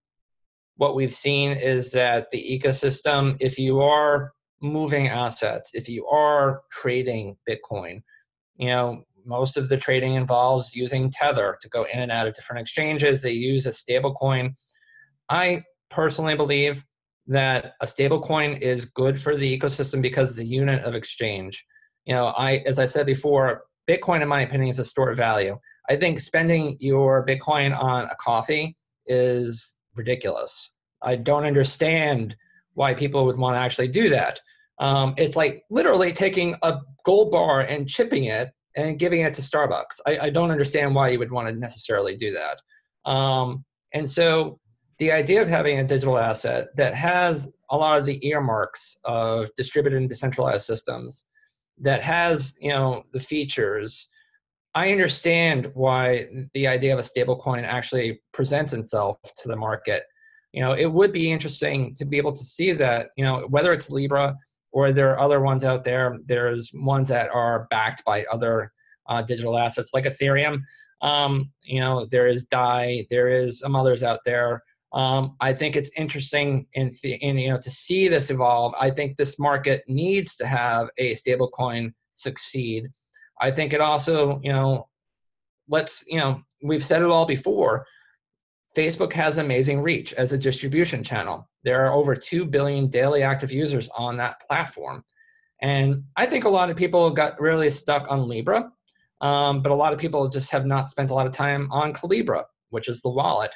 what 0.76 0.96
we've 0.96 1.14
seen 1.14 1.54
is 1.54 1.92
that 1.94 2.30
the 2.30 2.62
ecosystem, 2.62 3.36
if 3.40 3.58
you 3.58 3.82
are 3.82 4.32
moving 4.62 5.08
assets, 5.08 5.72
if 5.74 5.88
you 5.88 6.06
are 6.08 6.62
trading 6.72 7.38
Bitcoin, 7.48 8.02
you 8.58 8.68
know, 8.68 9.04
most 9.26 9.58
of 9.58 9.70
the 9.70 9.78
trading 9.78 10.16
involves 10.16 10.76
using 10.76 11.12
Tether 11.12 11.58
to 11.62 11.70
go 11.70 11.86
in 11.94 12.00
and 12.00 12.12
out 12.12 12.28
of 12.28 12.34
different 12.34 12.62
exchanges. 12.62 13.22
They 13.22 13.32
use 13.32 13.66
a 13.66 13.74
stable 13.74 14.14
coin. 14.14 14.56
I 15.30 15.64
personally 15.90 16.36
believe 16.36 16.84
that 17.28 17.74
a 17.80 17.88
stable 17.88 18.20
coin 18.20 18.54
is 18.54 18.86
good 18.86 19.22
for 19.22 19.36
the 19.36 19.58
ecosystem 19.58 20.02
because 20.02 20.40
a 20.40 20.46
unit 20.46 20.84
of 20.84 20.96
exchange. 20.96 21.64
You 22.06 22.14
know, 22.14 22.28
I 22.28 22.64
as 22.66 22.80
I 22.80 22.86
said 22.86 23.06
before, 23.06 23.64
Bitcoin, 23.88 24.22
in 24.22 24.28
my 24.28 24.42
opinion, 24.42 24.70
is 24.70 24.80
a 24.80 24.86
store 24.86 25.12
of 25.12 25.18
value. 25.18 25.58
I 25.90 25.96
think 25.96 26.20
spending 26.20 26.78
your 26.80 27.26
Bitcoin 27.26 27.78
on 27.80 28.06
a 28.06 28.16
coffee 28.16 28.78
is 29.06 29.78
ridiculous. 29.96 30.74
I 31.02 31.16
don't 31.16 31.46
understand 31.46 32.36
why 32.80 32.94
people 32.94 33.26
would 33.26 33.38
want 33.38 33.56
to 33.56 33.60
actually 33.60 33.90
do 33.90 34.08
that. 34.08 34.40
Um, 34.80 35.14
it's 35.18 35.36
like 35.36 35.64
literally 35.70 36.14
taking 36.14 36.56
a 36.64 36.78
gold 37.04 37.30
bar 37.30 37.60
and 37.60 37.90
chipping 37.90 38.24
it 38.24 38.52
and 38.78 38.98
giving 38.98 39.20
it 39.20 39.34
to 39.34 39.42
Starbucks. 39.42 40.00
I, 40.08 40.18
I 40.20 40.30
don't 40.30 40.50
understand 40.50 40.96
why 40.96 41.10
you 41.10 41.20
would 41.20 41.30
want 41.30 41.50
to 41.50 41.54
necessarily 41.54 42.16
do 42.16 42.32
that. 42.32 42.62
Um, 43.10 43.66
and 43.94 44.10
so 44.10 44.62
the 44.98 45.12
idea 45.12 45.42
of 45.42 45.50
having 45.50 45.80
a 45.80 45.84
digital 45.84 46.18
asset 46.18 46.68
that 46.78 46.96
has 46.96 47.52
a 47.70 47.76
lot 47.76 48.00
of 48.00 48.06
the 48.06 48.26
earmarks 48.26 48.96
of 49.04 49.50
distributed 49.58 49.98
and 49.98 50.08
decentralized 50.08 50.66
systems, 50.66 51.26
that 51.82 52.02
has 52.02 52.56
you 52.62 52.70
know 52.70 53.04
the 53.12 53.20
features. 53.20 54.08
I 54.74 54.92
understand 54.92 55.70
why 55.74 56.28
the 56.54 56.68
idea 56.68 56.94
of 56.94 57.00
a 57.00 57.02
stablecoin 57.02 57.64
actually 57.64 58.22
presents 58.32 58.72
itself 58.72 59.18
to 59.42 59.50
the 59.50 59.58
market. 59.58 60.04
You 60.54 60.62
know, 60.62 60.74
it 60.74 60.92
would 60.92 61.12
be 61.12 61.32
interesting 61.32 61.94
to 61.96 62.06
be 62.06 62.18
able 62.18 62.34
to 62.34 62.44
see 62.44 62.72
that. 62.74 63.10
You 63.18 63.26
know, 63.26 63.46
whether 63.50 63.74
it's 63.74 63.92
Libra 63.92 64.36
or 64.72 64.92
there 64.92 65.12
are 65.12 65.20
other 65.20 65.42
ones 65.42 65.64
out 65.64 65.84
there. 65.84 66.18
There's 66.28 66.72
ones 66.74 67.10
that 67.10 67.30
are 67.32 67.68
backed 67.70 68.04
by 68.06 68.26
other 68.26 68.72
uh, 69.08 69.22
digital 69.22 69.58
assets 69.58 69.92
like 69.94 70.06
Ethereum. 70.06 70.62
Um, 71.02 71.52
you 71.64 71.80
know, 71.80 72.06
there 72.06 72.28
is 72.28 72.46
DAI. 72.46 73.08
There 73.10 73.30
is 73.30 73.60
some 73.60 73.76
others 73.76 74.04
out 74.04 74.20
there. 74.26 74.64
Um, 74.92 75.36
I 75.40 75.54
think 75.54 75.76
it's 75.76 75.92
interesting 75.96 76.66
in, 76.74 76.90
in 77.04 77.38
you 77.38 77.50
know 77.50 77.60
to 77.60 77.70
see 77.70 78.08
this 78.08 78.32
evolve. 78.32 78.74
I 78.80 78.90
think 78.90 79.16
this 79.16 79.38
market 79.38 79.84
needs 79.88 80.36
to 80.38 80.48
have 80.48 80.90
a 80.98 81.14
stablecoin 81.14 81.94
succeed. 82.16 82.88
I 83.40 83.52
think 83.52 83.74
it 83.74 83.82
also 83.82 84.40
you 84.44 84.52
know 84.52 84.88
let's 85.68 86.04
you 86.08 86.18
know 86.18 86.42
we've 86.64 86.84
said 86.84 87.04
it 87.04 87.10
all 87.10 87.26
before. 87.26 87.86
Facebook 88.76 89.14
has 89.14 89.38
amazing 89.38 89.82
reach 89.82 90.14
as 90.14 90.32
a 90.32 90.38
distribution 90.38 91.04
channel. 91.04 91.50
There 91.64 91.86
are 91.86 91.94
over 91.94 92.16
2 92.16 92.46
billion 92.46 92.88
daily 92.88 93.24
active 93.24 93.52
users 93.52 93.90
on 93.98 94.18
that 94.18 94.42
platform. 94.48 95.04
And 95.62 96.04
I 96.16 96.26
think 96.26 96.46
a 96.46 96.50
lot 96.50 96.70
of 96.70 96.78
people 96.78 97.10
got 97.12 97.40
really 97.40 97.70
stuck 97.70 98.06
on 98.10 98.28
Libra, 98.28 98.72
um, 99.22 99.62
but 99.62 99.72
a 99.72 99.76
lot 99.76 99.92
of 99.92 100.00
people 100.00 100.30
just 100.30 100.52
have 100.52 100.66
not 100.66 100.90
spent 100.90 101.10
a 101.10 101.14
lot 101.14 101.26
of 101.26 101.34
time 101.34 101.68
on 101.72 101.94
Calibra, 101.94 102.44
which 102.70 102.88
is 102.88 103.02
the 103.02 103.10
wallet. 103.10 103.54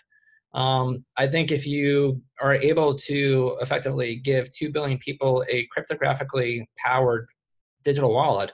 Um, 0.53 1.05
I 1.18 1.28
think 1.28 1.51
if 1.51 1.66
you 1.66 2.22
are 2.41 2.55
able 2.55 2.95
to 2.95 3.57
effectively 3.61 4.18
give 4.18 4.51
2 4.51 4.72
billion 4.72 4.97
people 4.97 5.43
a 5.49 5.68
cryptographically 5.76 6.66
powered 6.78 7.28
digital 7.84 8.14
wallet, 8.14 8.51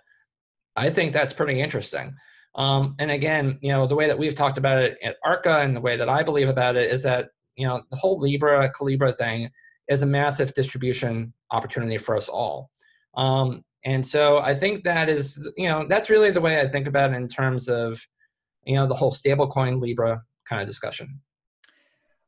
I 0.75 0.89
think 0.89 1.11
that's 1.11 1.33
pretty 1.33 1.59
interesting. 1.59 2.13
Um, 2.59 2.95
and 2.99 3.09
again, 3.09 3.57
you 3.61 3.71
know, 3.71 3.87
the 3.87 3.95
way 3.95 4.05
that 4.05 4.19
we've 4.19 4.35
talked 4.35 4.59
about 4.59 4.77
it 4.83 4.97
at 5.03 5.15
ARCA 5.25 5.59
and 5.61 5.75
the 5.75 5.81
way 5.81 5.97
that 5.97 6.09
I 6.09 6.21
believe 6.21 6.49
about 6.49 6.75
it 6.75 6.91
is 6.91 7.01
that 7.03 7.29
you 7.55 7.65
know 7.65 7.81
the 7.89 7.97
whole 7.97 8.19
libra 8.19 8.71
calibra 8.71 9.17
thing 9.17 9.49
is 9.87 10.03
a 10.03 10.05
massive 10.05 10.53
distribution 10.53 11.33
opportunity 11.51 11.97
for 11.97 12.15
us 12.15 12.29
all. 12.29 12.69
Um, 13.15 13.63
and 13.85 14.05
so 14.05 14.39
i 14.39 14.53
think 14.53 14.83
that 14.83 15.07
is 15.07 15.49
you 15.55 15.67
know 15.67 15.85
that's 15.87 16.09
really 16.09 16.31
the 16.31 16.41
way 16.41 16.59
i 16.59 16.67
think 16.67 16.87
about 16.87 17.11
it 17.11 17.15
in 17.15 17.27
terms 17.27 17.69
of 17.69 18.01
you 18.65 18.75
know 18.75 18.87
the 18.87 18.93
whole 18.93 19.11
stablecoin 19.11 19.81
libra 19.81 20.21
kind 20.47 20.61
of 20.61 20.67
discussion. 20.67 21.19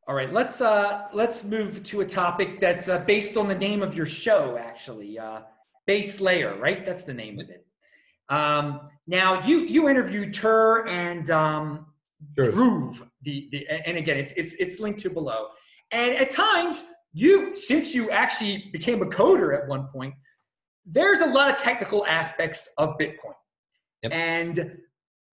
All 0.07 0.15
right 0.15 0.31
let's 0.31 0.61
uh 0.61 1.07
let's 1.13 1.43
move 1.43 1.83
to 1.83 2.01
a 2.01 2.05
topic 2.05 2.59
that's 2.59 2.87
uh, 2.87 2.99
based 2.99 3.37
on 3.37 3.47
the 3.47 3.55
name 3.55 3.81
of 3.81 3.95
your 3.95 4.05
show 4.05 4.57
actually 4.57 5.19
uh 5.19 5.41
base 5.85 6.21
layer 6.21 6.57
right? 6.57 6.85
That's 6.85 7.03
the 7.03 7.13
name 7.13 7.39
of 7.39 7.49
it. 7.49 7.65
Um 8.29 8.89
now 9.11 9.45
you 9.45 9.59
you 9.59 9.89
interviewed 9.89 10.33
Tuur 10.33 10.87
and 10.87 11.29
um 11.29 11.85
sure. 12.35 12.49
groove 12.51 13.05
the, 13.21 13.49
the 13.51 13.67
and 13.87 13.97
again 13.97 14.17
it's 14.17 14.31
it's 14.31 14.53
it's 14.53 14.79
linked 14.79 15.01
to 15.01 15.09
below 15.09 15.49
and 15.91 16.15
at 16.15 16.31
times 16.31 16.83
you 17.13 17.55
since 17.55 17.93
you 17.93 18.09
actually 18.09 18.69
became 18.71 19.01
a 19.01 19.05
coder 19.05 19.55
at 19.55 19.67
one 19.67 19.87
point 19.87 20.15
there's 20.85 21.19
a 21.19 21.25
lot 21.25 21.51
of 21.51 21.57
technical 21.57 22.05
aspects 22.07 22.69
of 22.77 22.97
bitcoin 22.97 23.35
yep. 24.01 24.11
and 24.13 24.77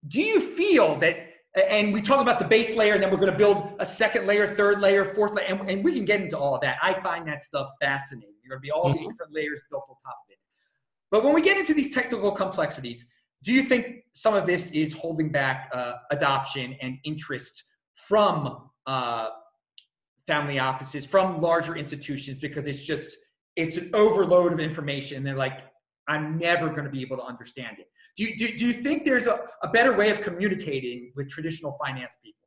do 0.09 0.21
you 0.21 0.41
feel 0.41 0.97
that 0.97 1.29
and 1.71 1.93
we 1.93 2.03
talk 2.03 2.21
about 2.21 2.39
the 2.39 2.45
base 2.45 2.75
layer 2.77 2.95
and 2.95 3.03
then 3.03 3.11
we're 3.11 3.17
going 3.17 3.33
to 3.33 3.39
build 3.39 3.73
a 3.79 3.87
second 3.87 4.27
layer 4.27 4.47
third 4.47 4.81
layer 4.81 5.05
fourth 5.15 5.33
layer 5.33 5.47
and, 5.47 5.71
and 5.71 5.85
we 5.85 5.93
can 5.93 6.05
get 6.05 6.21
into 6.21 6.37
all 6.37 6.55
of 6.57 6.61
that 6.61 6.79
i 6.83 7.01
find 7.01 7.27
that 7.29 7.43
stuff 7.45 7.71
fascinating 7.81 8.35
you're 8.43 8.51
going 8.51 8.61
to 8.61 8.63
be 8.63 8.73
all 8.73 8.87
mm-hmm. 8.87 8.99
these 8.99 9.09
different 9.09 9.33
layers 9.33 9.63
built 9.71 9.85
on 9.89 9.95
top 10.05 10.19
of 10.27 10.33
it 10.33 10.39
but 11.13 11.23
when 11.23 11.33
we 11.33 11.41
get 11.41 11.57
into 11.57 11.73
these 11.73 11.95
technical 11.95 12.33
complexities 12.33 13.07
do 13.45 13.53
you 13.53 13.63
think 13.63 14.05
some 14.13 14.35
of 14.35 14.47
this 14.47 14.73
is 14.73 14.93
holding 14.93 15.31
back 15.31 15.71
uh, 15.73 15.93
adoption 16.11 16.77
and 16.81 16.99
interest 17.05 17.65
from 17.95 18.69
uh, 18.87 19.29
family 20.27 20.59
offices, 20.59 21.05
from 21.07 21.41
larger 21.41 21.77
institutions, 21.77 22.39
because 22.39 22.67
it's 22.67 22.85
just 22.85 23.17
it's 23.57 23.77
an 23.77 23.91
overload 23.95 24.53
of 24.53 24.61
information. 24.61 25.25
They're 25.25 25.37
like, 25.37 25.61
I'm 26.07 26.39
never 26.39 26.69
going 26.71 26.85
to 26.85 26.91
be 26.91 27.03
able 27.03 27.17
to 27.19 27.25
understand 27.25 27.79
it. 27.79 27.87
Do 28.17 28.25
you, 28.25 28.37
do, 28.37 28.57
do 28.57 28.67
you 28.67 28.73
think 28.73 29.05
there's 29.05 29.27
a, 29.27 29.41
a 29.63 29.69
better 29.69 29.97
way 29.97 30.11
of 30.11 30.21
communicating 30.21 31.13
with 31.17 31.29
traditional 31.29 31.77
finance 31.85 32.17
people? 32.23 32.39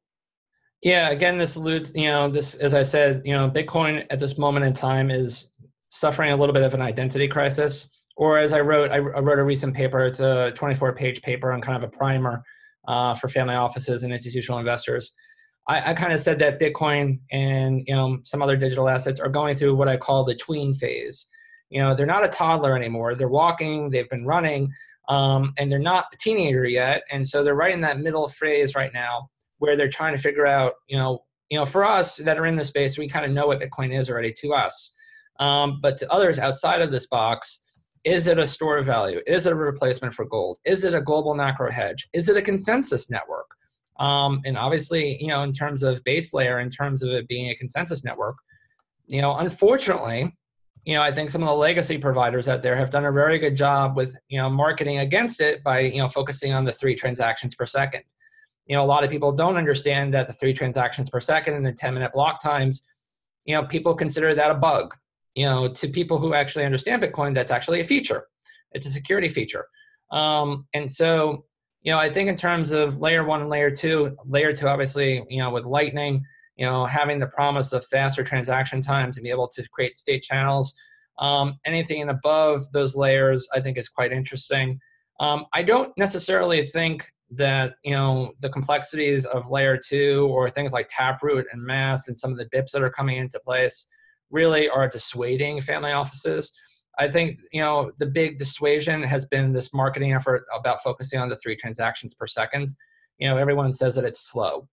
Yeah, 0.82 1.10
again, 1.10 1.38
this 1.38 1.56
alludes, 1.56 1.92
you 1.96 2.06
know, 2.06 2.30
this, 2.30 2.56
as 2.56 2.74
I 2.74 2.82
said, 2.82 3.22
you 3.24 3.34
know, 3.34 3.50
Bitcoin 3.50 4.06
at 4.10 4.20
this 4.20 4.38
moment 4.38 4.66
in 4.66 4.74
time 4.74 5.12
is 5.12 5.50
suffering 5.90 6.32
a 6.32 6.36
little 6.36 6.54
bit 6.54 6.64
of 6.64 6.74
an 6.74 6.82
identity 6.82 7.28
crisis 7.28 7.90
or 8.18 8.38
as 8.38 8.54
I 8.54 8.60
wrote, 8.60 8.92
I, 8.92 9.00
wrote 9.00 9.40
a 9.40 9.44
recent 9.44 9.76
paper. 9.76 10.06
It's 10.06 10.20
a 10.20 10.54
24-page 10.56 11.22
paper 11.22 11.52
on 11.52 11.62
kind 11.62 11.82
of 11.82 11.84
a 11.84 11.92
primer 11.92 12.44
uh, 12.88 13.16
for 13.16 13.28
family 13.28 13.56
offices 13.56 14.04
and 14.04 14.14
institutional 14.14 14.60
investors. 14.60 15.14
I, 15.68 15.92
I 15.92 15.94
kind 15.94 16.14
of 16.14 16.20
said 16.20 16.40
that 16.40 16.60
Bitcoin 16.60 17.20
and 17.32 17.84
you 17.88 17.94
know 17.94 18.20
some 18.24 18.42
other 18.42 18.58
digital 18.58 18.90
assets 18.90 19.20
are 19.20 19.30
going 19.30 19.56
through 19.56 19.76
what 19.76 19.88
I 19.88 19.98
call 19.98 20.24
the 20.24 20.36
tween 20.36 20.74
phase. 20.74 21.28
You 21.70 21.82
know, 21.82 21.96
they're 21.96 22.06
not 22.06 22.26
a 22.26 22.30
toddler 22.30 22.76
anymore. 22.76 23.16
They're 23.16 23.30
walking, 23.30 23.90
they've 23.90 24.10
been 24.10 24.26
running, 24.26 24.72
um, 25.08 25.54
and 25.58 25.72
they're 25.72 25.80
not 25.80 26.06
a 26.14 26.18
teenager 26.18 26.66
yet. 26.66 27.04
And 27.12 27.26
so 27.26 27.44
they're 27.44 27.56
right 27.56 27.74
in 27.74 27.82
that 27.82 28.00
middle 28.00 28.28
phase 28.28 28.76
right 28.76 28.92
now 28.94 29.30
where 29.60 29.78
they're 29.78 29.90
trying 29.90 30.14
to 30.14 30.22
figure 30.22 30.46
out, 30.46 30.74
you 30.88 30.98
know, 30.98 31.24
you 31.50 31.58
know, 31.58 31.66
for 31.66 31.86
us 31.86 32.18
that 32.18 32.38
are 32.38 32.46
in 32.46 32.56
the 32.56 32.64
space, 32.64 32.98
we 32.98 33.08
kind 33.08 33.26
of 33.26 33.32
know 33.32 33.48
what 33.48 33.62
Bitcoin 33.62 33.98
is 33.98 34.10
already 34.10 34.34
to 34.34 34.54
us. 34.54 34.94
Um, 35.40 35.80
but 35.82 35.98
to 35.98 36.12
others 36.12 36.40
outside 36.40 36.82
of 36.82 36.92
this 36.92 37.08
box, 37.08 37.61
is 38.04 38.28
it 38.28 38.40
a 38.40 38.48
store 38.48 38.78
of 38.78 38.86
value? 38.86 39.22
Is 39.28 39.46
it 39.46 39.54
a 39.54 39.56
replacement 39.56 40.14
for 40.14 40.26
gold? 40.26 40.58
Is 40.66 40.84
it 40.84 40.94
a 40.94 41.02
global 41.02 41.36
macro 41.36 41.72
hedge? 41.72 42.08
Is 42.14 42.30
it 42.30 42.38
a 42.38 42.42
consensus 42.42 43.10
network? 43.10 43.48
Um, 44.00 44.42
and 44.46 44.58
obviously, 44.58 45.22
you 45.22 45.28
know, 45.28 45.44
in 45.44 45.54
terms 45.54 45.84
of 45.84 46.04
base 46.04 46.34
layer, 46.34 46.60
in 46.60 46.70
terms 46.70 47.04
of 47.04 47.12
it 47.12 47.28
being 47.28 47.50
a 47.52 47.56
consensus 47.56 48.04
network, 48.04 48.36
you 49.08 49.22
know, 49.22 49.36
unfortunately, 49.36 50.36
you 50.86 50.96
know, 50.96 51.04
I 51.04 51.12
think 51.12 51.30
some 51.30 51.44
of 51.44 51.50
the 51.50 51.56
legacy 51.56 51.98
providers 52.00 52.48
out 52.48 52.64
there 52.64 52.76
have 52.76 52.90
done 52.90 53.06
a 53.06 53.12
very 53.12 53.38
good 53.38 53.56
job 53.56 53.96
with, 53.96 54.16
you 54.30 54.40
know, 54.40 54.50
marketing 54.50 55.00
against 55.00 55.40
it 55.40 55.64
by, 55.64 55.82
you 55.82 56.00
know, 56.00 56.08
focusing 56.08 56.54
on 56.54 56.66
the 56.66 56.72
three 56.72 56.96
transactions 56.96 57.54
per 57.54 57.68
second. 57.68 58.04
You 58.66 58.76
know, 58.76 58.84
a 58.84 58.86
lot 58.86 59.04
of 59.04 59.12
people 59.12 59.32
don't 59.32 59.58
understand 59.58 60.14
that 60.16 60.28
the 60.28 60.34
three 60.34 60.54
transactions 60.54 61.10
per 61.10 61.20
second 61.20 61.54
and 61.54 61.66
the 61.66 61.72
10 61.72 61.94
minute 61.94 62.14
block 62.14 62.42
times, 62.42 62.82
you 63.46 63.54
know, 63.54 63.64
people 63.64 63.94
consider 63.94 64.34
that 64.34 64.50
a 64.50 64.56
bug. 64.56 64.96
You 65.36 65.46
know, 65.46 65.74
to 65.74 65.88
people 65.88 66.20
who 66.20 66.34
actually 66.34 66.66
understand 66.66 67.02
Bitcoin, 67.02 67.34
that's 67.34 67.52
actually 67.52 67.80
a 67.80 67.86
feature. 67.86 68.26
It's 68.74 68.86
a 68.86 68.90
security 68.90 69.28
feature. 69.28 69.66
Um, 70.12 70.68
and 70.74 70.92
so, 70.92 71.46
you 71.84 71.92
know, 71.92 71.98
I 71.98 72.10
think 72.10 72.30
in 72.30 72.36
terms 72.36 72.72
of 72.72 72.98
layer 73.00 73.24
one 73.24 73.42
and 73.42 73.50
layer 73.50 73.72
two, 73.72 74.16
layer 74.26 74.54
two, 74.54 74.68
obviously, 74.68 75.24
you 75.30 75.40
know, 75.40 75.50
with 75.50 75.66
Lightning, 75.66 76.24
you 76.58 76.66
know, 76.66 76.86
having 76.86 77.20
the 77.20 77.28
promise 77.28 77.74
of 77.74 77.86
faster 77.86 78.24
transaction 78.24 78.82
times 78.82 79.18
and 79.18 79.24
be 79.24 79.30
able 79.30 79.48
to 79.48 79.68
create 79.70 79.98
state 79.98 80.22
channels. 80.22 80.74
Um, 81.20 81.60
anything 81.66 82.10
above 82.10 82.72
those 82.72 82.96
layers, 82.96 83.48
I 83.54 83.62
think, 83.62 83.78
is 83.78 83.90
quite 83.90 84.12
interesting. 84.12 84.80
Um, 85.20 85.46
I 85.54 85.64
don't 85.64 85.96
necessarily 85.98 86.64
think 86.64 87.10
that 87.34 87.76
you 87.84 87.92
know 87.92 88.34
the 88.42 88.50
complexities 88.50 89.26
of 89.26 89.50
layer 89.50 89.78
two 89.78 90.28
or 90.32 90.50
things 90.50 90.74
like 90.74 90.90
taproot 90.90 91.46
and 91.54 91.64
MAST 91.64 92.08
and 92.08 92.18
some 92.18 92.32
of 92.32 92.38
the 92.38 92.50
BIPs 92.50 92.72
that 92.72 92.82
are 92.82 92.90
coming 92.90 93.18
into 93.18 93.40
place 93.40 93.88
really 94.32 94.70
are 94.70 94.88
dissuading 94.88 95.62
family 95.62 95.92
offices. 95.92 96.52
I 97.00 97.10
think 97.10 97.40
you 97.52 97.62
know 97.62 97.92
the 98.00 98.06
big 98.06 98.38
dissuasion 98.38 99.02
has 99.04 99.26
been 99.26 99.54
this 99.54 99.74
marketing 99.74 100.14
effort 100.14 100.44
about 100.58 100.84
focusing 100.84 101.20
on 101.20 101.30
the 101.30 101.36
three 101.36 101.56
transactions 101.56 102.14
per 102.14 102.28
second. 102.28 102.74
You 103.18 103.30
know, 103.30 103.38
everyone 103.38 103.72
says 103.72 103.96
that 103.96 104.06
it's 104.06 104.30
slow, 104.30 104.68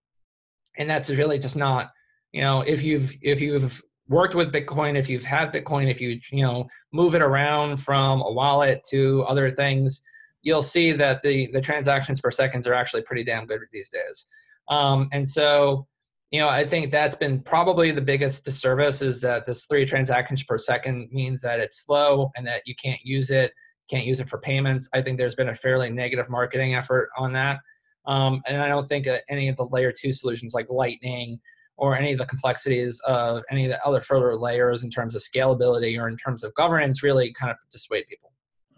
and 0.78 0.88
that's 0.88 1.10
really 1.10 1.38
just 1.38 1.56
not. 1.56 1.90
You 2.32 2.42
know, 2.42 2.60
if 2.62 2.82
you've 2.82 3.14
if 3.22 3.40
you've 3.40 3.82
worked 4.08 4.34
with 4.34 4.52
Bitcoin, 4.52 4.96
if 4.96 5.08
you've 5.08 5.24
had 5.24 5.52
Bitcoin, 5.52 5.90
if 5.90 6.00
you 6.00 6.20
you 6.32 6.42
know 6.42 6.66
move 6.92 7.14
it 7.14 7.22
around 7.22 7.78
from 7.78 8.20
a 8.22 8.32
wallet 8.32 8.82
to 8.90 9.24
other 9.28 9.48
things, 9.48 10.02
you'll 10.42 10.62
see 10.62 10.92
that 10.92 11.22
the 11.22 11.50
the 11.52 11.60
transactions 11.60 12.20
per 12.20 12.30
seconds 12.30 12.66
are 12.66 12.74
actually 12.74 13.02
pretty 13.02 13.24
damn 13.24 13.46
good 13.46 13.60
these 13.72 13.90
days. 13.90 14.26
Um, 14.68 15.08
and 15.12 15.28
so 15.28 15.86
you 16.30 16.40
know, 16.40 16.48
I 16.48 16.66
think 16.66 16.92
that's 16.92 17.16
been 17.16 17.40
probably 17.40 17.90
the 17.90 18.02
biggest 18.02 18.44
disservice 18.44 19.00
is 19.00 19.20
that 19.22 19.46
this 19.46 19.64
three 19.64 19.86
transactions 19.86 20.42
per 20.42 20.58
second 20.58 21.08
means 21.10 21.40
that 21.40 21.58
it's 21.58 21.84
slow 21.84 22.30
and 22.36 22.46
that 22.46 22.62
you 22.66 22.74
can't 22.82 23.00
use 23.02 23.30
it, 23.30 23.52
can't 23.88 24.04
use 24.04 24.20
it 24.20 24.28
for 24.28 24.38
payments. 24.38 24.88
I 24.92 25.00
think 25.00 25.16
there's 25.16 25.34
been 25.34 25.48
a 25.48 25.54
fairly 25.54 25.90
negative 25.90 26.28
marketing 26.28 26.74
effort 26.74 27.08
on 27.16 27.32
that. 27.32 27.60
Um, 28.04 28.42
and 28.46 28.60
I 28.60 28.68
don't 28.68 28.86
think 28.86 29.06
that 29.06 29.22
any 29.30 29.48
of 29.48 29.56
the 29.56 29.68
layer 29.70 29.90
two 29.90 30.12
solutions 30.12 30.52
like 30.52 30.68
Lightning 30.68 31.40
or 31.78 31.96
any 31.96 32.12
of 32.12 32.18
the 32.18 32.26
complexities 32.26 33.00
of 33.06 33.42
any 33.50 33.64
of 33.64 33.70
the 33.70 33.82
other 33.86 34.00
further 34.00 34.36
layers 34.36 34.82
in 34.82 34.90
terms 34.90 35.14
of 35.14 35.22
scalability 35.22 35.98
or 35.98 36.08
in 36.08 36.16
terms 36.16 36.44
of 36.44 36.52
governance 36.54 37.02
really 37.02 37.32
kind 37.32 37.50
of 37.50 37.56
dissuade 37.70 38.04
people. 38.06 38.32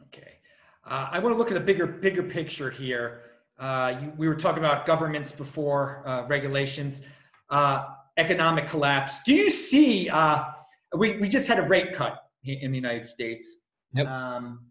Okay. 0.07 0.35
Uh, 0.85 1.09
I 1.11 1.19
want 1.19 1.35
to 1.35 1.39
look 1.39 1.51
at 1.51 1.57
a 1.57 1.61
bigger, 1.61 1.87
bigger 1.87 2.23
picture 2.23 2.71
here. 2.71 3.23
Uh, 3.59 3.95
you, 4.01 4.13
we 4.17 4.29
were 4.29 4.35
talking 4.37 4.59
about 4.59 4.87
governments 4.87 5.33
before, 5.33 6.03
uh, 6.07 6.25
regulations 6.29 7.03
uh, 7.51 7.87
economic 8.17 8.69
collapse. 8.69 9.21
Do 9.25 9.35
you 9.35 9.51
see? 9.51 10.09
Uh, 10.09 10.45
we 10.97 11.17
we 11.19 11.29
just 11.29 11.47
had 11.49 11.59
a 11.59 11.63
rate 11.63 11.93
cut 11.93 12.19
in 12.45 12.71
the 12.71 12.77
United 12.77 13.07
States. 13.07 13.65
Yep. 13.93 14.07
Um, 14.07 14.67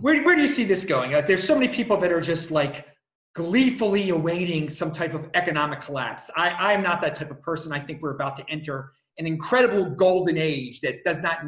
where 0.00 0.22
where 0.22 0.34
do 0.34 0.40
you 0.40 0.48
see 0.48 0.64
this 0.64 0.84
going? 0.84 1.10
There's 1.10 1.44
so 1.44 1.54
many 1.54 1.68
people 1.68 1.96
that 1.98 2.12
are 2.12 2.20
just 2.20 2.50
like 2.50 2.86
gleefully 3.34 4.10
awaiting 4.10 4.68
some 4.68 4.92
type 4.92 5.14
of 5.14 5.28
economic 5.34 5.80
collapse. 5.80 6.30
I 6.36 6.72
I'm 6.72 6.82
not 6.82 7.00
that 7.02 7.14
type 7.14 7.30
of 7.30 7.40
person. 7.42 7.72
I 7.72 7.80
think 7.80 8.02
we're 8.02 8.14
about 8.14 8.36
to 8.36 8.44
enter 8.48 8.92
an 9.18 9.26
incredible 9.26 9.90
golden 9.90 10.36
age 10.38 10.80
that 10.80 11.04
does 11.04 11.20
not 11.20 11.38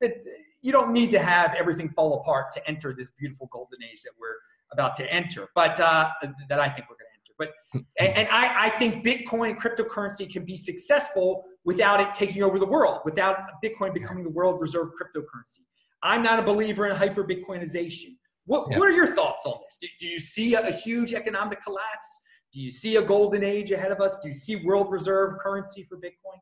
that 0.00 0.12
you 0.62 0.72
don't 0.72 0.92
need 0.92 1.10
to 1.10 1.18
have 1.18 1.54
everything 1.58 1.88
fall 1.90 2.20
apart 2.20 2.52
to 2.52 2.68
enter 2.68 2.94
this 2.94 3.10
beautiful 3.18 3.48
golden 3.50 3.82
age 3.82 4.02
that 4.02 4.12
we're 4.18 4.36
about 4.72 4.94
to 4.96 5.12
enter. 5.12 5.48
But 5.54 5.80
uh, 5.80 6.10
that 6.48 6.60
I 6.60 6.68
think 6.68 6.88
we're 6.88 6.96
but 7.40 7.48
mm-hmm. 7.74 7.78
and, 7.98 8.18
and 8.18 8.28
I, 8.30 8.66
I 8.66 8.70
think 8.78 9.04
Bitcoin 9.04 9.50
and 9.50 9.60
cryptocurrency 9.60 10.30
can 10.30 10.44
be 10.44 10.56
successful 10.56 11.44
without 11.64 12.00
it 12.00 12.12
taking 12.12 12.42
over 12.44 12.58
the 12.58 12.66
world, 12.66 13.00
without 13.04 13.38
Bitcoin 13.64 13.92
becoming 13.92 14.22
the 14.22 14.30
world 14.30 14.60
reserve 14.60 14.88
cryptocurrency. 14.90 15.64
I'm 16.02 16.22
not 16.22 16.38
a 16.38 16.42
believer 16.42 16.86
in 16.86 16.94
hyper 16.94 17.24
Bitcoinization. 17.24 18.16
What, 18.44 18.70
yeah. 18.70 18.78
what 18.78 18.88
are 18.88 18.92
your 18.92 19.14
thoughts 19.14 19.46
on 19.46 19.58
this? 19.64 19.78
Do, 19.80 19.88
do 19.98 20.06
you 20.06 20.20
see 20.20 20.54
a, 20.54 20.68
a, 20.68 20.70
huge 20.70 21.12
economic 21.14 21.62
collapse? 21.62 22.22
Do 22.52 22.60
you 22.60 22.70
see 22.70 22.96
a 22.96 23.02
golden 23.02 23.42
age 23.42 23.70
ahead 23.70 23.92
of 23.92 24.00
us? 24.00 24.18
Do 24.20 24.28
you 24.28 24.34
see 24.34 24.56
world 24.56 24.92
reserve 24.92 25.38
currency 25.38 25.82
for 25.84 25.96
Bitcoin? 25.96 26.40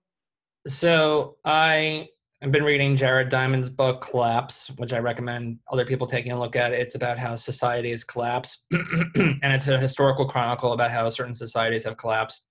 So 0.66 1.36
I 1.44 2.08
I've 2.40 2.52
been 2.52 2.62
reading 2.62 2.94
Jared 2.94 3.30
Diamond's 3.30 3.68
book 3.68 4.00
Collapse, 4.00 4.70
which 4.76 4.92
I 4.92 5.00
recommend 5.00 5.58
other 5.72 5.84
people 5.84 6.06
taking 6.06 6.30
a 6.30 6.38
look 6.38 6.54
at. 6.54 6.72
It's 6.72 6.94
about 6.94 7.18
how 7.18 7.34
societies 7.34 8.04
collapse, 8.04 8.64
and 8.72 9.40
it's 9.42 9.66
a 9.66 9.76
historical 9.76 10.24
chronicle 10.24 10.72
about 10.72 10.92
how 10.92 11.08
certain 11.08 11.34
societies 11.34 11.82
have 11.82 11.96
collapsed. 11.96 12.46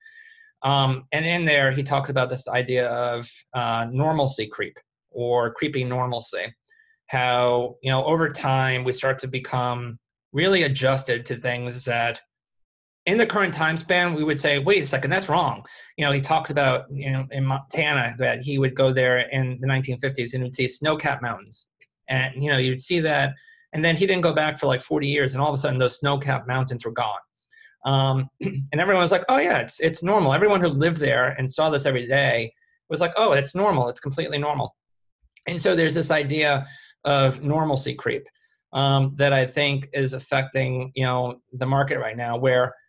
Um, 0.64 1.06
and 1.14 1.26
in 1.26 1.46
there, 1.46 1.72
he 1.72 1.84
talks 1.84 2.10
about 2.10 2.30
this 2.30 2.50
idea 2.50 2.90
of 2.90 3.32
uh, 3.54 3.88
normalcy 3.90 4.48
creep 4.48 4.78
or 5.10 5.54
creeping 5.54 5.88
normalcy. 5.88 6.54
How 7.06 7.78
you 7.82 7.90
know 7.90 8.04
over 8.04 8.30
time 8.30 8.84
we 8.84 8.92
start 8.92 9.18
to 9.20 9.28
become 9.30 9.98
really 10.34 10.64
adjusted 10.64 11.26
to 11.28 11.36
things 11.36 11.86
that 11.86 12.20
in 13.08 13.18
the 13.18 13.26
current 13.26 13.54
time 13.54 13.78
span, 13.78 14.14
we 14.14 14.24
would 14.26 14.40
say, 14.40 14.60
wait 14.60 14.84
a 14.84 14.86
second, 14.86 15.10
that's 15.10 15.30
wrong. 15.30 15.64
You 15.98 16.06
know, 16.06 16.12
he 16.12 16.20
talks 16.20 16.50
about, 16.50 16.86
you 16.92 17.10
know, 17.10 17.26
in 17.32 17.46
Montana 17.46 18.14
that 18.20 18.42
he 18.42 18.60
would 18.60 18.76
go 18.76 18.92
there 18.92 19.20
in 19.20 19.58
the 19.62 19.68
1950s 19.68 20.34
and 20.34 20.44
would 20.44 20.54
see 20.54 20.68
snow-capped 20.68 21.22
mountains. 21.22 21.68
And, 22.10 22.44
you 22.44 22.50
know, 22.50 22.58
you'd 22.58 22.82
see 22.82 23.00
that. 23.00 23.34
And 23.72 23.84
then 23.84 23.96
he 23.96 24.06
didn't 24.06 24.24
go 24.24 24.34
back 24.34 24.60
for 24.60 24.68
like 24.68 24.82
40 24.82 25.08
years, 25.08 25.34
and 25.34 25.42
all 25.42 25.50
of 25.50 25.58
a 25.58 25.58
sudden 25.58 25.80
those 25.80 25.98
snow-capped 26.00 26.50
mountains 26.50 26.84
were 26.84 26.92
gone. 26.92 27.20
Um, 27.86 28.30
and 28.42 28.82
everyone 28.82 29.04
was 29.04 29.12
like, 29.12 29.24
oh, 29.30 29.38
yeah, 29.38 29.60
it's, 29.60 29.80
it's 29.80 30.04
normal. 30.04 30.34
Everyone 30.34 30.60
who 30.60 30.68
lived 30.68 30.98
there 30.98 31.30
and 31.38 31.50
saw 31.50 31.70
this 31.70 31.86
every 31.86 32.08
day 32.08 32.52
was 32.90 33.00
like, 33.00 33.14
oh, 33.16 33.32
it's 33.32 33.56
normal. 33.56 33.88
It's 33.88 34.02
completely 34.02 34.38
normal. 34.38 34.76
And 35.48 35.62
so 35.62 35.78
there's 35.78 35.96
this 35.96 36.12
idea 36.12 36.68
of 37.06 37.42
normalcy 37.42 37.96
creep 37.96 38.26
um, 38.74 39.16
that 39.16 39.32
I 39.32 39.46
think 39.46 39.88
is 39.94 40.12
affecting, 40.12 40.92
you 40.94 41.06
know, 41.06 41.40
the 41.54 41.66
market 41.66 42.00
right 42.00 42.18
now 42.18 42.36
where– 42.36 42.76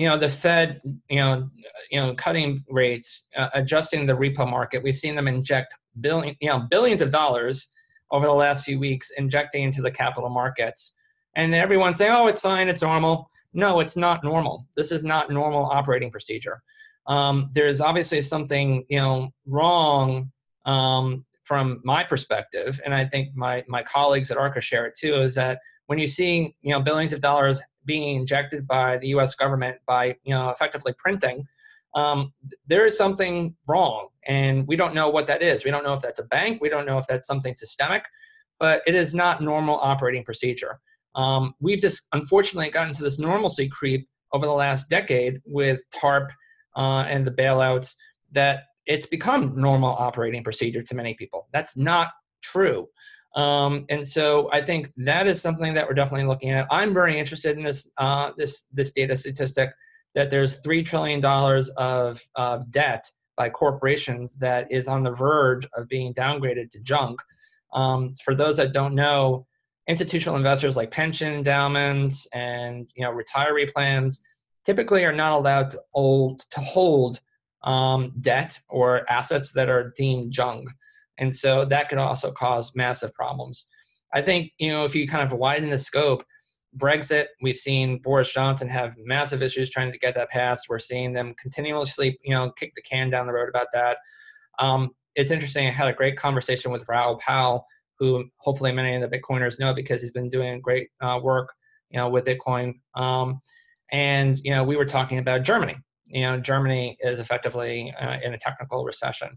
you 0.00 0.06
know 0.08 0.16
the 0.16 0.30
Fed, 0.30 0.80
you 1.10 1.16
know, 1.16 1.50
you 1.90 2.00
know, 2.00 2.14
cutting 2.14 2.64
rates, 2.70 3.26
uh, 3.36 3.50
adjusting 3.52 4.06
the 4.06 4.14
repo 4.14 4.50
market. 4.50 4.82
We've 4.82 4.96
seen 4.96 5.14
them 5.14 5.28
inject 5.28 5.74
billion, 6.00 6.34
you 6.40 6.48
know, 6.48 6.60
billions 6.70 7.02
of 7.02 7.10
dollars 7.10 7.68
over 8.10 8.24
the 8.24 8.32
last 8.32 8.64
few 8.64 8.80
weeks, 8.80 9.10
injecting 9.18 9.62
into 9.62 9.82
the 9.82 9.90
capital 9.90 10.30
markets. 10.30 10.94
And 11.36 11.54
everyone's 11.54 11.98
saying, 11.98 12.12
"Oh, 12.12 12.28
it's 12.28 12.40
fine, 12.40 12.66
it's 12.66 12.80
normal." 12.80 13.30
No, 13.52 13.80
it's 13.80 13.94
not 13.94 14.24
normal. 14.24 14.66
This 14.74 14.90
is 14.90 15.04
not 15.04 15.30
normal 15.30 15.66
operating 15.66 16.10
procedure. 16.10 16.62
Um, 17.06 17.48
there's 17.52 17.82
obviously 17.82 18.22
something, 18.22 18.86
you 18.88 19.00
know, 19.00 19.28
wrong 19.44 20.32
um, 20.64 21.26
from 21.42 21.82
my 21.84 22.04
perspective, 22.04 22.80
and 22.86 22.94
I 22.94 23.04
think 23.04 23.36
my 23.36 23.62
my 23.68 23.82
colleagues 23.82 24.30
at 24.30 24.38
ARCA 24.38 24.62
share 24.62 24.86
it 24.86 24.94
too. 24.98 25.12
Is 25.16 25.34
that 25.34 25.58
when 25.88 25.98
you 25.98 26.06
see, 26.06 26.56
you 26.62 26.72
know, 26.72 26.80
billions 26.80 27.12
of 27.12 27.20
dollars 27.20 27.60
being 27.90 28.20
injected 28.20 28.68
by 28.68 28.98
the 28.98 29.08
U.S. 29.08 29.34
government 29.34 29.76
by 29.84 30.14
you 30.22 30.32
know 30.32 30.50
effectively 30.50 30.94
printing, 30.96 31.44
um, 31.96 32.32
there 32.68 32.86
is 32.86 32.96
something 32.96 33.56
wrong, 33.66 34.08
and 34.28 34.64
we 34.68 34.76
don't 34.76 34.94
know 34.94 35.08
what 35.08 35.26
that 35.26 35.42
is. 35.42 35.64
We 35.64 35.72
don't 35.72 35.82
know 35.82 35.92
if 35.92 36.00
that's 36.00 36.20
a 36.20 36.28
bank. 36.36 36.60
We 36.60 36.68
don't 36.68 36.86
know 36.86 36.98
if 36.98 37.06
that's 37.08 37.26
something 37.26 37.52
systemic, 37.52 38.04
but 38.60 38.82
it 38.86 38.94
is 38.94 39.12
not 39.12 39.42
normal 39.42 39.80
operating 39.80 40.22
procedure. 40.22 40.78
Um, 41.16 41.54
we've 41.60 41.80
just 41.80 42.02
unfortunately 42.12 42.70
gotten 42.70 42.94
to 42.94 43.02
this 43.02 43.18
normalcy 43.18 43.68
creep 43.68 44.08
over 44.32 44.46
the 44.46 44.52
last 44.52 44.88
decade 44.88 45.40
with 45.44 45.80
TARP 46.00 46.28
uh, 46.76 47.04
and 47.08 47.26
the 47.26 47.32
bailouts 47.32 47.96
that 48.30 48.66
it's 48.86 49.06
become 49.06 49.60
normal 49.60 49.94
operating 49.96 50.44
procedure 50.44 50.84
to 50.84 50.94
many 50.94 51.14
people. 51.14 51.48
That's 51.52 51.76
not 51.76 52.10
true. 52.40 52.86
Um, 53.36 53.86
and 53.88 54.06
so 54.06 54.48
I 54.52 54.60
think 54.60 54.92
that 54.96 55.26
is 55.26 55.40
something 55.40 55.72
that 55.74 55.86
we're 55.86 55.94
definitely 55.94 56.26
looking 56.26 56.50
at. 56.50 56.66
I'm 56.70 56.92
very 56.92 57.18
interested 57.18 57.56
in 57.56 57.62
this 57.62 57.88
uh, 57.98 58.32
this 58.36 58.64
this 58.72 58.90
data 58.90 59.16
statistic 59.16 59.70
that 60.14 60.30
there's 60.30 60.56
three 60.56 60.82
trillion 60.82 61.20
dollars 61.20 61.68
of 61.70 62.20
of 62.34 62.70
debt 62.70 63.08
by 63.36 63.48
corporations 63.48 64.36
that 64.36 64.70
is 64.70 64.88
on 64.88 65.02
the 65.02 65.12
verge 65.12 65.66
of 65.74 65.88
being 65.88 66.12
downgraded 66.12 66.70
to 66.70 66.80
junk. 66.80 67.20
Um, 67.72 68.14
for 68.24 68.34
those 68.34 68.56
that 68.56 68.72
don't 68.72 68.94
know, 68.94 69.46
institutional 69.86 70.36
investors 70.36 70.76
like 70.76 70.90
pension 70.90 71.32
endowments 71.34 72.26
and 72.34 72.90
you 72.96 73.04
know 73.04 73.12
retiree 73.12 73.72
plans 73.72 74.20
typically 74.64 75.04
are 75.04 75.12
not 75.12 75.32
allowed 75.32 75.70
to 75.70 75.80
hold, 75.92 76.40
to 76.50 76.60
hold 76.60 77.20
um, 77.62 78.12
debt 78.20 78.58
or 78.68 79.10
assets 79.10 79.52
that 79.52 79.68
are 79.68 79.92
deemed 79.96 80.32
junk, 80.32 80.68
and 81.20 81.34
so 81.34 81.64
that 81.66 81.88
can 81.88 81.98
also 81.98 82.32
cause 82.32 82.72
massive 82.74 83.14
problems. 83.14 83.66
I 84.12 84.20
think 84.22 84.50
you 84.58 84.70
know 84.70 84.84
if 84.84 84.94
you 84.94 85.06
kind 85.06 85.24
of 85.24 85.38
widen 85.38 85.70
the 85.70 85.78
scope, 85.78 86.24
Brexit, 86.76 87.26
we've 87.42 87.56
seen 87.56 87.98
Boris 87.98 88.32
Johnson 88.32 88.68
have 88.68 88.94
massive 88.98 89.42
issues 89.42 89.70
trying 89.70 89.92
to 89.92 89.98
get 89.98 90.14
that 90.14 90.30
passed. 90.30 90.66
We're 90.68 90.78
seeing 90.78 91.12
them 91.12 91.34
continuously, 91.40 92.18
you 92.24 92.30
know, 92.30 92.50
kick 92.52 92.72
the 92.74 92.82
can 92.82 93.10
down 93.10 93.26
the 93.26 93.32
road 93.32 93.48
about 93.48 93.68
that. 93.72 93.98
Um, 94.58 94.90
it's 95.16 95.30
interesting. 95.30 95.66
I 95.66 95.70
had 95.70 95.88
a 95.88 95.92
great 95.92 96.16
conversation 96.16 96.70
with 96.70 96.88
Raoul 96.88 97.18
Pal, 97.18 97.66
who 97.98 98.24
hopefully 98.38 98.72
many 98.72 98.94
of 98.94 99.08
the 99.08 99.18
Bitcoiners 99.18 99.58
know 99.58 99.74
because 99.74 100.00
he's 100.00 100.12
been 100.12 100.28
doing 100.28 100.60
great 100.60 100.88
uh, 101.00 101.18
work, 101.22 101.52
you 101.90 101.98
know, 101.98 102.08
with 102.08 102.24
Bitcoin. 102.24 102.74
Um, 102.94 103.40
and 103.90 104.40
you 104.44 104.52
know, 104.52 104.62
we 104.62 104.76
were 104.76 104.84
talking 104.84 105.18
about 105.18 105.42
Germany. 105.42 105.76
You 106.06 106.22
know, 106.22 106.38
Germany 106.38 106.96
is 107.00 107.18
effectively 107.18 107.92
uh, 108.00 108.18
in 108.22 108.34
a 108.34 108.38
technical 108.38 108.84
recession, 108.84 109.36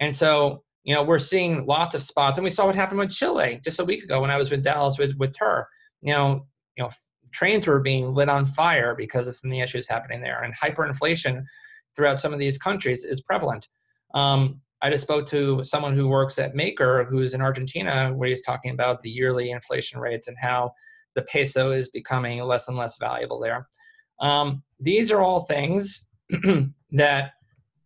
and 0.00 0.14
so 0.14 0.62
you 0.84 0.94
know 0.94 1.02
we're 1.02 1.18
seeing 1.18 1.66
lots 1.66 1.94
of 1.94 2.02
spots. 2.02 2.38
And 2.38 2.44
we 2.44 2.50
saw 2.50 2.66
what 2.66 2.74
happened 2.74 2.98
with 2.98 3.10
Chile 3.10 3.60
just 3.64 3.80
a 3.80 3.84
week 3.84 4.02
ago 4.02 4.20
when 4.20 4.30
I 4.30 4.36
was 4.36 4.50
with 4.50 4.62
Dallas 4.62 4.98
with 4.98 5.14
with 5.18 5.32
Tuur. 5.32 5.64
You 6.00 6.12
know, 6.12 6.46
you 6.76 6.84
know, 6.84 6.90
trains 7.32 7.66
were 7.66 7.80
being 7.80 8.14
lit 8.14 8.28
on 8.28 8.44
fire 8.44 8.94
because 8.94 9.28
of 9.28 9.36
some 9.36 9.50
of 9.50 9.52
the 9.52 9.60
issues 9.60 9.88
happening 9.88 10.20
there, 10.20 10.42
and 10.42 10.54
hyperinflation 10.56 11.42
throughout 11.94 12.20
some 12.20 12.32
of 12.32 12.38
these 12.38 12.58
countries 12.58 13.04
is 13.04 13.20
prevalent. 13.20 13.68
Um, 14.14 14.60
I 14.82 14.90
just 14.90 15.02
spoke 15.02 15.26
to 15.28 15.62
someone 15.62 15.94
who 15.94 16.08
works 16.08 16.38
at 16.38 16.56
Maker, 16.56 17.04
who's 17.04 17.34
in 17.34 17.40
Argentina, 17.40 18.12
where 18.12 18.28
he's 18.28 18.42
talking 18.42 18.72
about 18.72 19.00
the 19.00 19.10
yearly 19.10 19.50
inflation 19.50 20.00
rates 20.00 20.26
and 20.26 20.36
how 20.40 20.72
the 21.14 21.22
peso 21.22 21.70
is 21.70 21.88
becoming 21.90 22.40
less 22.42 22.66
and 22.66 22.76
less 22.76 22.96
valuable 22.98 23.38
there. 23.38 23.68
Um, 24.20 24.62
these 24.80 25.12
are 25.12 25.20
all 25.20 25.40
things 25.40 26.06
that 26.90 27.32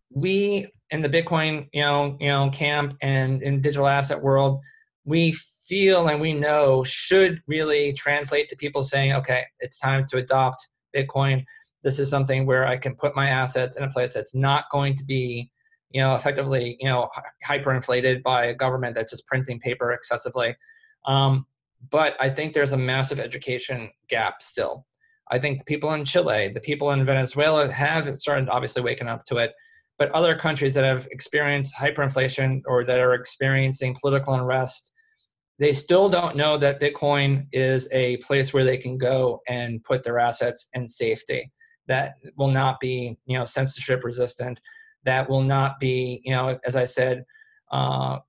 we 0.09 0.71
in 0.91 1.01
the 1.01 1.09
Bitcoin, 1.09 1.67
you 1.73 1.81
know, 1.81 2.17
you 2.19 2.27
know, 2.27 2.49
camp 2.51 2.95
and 3.01 3.41
in 3.41 3.61
digital 3.61 3.87
asset 3.87 4.21
world, 4.21 4.61
we 5.05 5.33
feel 5.67 6.07
and 6.07 6.21
we 6.21 6.33
know 6.33 6.83
should 6.83 7.41
really 7.47 7.93
translate 7.93 8.49
to 8.49 8.55
people 8.55 8.83
saying, 8.83 9.13
okay, 9.13 9.43
it's 9.59 9.77
time 9.77 10.05
to 10.09 10.17
adopt 10.17 10.67
Bitcoin. 10.95 11.43
This 11.83 11.99
is 11.99 12.09
something 12.09 12.45
where 12.45 12.65
I 12.65 12.77
can 12.77 12.95
put 12.95 13.15
my 13.15 13.29
assets 13.29 13.77
in 13.77 13.83
a 13.83 13.89
place 13.89 14.13
that's 14.13 14.33
not 14.33 14.65
going 14.71 14.95
to 14.95 15.05
be 15.05 15.51
you 15.91 16.01
know, 16.01 16.15
effectively, 16.15 16.77
you 16.79 16.87
know, 16.87 17.09
hyperinflated 17.45 18.21
by 18.23 18.45
a 18.45 18.53
government 18.53 18.95
that's 18.95 19.11
just 19.11 19.25
printing 19.25 19.59
paper 19.59 19.91
excessively. 19.93 20.55
Um, 21.05 21.45
but 21.89 22.15
I 22.19 22.29
think 22.29 22.53
there's 22.53 22.73
a 22.73 22.77
massive 22.77 23.19
education 23.19 23.89
gap 24.09 24.41
still. 24.41 24.85
I 25.29 25.39
think 25.39 25.59
the 25.59 25.65
people 25.65 25.93
in 25.93 26.05
Chile, 26.05 26.51
the 26.53 26.61
people 26.61 26.91
in 26.91 27.05
Venezuela 27.05 27.71
have 27.71 28.19
started 28.19 28.49
obviously 28.49 28.81
waking 28.81 29.07
up 29.07 29.25
to 29.25 29.37
it, 29.37 29.53
but 29.97 30.11
other 30.11 30.35
countries 30.35 30.73
that 30.75 30.83
have 30.83 31.07
experienced 31.11 31.73
hyperinflation 31.75 32.61
or 32.65 32.83
that 32.83 32.99
are 32.99 33.13
experiencing 33.13 33.95
political 33.99 34.33
unrest, 34.33 34.91
they 35.59 35.73
still 35.73 36.07
don't 36.07 36.35
know 36.35 36.57
that 36.57 36.79
Bitcoin 36.79 37.47
is 37.51 37.87
a 37.91 38.17
place 38.17 38.53
where 38.53 38.63
they 38.63 38.77
can 38.77 38.97
go 38.97 39.41
and 39.47 39.83
put 39.83 40.03
their 40.03 40.19
assets 40.19 40.69
in 40.73 40.87
safety. 40.87 41.51
That 41.87 42.15
will 42.37 42.51
not 42.51 42.79
be, 42.79 43.17
you 43.25 43.37
know, 43.37 43.45
censorship 43.45 44.03
resistant 44.03 44.59
that 45.07 45.29
will 45.29 45.41
not 45.41 45.79
be, 45.79 46.21
you 46.25 46.31
know, 46.31 46.59
as 46.65 46.75
I 46.75 46.83
said, 46.83 47.23
uh, 47.71 48.19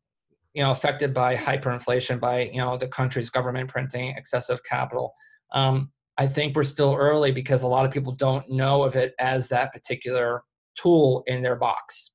you 0.54 0.62
know, 0.62 0.70
affected 0.70 1.12
by 1.12 1.36
hyperinflation, 1.36 2.20
by 2.20 2.42
you 2.52 2.58
know 2.58 2.76
the 2.76 2.88
country's 2.88 3.30
government 3.30 3.68
printing 3.68 4.14
excessive 4.16 4.62
capital. 4.64 5.12
Um, 5.52 5.90
I 6.16 6.26
think 6.26 6.54
we're 6.56 6.64
still 6.64 6.94
early 6.94 7.32
because 7.32 7.62
a 7.62 7.68
lot 7.68 7.84
of 7.84 7.90
people 7.90 8.12
don't 8.12 8.48
know 8.48 8.82
of 8.84 8.94
it 8.96 9.14
as 9.18 9.48
that 9.48 9.72
particular 9.72 10.42
tool 10.80 11.24
in 11.26 11.42
their 11.42 11.56
box. 11.56 12.12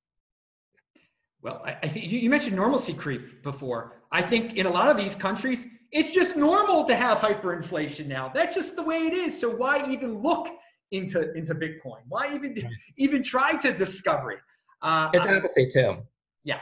Well, 1.41 1.61
I, 1.65 1.77
I 1.83 1.87
think 1.87 2.05
you 2.05 2.29
mentioned 2.29 2.55
normalcy 2.55 2.93
creep 2.93 3.43
before. 3.43 4.01
I 4.11 4.21
think 4.21 4.55
in 4.55 4.65
a 4.65 4.69
lot 4.69 4.89
of 4.89 4.97
these 4.97 5.15
countries, 5.15 5.67
it's 5.91 6.13
just 6.13 6.37
normal 6.37 6.85
to 6.85 6.95
have 6.95 7.17
hyperinflation 7.17 8.07
now. 8.07 8.31
That's 8.33 8.55
just 8.55 8.75
the 8.75 8.83
way 8.83 9.07
it 9.07 9.13
is. 9.13 9.39
So 9.39 9.49
why 9.49 9.85
even 9.91 10.19
look 10.19 10.47
into 10.91 11.33
into 11.33 11.53
Bitcoin? 11.53 12.01
Why 12.07 12.33
even 12.33 12.55
even 12.97 13.21
try 13.21 13.55
to 13.57 13.73
discover 13.73 14.31
it? 14.31 14.39
Uh, 14.81 15.09
it's 15.13 15.25
empathy 15.25 15.67
too. 15.67 15.97
Yeah, 16.43 16.59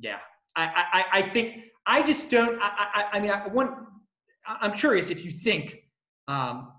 yeah. 0.00 0.18
I, 0.56 0.84
I, 0.92 1.04
I 1.18 1.22
think 1.22 1.64
I 1.86 2.02
just 2.02 2.30
don't. 2.30 2.58
I, 2.60 2.70
I, 2.94 3.16
I 3.16 3.20
mean, 3.20 3.30
I 3.30 3.46
want. 3.48 3.70
I'm 4.46 4.72
curious 4.72 5.10
if 5.10 5.24
you 5.24 5.30
think 5.30 5.76
um, 6.26 6.72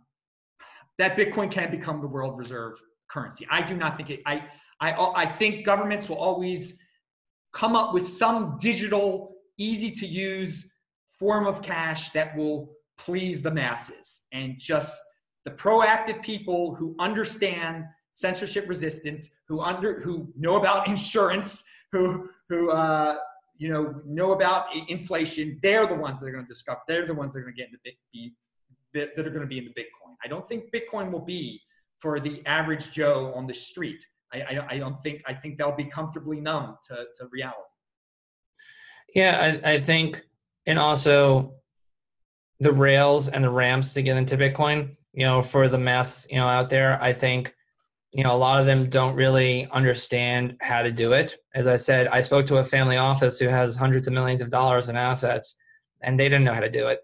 that 0.98 1.16
Bitcoin 1.16 1.52
can 1.52 1.70
become 1.70 2.02
the 2.02 2.08
world 2.08 2.38
reserve 2.38 2.74
currency. 3.10 3.46
I 3.50 3.62
do 3.62 3.76
not 3.76 3.98
think 3.98 4.10
it. 4.10 4.22
I, 4.26 4.46
I, 4.80 4.92
I 4.94 5.26
think 5.26 5.66
governments 5.66 6.08
will 6.08 6.18
always 6.18 6.80
come 7.52 7.76
up 7.76 7.94
with 7.94 8.06
some 8.06 8.58
digital, 8.60 9.36
easy 9.58 9.92
to 9.92 10.08
use 10.08 10.72
form 11.18 11.46
of 11.46 11.62
cash 11.62 12.12
that 12.12 12.36
will 12.38 12.76
please 12.98 13.42
the 13.42 13.52
masses 13.52 14.24
and 14.32 14.58
just 14.58 15.02
the 15.46 15.52
proactive 15.52 16.22
people 16.22 16.76
who 16.76 16.96
understand 17.00 17.86
censorship 18.12 18.68
resistance, 18.68 19.30
who 19.48 19.62
under 19.62 20.00
who 20.02 20.32
know 20.38 20.58
about 20.58 20.88
insurance, 20.94 21.64
who 21.92 22.30
who 22.50 22.70
uh, 22.70 23.18
you 23.58 23.70
know 23.70 24.02
know 24.06 24.32
about 24.32 24.66
inflation. 24.88 25.60
They're 25.62 25.88
the 25.88 25.96
ones 25.96 26.20
that 26.20 26.28
are 26.28 26.32
going 26.32 26.46
to 26.46 26.50
discover. 26.50 26.80
They're 26.88 27.06
the 27.06 27.14
ones 27.14 27.34
that 27.34 27.40
are 27.40 27.44
going 27.44 27.56
to 27.56 27.62
get 27.62 27.70
in 27.70 27.80
the 27.84 27.96
big, 28.94 29.14
that 29.16 29.26
are 29.26 29.30
going 29.30 29.42
to 29.42 29.48
be 29.48 29.58
in 29.58 29.66
the 29.66 29.82
Bitcoin. 29.82 30.16
I 30.24 30.28
don't 30.28 30.48
think 30.48 30.72
Bitcoin 30.72 31.12
will 31.12 31.26
be 31.26 31.62
for 32.00 32.20
the 32.20 32.46
average 32.46 32.92
Joe 32.92 33.34
on 33.36 33.48
the 33.48 33.54
street. 33.54 34.06
I, 34.34 34.42
I, 34.42 34.66
I 34.70 34.78
don't 34.78 35.02
think 35.02 35.22
I 35.26 35.34
think 35.34 35.58
they'll 35.58 35.76
be 35.76 35.86
comfortably 35.86 36.40
numb 36.40 36.78
to, 36.88 36.96
to 37.18 37.28
reality. 37.32 37.60
Yeah, 39.16 39.60
I, 39.64 39.74
I 39.74 39.80
think, 39.80 40.24
and 40.68 40.78
also 40.78 41.54
the 42.60 42.72
rails 42.72 43.28
and 43.28 43.44
the 43.44 43.50
ramps 43.50 43.94
to 43.94 44.02
get 44.02 44.18
into 44.18 44.38
Bitcoin. 44.38 44.96
You 45.14 45.26
know, 45.26 45.42
for 45.42 45.68
the 45.68 45.78
mass, 45.78 46.28
you 46.30 46.38
know, 46.38 46.48
out 46.48 46.70
there, 46.70 47.02
I 47.02 47.14
think 47.14 47.54
you 48.12 48.24
know 48.24 48.34
a 48.34 48.38
lot 48.38 48.60
of 48.60 48.66
them 48.66 48.90
don't 48.90 49.16
really 49.16 49.68
understand 49.72 50.58
how 50.62 50.82
to 50.82 50.92
do 50.92 51.14
it 51.14 51.36
as 51.54 51.68
i 51.68 51.76
said 51.76 52.08
i 52.08 52.22
spoke 52.22 52.46
to 52.46 52.58
a 52.58 52.64
family 52.64 52.98
office 52.98 53.40
who 53.40 53.48
has 53.48 53.76
hundreds 53.76 54.08
of 54.08 54.14
millions 54.14 54.42
of 54.42 54.50
dollars 54.50 54.90
in 54.90 54.96
assets 54.96 55.56
and 56.02 56.20
they 56.20 56.26
didn't 56.26 56.44
know 56.44 56.54
how 56.54 56.60
to 56.60 56.70
do 56.70 56.88
it 56.88 57.00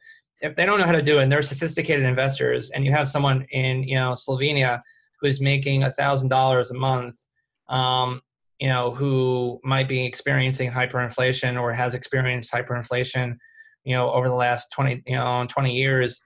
if 0.45 0.55
they 0.55 0.65
don't 0.65 0.79
know 0.79 0.85
how 0.85 0.91
to 0.91 1.01
do 1.01 1.19
it 1.19 1.23
and 1.23 1.31
they're 1.31 1.41
sophisticated 1.41 2.05
investors 2.05 2.69
and 2.71 2.85
you 2.85 2.91
have 2.91 3.09
someone 3.09 3.45
in 3.51 3.83
you 3.83 3.95
know 3.95 4.11
slovenia 4.11 4.81
who's 5.19 5.41
making 5.41 5.83
a 5.83 5.91
thousand 5.91 6.29
dollars 6.29 6.71
a 6.71 6.73
month 6.73 7.17
um, 7.69 8.21
you 8.59 8.69
know 8.69 8.91
who 8.91 9.59
might 9.63 9.89
be 9.89 10.05
experiencing 10.05 10.71
hyperinflation 10.71 11.59
or 11.59 11.73
has 11.73 11.95
experienced 11.95 12.53
hyperinflation 12.53 13.35
you 13.83 13.95
know 13.95 14.11
over 14.11 14.29
the 14.29 14.35
last 14.35 14.71
20 14.71 15.03
you 15.07 15.15
know 15.15 15.45
20 15.49 15.73
years 15.73 16.21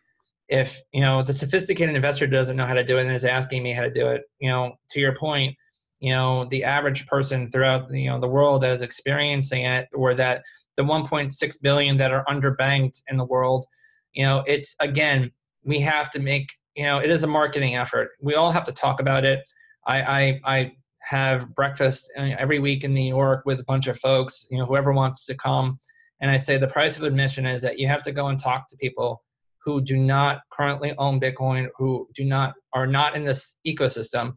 if 0.49 0.81
you 0.91 1.01
know 1.01 1.23
the 1.23 1.33
sophisticated 1.33 1.95
investor 1.95 2.27
doesn't 2.27 2.57
know 2.57 2.65
how 2.65 2.73
to 2.73 2.83
do 2.83 2.97
it 2.97 3.05
and 3.05 3.15
is 3.15 3.25
asking 3.25 3.63
me 3.63 3.71
how 3.71 3.81
to 3.81 3.91
do 3.91 4.07
it 4.07 4.23
you 4.39 4.49
know 4.49 4.73
to 4.91 4.99
your 4.99 5.15
point 5.15 5.55
you 6.01 6.11
know 6.11 6.45
the 6.49 6.63
average 6.63 7.05
person 7.07 7.47
throughout 7.47 7.89
you 7.91 8.09
know 8.09 8.19
the 8.19 8.27
world 8.27 8.61
that 8.61 8.73
is 8.73 8.81
experiencing 8.81 9.65
it 9.65 9.87
or 9.93 10.13
that 10.13 10.43
the 10.75 10.83
1.6 10.83 11.61
billion 11.61 11.97
that 11.97 12.11
are 12.11 12.23
underbanked 12.25 13.01
in 13.09 13.17
the 13.17 13.25
world 13.25 13.65
you 14.13 14.23
know 14.23 14.43
it's 14.47 14.75
again 14.79 15.31
we 15.63 15.79
have 15.79 16.09
to 16.09 16.19
make 16.19 16.51
you 16.75 16.83
know 16.83 16.99
it 16.99 17.09
is 17.09 17.23
a 17.23 17.27
marketing 17.27 17.75
effort 17.75 18.09
we 18.21 18.35
all 18.35 18.51
have 18.51 18.63
to 18.63 18.71
talk 18.71 18.99
about 18.99 19.25
it 19.25 19.39
i 19.87 20.01
i, 20.01 20.41
I 20.45 20.71
have 21.01 21.53
breakfast 21.55 22.11
uh, 22.17 22.35
every 22.37 22.59
week 22.59 22.83
in 22.83 22.93
new 22.93 23.07
york 23.07 23.43
with 23.45 23.59
a 23.59 23.65
bunch 23.65 23.87
of 23.87 23.97
folks 23.99 24.45
you 24.49 24.57
know 24.57 24.65
whoever 24.65 24.91
wants 24.91 25.25
to 25.25 25.35
come 25.35 25.79
and 26.21 26.29
i 26.29 26.37
say 26.37 26.57
the 26.57 26.67
price 26.67 26.97
of 26.97 27.03
admission 27.03 27.45
is 27.45 27.61
that 27.61 27.79
you 27.79 27.87
have 27.87 28.03
to 28.03 28.11
go 28.11 28.27
and 28.27 28.39
talk 28.39 28.67
to 28.69 28.77
people 28.77 29.21
who 29.63 29.81
do 29.81 29.97
not 29.97 30.41
currently 30.51 30.93
own 30.97 31.19
Bitcoin, 31.19 31.67
who 31.77 32.07
do 32.15 32.23
not 32.23 32.53
are 32.73 32.87
not 32.87 33.15
in 33.15 33.23
this 33.23 33.57
ecosystem, 33.67 34.33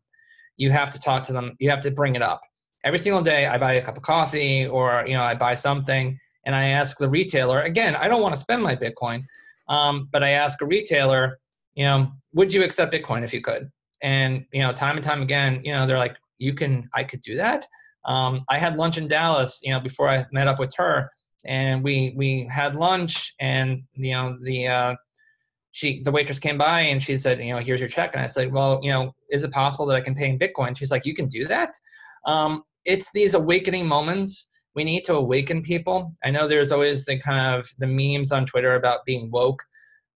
you 0.57 0.71
have 0.71 0.91
to 0.91 1.01
talk 1.01 1.25
to 1.25 1.33
them. 1.33 1.57
You 1.59 1.71
have 1.71 1.81
to 1.83 1.91
bring 1.91 2.17
it 2.17 2.23
up 2.23 2.41
every 2.85 2.99
single 2.99 3.23
day. 3.23 3.47
I 3.47 3.59
buy 3.59 3.75
a 3.75 3.83
cup 3.83 3.97
of 3.97 4.03
coffee, 4.03 4.67
or 4.67 5.05
you 5.07 5.15
know, 5.15 5.23
I 5.23 5.35
buy 5.35 5.55
something, 5.55 6.19
and 6.45 6.55
I 6.55 6.67
ask 6.67 6.99
the 6.99 7.09
retailer. 7.09 7.63
Again, 7.63 7.97
I 7.97 8.09
don't 8.09 8.23
want 8.23 8.35
to 8.35 8.41
spend 8.41 8.63
my 8.63 8.77
Bitcoin, 8.77 9.25
um, 9.73 10.09
but 10.13 10.23
I 10.23 10.31
ask 10.31 10.61
a 10.61 10.67
retailer, 10.67 11.39
you 11.75 11.85
know, 11.85 12.13
would 12.35 12.53
you 12.53 12.63
accept 12.63 12.93
Bitcoin 12.93 13.25
if 13.25 13.33
you 13.33 13.41
could? 13.41 13.71
And 14.03 14.45
you 14.53 14.61
know, 14.61 14.73
time 14.73 14.97
and 14.97 15.05
time 15.05 15.23
again, 15.23 15.63
you 15.65 15.73
know, 15.73 15.87
they're 15.87 15.99
like, 15.99 16.17
you 16.39 16.53
can, 16.53 16.89
I 16.95 17.05
could 17.05 17.23
do 17.23 17.37
that. 17.37 17.67
Um, 18.05 18.45
I 18.51 18.59
had 18.59 18.77
lunch 18.77 18.99
in 18.99 19.09
Dallas, 19.09 19.61
you 19.63 19.73
know, 19.73 19.81
before 19.81 20.09
I 20.09 20.27
met 20.31 20.47
up 20.47 20.59
with 20.59 20.75
her, 20.77 21.11
and 21.47 21.83
we 21.83 22.13
we 22.17 22.49
had 22.53 22.77
lunch, 22.77 23.35
and 23.41 23.83
you 23.95 24.13
know, 24.13 24.37
the 24.43 24.69
uh, 24.69 24.95
she 25.71 26.03
the 26.03 26.13
waitress 26.13 26.39
came 26.39 26.59
by 26.59 26.81
and 26.81 27.03
she 27.03 27.17
said, 27.17 27.43
you 27.43 27.55
know, 27.55 27.59
here's 27.59 27.81
your 27.81 27.89
check. 27.89 28.11
And 28.13 28.23
I 28.23 28.27
said, 28.27 28.53
well, 28.53 28.79
you 28.83 28.91
know, 28.91 29.15
is 29.31 29.43
it 29.43 29.53
possible 29.53 29.87
that 29.87 29.97
I 29.97 30.03
can 30.03 30.15
pay 30.15 30.29
in 30.29 30.39
Bitcoin? 30.39 30.77
She's 30.77 30.91
like, 30.91 31.07
you 31.07 31.15
can 31.15 31.29
do 31.29 31.47
that. 31.47 31.71
Um, 32.27 32.63
it's 32.85 33.11
these 33.13 33.35
awakening 33.35 33.87
moments 33.87 34.49
we 34.75 34.85
need 34.85 35.05
to 35.05 35.15
awaken 35.15 35.63
people. 35.63 36.15
I 36.25 36.31
know 36.31 36.49
there's 36.49 36.73
always 36.73 37.05
the 37.05 37.19
kind 37.19 37.55
of 37.55 37.69
the 37.79 37.87
memes 37.87 38.33
on 38.33 38.47
Twitter 38.47 38.75
about 38.75 39.05
being 39.05 39.31
woke. 39.31 39.63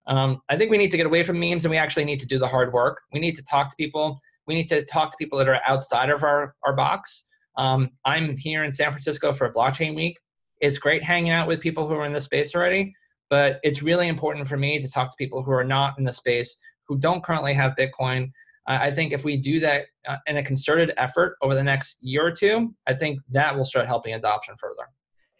Um, 0.06 0.40
I 0.48 0.56
think 0.56 0.70
we 0.70 0.78
need 0.78 0.90
to 0.92 0.96
get 0.96 1.06
away 1.06 1.22
from 1.22 1.38
memes 1.38 1.64
and 1.64 1.70
we 1.70 1.76
actually 1.76 2.04
need 2.04 2.20
to 2.20 2.26
do 2.26 2.38
the 2.38 2.46
hard 2.46 2.72
work. 2.72 3.00
We 3.12 3.20
need 3.20 3.34
to 3.36 3.42
talk 3.42 3.70
to 3.70 3.76
people. 3.76 4.20
We 4.46 4.54
need 4.54 4.68
to 4.68 4.84
talk 4.84 5.10
to 5.10 5.16
people 5.18 5.38
that 5.38 5.48
are 5.48 5.60
outside 5.66 6.10
of 6.10 6.22
our, 6.22 6.54
our 6.64 6.74
box. 6.74 7.24
Um, 7.56 7.90
I'm 8.04 8.36
here 8.36 8.64
in 8.64 8.72
San 8.72 8.90
Francisco 8.90 9.32
for 9.32 9.52
Blockchain 9.52 9.96
Week. 9.96 10.18
It's 10.60 10.78
great 10.78 11.02
hanging 11.02 11.30
out 11.30 11.48
with 11.48 11.60
people 11.60 11.86
who 11.88 11.94
are 11.94 12.06
in 12.06 12.12
the 12.12 12.20
space 12.20 12.54
already, 12.54 12.94
but 13.28 13.58
it's 13.62 13.82
really 13.82 14.08
important 14.08 14.48
for 14.48 14.56
me 14.56 14.78
to 14.80 14.88
talk 14.88 15.10
to 15.10 15.16
people 15.18 15.42
who 15.42 15.50
are 15.50 15.64
not 15.64 15.98
in 15.98 16.04
the 16.04 16.12
space, 16.12 16.56
who 16.86 16.96
don't 16.96 17.22
currently 17.22 17.52
have 17.52 17.74
Bitcoin. 17.76 18.30
I 18.66 18.90
think 18.90 19.12
if 19.12 19.24
we 19.24 19.36
do 19.36 19.60
that 19.60 19.86
uh, 20.08 20.16
in 20.26 20.38
a 20.38 20.42
concerted 20.42 20.92
effort 20.96 21.36
over 21.40 21.54
the 21.54 21.62
next 21.62 21.98
year 22.00 22.26
or 22.26 22.32
two, 22.32 22.74
I 22.86 22.94
think 22.94 23.20
that 23.30 23.56
will 23.56 23.64
start 23.64 23.86
helping 23.86 24.14
adoption 24.14 24.54
further. 24.58 24.88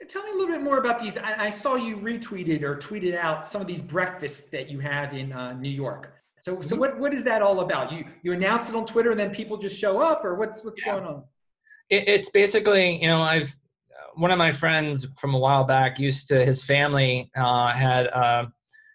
Tell 0.09 0.23
me 0.23 0.31
a 0.31 0.35
little 0.35 0.55
bit 0.55 0.63
more 0.63 0.79
about 0.79 1.01
these. 1.01 1.19
I, 1.19 1.47
I 1.47 1.51
saw 1.51 1.75
you 1.75 1.97
retweeted 1.97 2.63
or 2.63 2.77
tweeted 2.77 3.17
out 3.17 3.47
some 3.47 3.61
of 3.61 3.67
these 3.67 3.83
breakfasts 3.83 4.49
that 4.51 4.69
you 4.69 4.79
had 4.79 5.15
in 5.15 5.33
uh, 5.33 5.55
New 5.55 5.71
York. 5.71 6.13
So, 6.39 6.61
so 6.61 6.75
mm-hmm. 6.75 6.81
what, 6.81 7.01
what 7.01 7.15
is 7.15 7.25
that 7.25 7.43
all 7.43 7.61
about? 7.61 7.91
You 7.91 8.05
you 8.23 8.33
announce 8.33 8.69
it 8.69 8.75
on 8.77 8.87
Twitter 8.87 9.11
and 9.11 9.19
then 9.19 9.31
people 9.31 9.57
just 9.57 9.77
show 9.77 9.99
up, 9.99 10.25
or 10.25 10.37
what's 10.37 10.63
what's 10.63 10.85
yeah. 10.85 10.93
going 10.93 11.05
on? 11.07 11.25
It, 11.89 12.07
it's 12.07 12.31
basically, 12.31 13.03
you 13.03 13.09
know, 13.09 13.23
I've 13.23 13.57
one 14.17 14.31
of 14.31 14.39
my 14.39 14.53
friends 14.53 15.07
from 15.19 15.35
a 15.35 15.39
while 15.39 15.65
back 15.65 15.99
used 15.99 16.29
to 16.29 16.45
his 16.45 16.63
family 16.63 17.31
uh, 17.37 17.73
had 17.73 18.09
uh, 18.09 18.47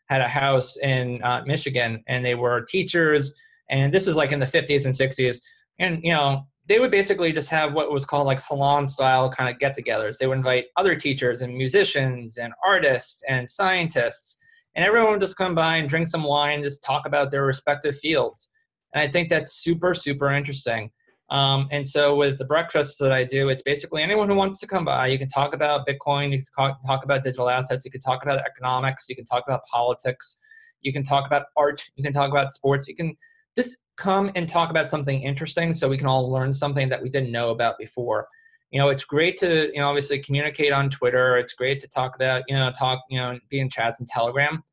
had 0.07 0.21
a 0.21 0.27
house 0.27 0.77
in 0.77 1.21
uh, 1.23 1.43
Michigan, 1.45 2.03
and 2.07 2.23
they 2.23 2.35
were 2.35 2.61
teachers, 2.61 3.33
and 3.71 3.91
this 3.91 4.05
was 4.05 4.15
like 4.15 4.31
in 4.31 4.39
the 4.39 4.45
50s 4.45 4.85
and 4.85 4.93
60s, 4.93 5.41
and 5.79 6.03
you 6.03 6.11
know 6.11 6.45
they 6.67 6.79
would 6.79 6.91
basically 6.91 7.33
just 7.33 7.49
have 7.49 7.73
what 7.73 7.91
was 7.91 8.05
called 8.05 8.27
like 8.27 8.39
salon 8.39 8.87
style 8.87 9.29
kind 9.31 9.49
of 9.49 9.59
get-togethers. 9.59 10.17
They 10.17 10.27
would 10.27 10.37
invite 10.37 10.67
other 10.77 10.95
teachers 10.95 11.41
and 11.41 11.57
musicians 11.57 12.37
and 12.37 12.53
artists 12.65 13.23
and 13.27 13.49
scientists, 13.49 14.37
and 14.75 14.85
everyone 14.85 15.11
would 15.11 15.19
just 15.19 15.37
come 15.37 15.55
by 15.55 15.77
and 15.77 15.89
drink 15.89 16.07
some 16.07 16.23
wine, 16.23 16.61
just 16.61 16.83
talk 16.83 17.07
about 17.07 17.31
their 17.31 17.45
respective 17.45 17.97
fields. 17.97 18.49
And 18.93 19.01
I 19.01 19.11
think 19.11 19.29
that's 19.29 19.53
super 19.53 19.93
super 19.93 20.31
interesting. 20.31 20.91
Um, 21.31 21.69
and 21.71 21.87
so 21.87 22.17
with 22.17 22.37
the 22.37 22.45
breakfasts 22.45 22.97
that 22.97 23.13
I 23.13 23.23
do, 23.23 23.47
it's 23.47 23.63
basically 23.63 24.03
anyone 24.03 24.27
who 24.27 24.35
wants 24.35 24.59
to 24.59 24.67
come 24.67 24.83
by. 24.83 25.07
You 25.07 25.17
can 25.17 25.29
talk 25.29 25.55
about 25.55 25.87
Bitcoin, 25.87 26.33
you 26.33 26.39
can 26.57 26.75
talk 26.85 27.05
about 27.05 27.23
digital 27.23 27.49
assets, 27.49 27.85
you 27.85 27.91
can 27.91 28.01
talk 28.01 28.23
about 28.23 28.39
economics, 28.39 29.05
you 29.07 29.15
can 29.15 29.23
talk 29.23 29.45
about 29.47 29.61
politics, 29.71 30.35
you 30.81 30.91
can 30.91 31.03
talk 31.03 31.25
about 31.25 31.45
art, 31.55 31.81
you 31.95 32.03
can 32.03 32.11
talk 32.11 32.29
about 32.29 32.51
sports, 32.51 32.85
you 32.89 32.97
can 32.97 33.15
just 33.55 33.77
come 33.97 34.31
and 34.35 34.47
talk 34.47 34.69
about 34.69 34.89
something 34.89 35.21
interesting 35.21 35.73
so 35.73 35.89
we 35.89 35.97
can 35.97 36.07
all 36.07 36.31
learn 36.31 36.51
something 36.51 36.89
that 36.89 37.01
we 37.01 37.09
didn't 37.09 37.31
know 37.31 37.49
about 37.49 37.77
before. 37.77 38.27
You 38.71 38.79
know, 38.79 38.89
it's 38.89 39.03
great 39.03 39.37
to, 39.37 39.67
you 39.73 39.81
know, 39.81 39.89
obviously 39.89 40.19
communicate 40.19 40.71
on 40.71 40.89
Twitter. 40.89 41.37
It's 41.37 41.53
great 41.53 41.79
to 41.81 41.87
talk 41.89 42.15
about, 42.15 42.43
you 42.47 42.55
know, 42.55 42.71
talk, 42.71 43.01
you 43.09 43.19
know, 43.19 43.37
be 43.49 43.59
in 43.59 43.69
chats 43.69 43.99
and 43.99 44.07
Telegram. 44.07 44.63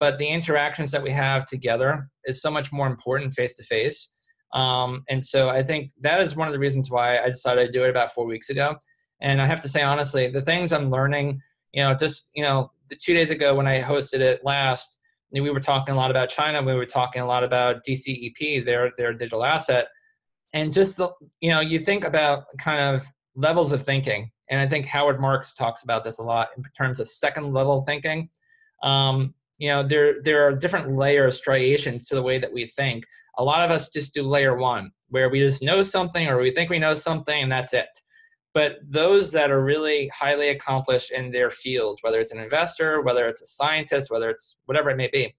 But 0.00 0.18
the 0.18 0.26
interactions 0.26 0.90
that 0.90 1.02
we 1.02 1.10
have 1.10 1.46
together 1.46 2.08
is 2.24 2.42
so 2.42 2.50
much 2.50 2.72
more 2.72 2.88
important 2.88 3.32
face 3.32 3.54
to 3.54 3.62
face 3.62 4.10
um, 4.54 5.02
and 5.08 5.24
so 5.24 5.48
I 5.48 5.62
think 5.62 5.90
that 6.00 6.20
is 6.20 6.36
one 6.36 6.46
of 6.46 6.54
the 6.54 6.60
reasons 6.60 6.90
why 6.90 7.18
I 7.18 7.26
decided 7.26 7.66
to 7.66 7.72
do 7.72 7.84
it 7.84 7.90
about 7.90 8.14
four 8.14 8.24
weeks 8.24 8.50
ago. 8.50 8.76
And 9.20 9.42
I 9.42 9.46
have 9.46 9.60
to 9.62 9.68
say, 9.68 9.82
honestly, 9.82 10.28
the 10.28 10.42
things 10.42 10.72
I'm 10.72 10.90
learning, 10.90 11.40
you 11.72 11.82
know, 11.82 11.94
just, 11.94 12.30
you 12.34 12.42
know, 12.42 12.70
the 12.88 12.96
two 12.96 13.14
days 13.14 13.30
ago 13.30 13.54
when 13.54 13.66
I 13.66 13.82
hosted 13.82 14.20
it 14.20 14.44
last, 14.44 14.98
we 15.42 15.50
were 15.50 15.60
talking 15.60 15.94
a 15.94 15.96
lot 15.96 16.10
about 16.10 16.28
China. 16.28 16.62
We 16.62 16.74
were 16.74 16.86
talking 16.86 17.22
a 17.22 17.26
lot 17.26 17.42
about 17.42 17.84
DCEP, 17.84 18.64
their, 18.64 18.92
their 18.96 19.12
digital 19.12 19.44
asset. 19.44 19.88
And 20.52 20.72
just, 20.72 20.96
the, 20.96 21.10
you 21.40 21.50
know, 21.50 21.60
you 21.60 21.78
think 21.78 22.04
about 22.04 22.44
kind 22.58 22.80
of 22.80 23.04
levels 23.34 23.72
of 23.72 23.82
thinking. 23.82 24.30
And 24.50 24.60
I 24.60 24.68
think 24.68 24.86
Howard 24.86 25.20
Marks 25.20 25.54
talks 25.54 25.82
about 25.82 26.04
this 26.04 26.18
a 26.18 26.22
lot 26.22 26.48
in 26.56 26.62
terms 26.76 27.00
of 27.00 27.08
second 27.08 27.52
level 27.52 27.82
thinking. 27.82 28.28
Um, 28.82 29.34
you 29.58 29.68
know, 29.68 29.82
there, 29.82 30.22
there 30.22 30.46
are 30.46 30.54
different 30.54 30.96
layers, 30.96 31.36
striations 31.36 32.06
to 32.08 32.14
the 32.14 32.22
way 32.22 32.38
that 32.38 32.52
we 32.52 32.66
think 32.66 33.04
a 33.38 33.44
lot 33.44 33.62
of 33.62 33.70
us 33.70 33.88
just 33.88 34.14
do 34.14 34.22
layer 34.22 34.56
one, 34.56 34.90
where 35.08 35.28
we 35.28 35.40
just 35.40 35.62
know 35.62 35.82
something 35.82 36.28
or 36.28 36.38
we 36.38 36.50
think 36.50 36.70
we 36.70 36.78
know 36.78 36.94
something 36.94 37.42
and 37.42 37.50
that's 37.50 37.72
it. 37.72 37.88
But 38.54 38.76
those 38.88 39.32
that 39.32 39.50
are 39.50 39.64
really 39.64 40.08
highly 40.08 40.50
accomplished 40.50 41.10
in 41.10 41.32
their 41.32 41.50
field, 41.50 41.98
whether 42.02 42.20
it's 42.20 42.32
an 42.32 42.38
investor, 42.38 43.02
whether 43.02 43.28
it's 43.28 43.42
a 43.42 43.46
scientist, 43.46 44.10
whether 44.10 44.30
it's 44.30 44.56
whatever 44.66 44.90
it 44.90 44.96
may 44.96 45.10
be, 45.12 45.34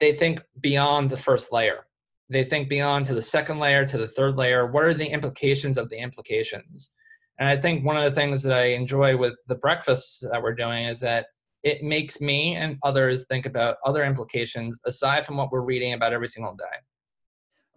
they 0.00 0.12
think 0.12 0.42
beyond 0.60 1.08
the 1.08 1.16
first 1.16 1.50
layer. 1.50 1.86
They 2.28 2.44
think 2.44 2.68
beyond 2.68 3.06
to 3.06 3.14
the 3.14 3.22
second 3.22 3.58
layer, 3.58 3.86
to 3.86 3.96
the 3.96 4.08
third 4.08 4.36
layer. 4.36 4.70
What 4.70 4.84
are 4.84 4.92
the 4.92 5.06
implications 5.06 5.78
of 5.78 5.88
the 5.88 5.98
implications? 5.98 6.90
And 7.38 7.48
I 7.48 7.56
think 7.56 7.84
one 7.84 7.96
of 7.96 8.04
the 8.04 8.10
things 8.10 8.42
that 8.42 8.52
I 8.52 8.66
enjoy 8.66 9.16
with 9.16 9.38
the 9.48 9.54
breakfasts 9.54 10.20
that 10.30 10.42
we're 10.42 10.54
doing 10.54 10.84
is 10.84 11.00
that 11.00 11.26
it 11.62 11.82
makes 11.82 12.20
me 12.20 12.54
and 12.54 12.78
others 12.82 13.26
think 13.26 13.46
about 13.46 13.76
other 13.84 14.04
implications 14.04 14.78
aside 14.84 15.24
from 15.24 15.36
what 15.36 15.50
we're 15.50 15.62
reading 15.62 15.94
about 15.94 16.12
every 16.12 16.28
single 16.28 16.54
day. 16.54 16.64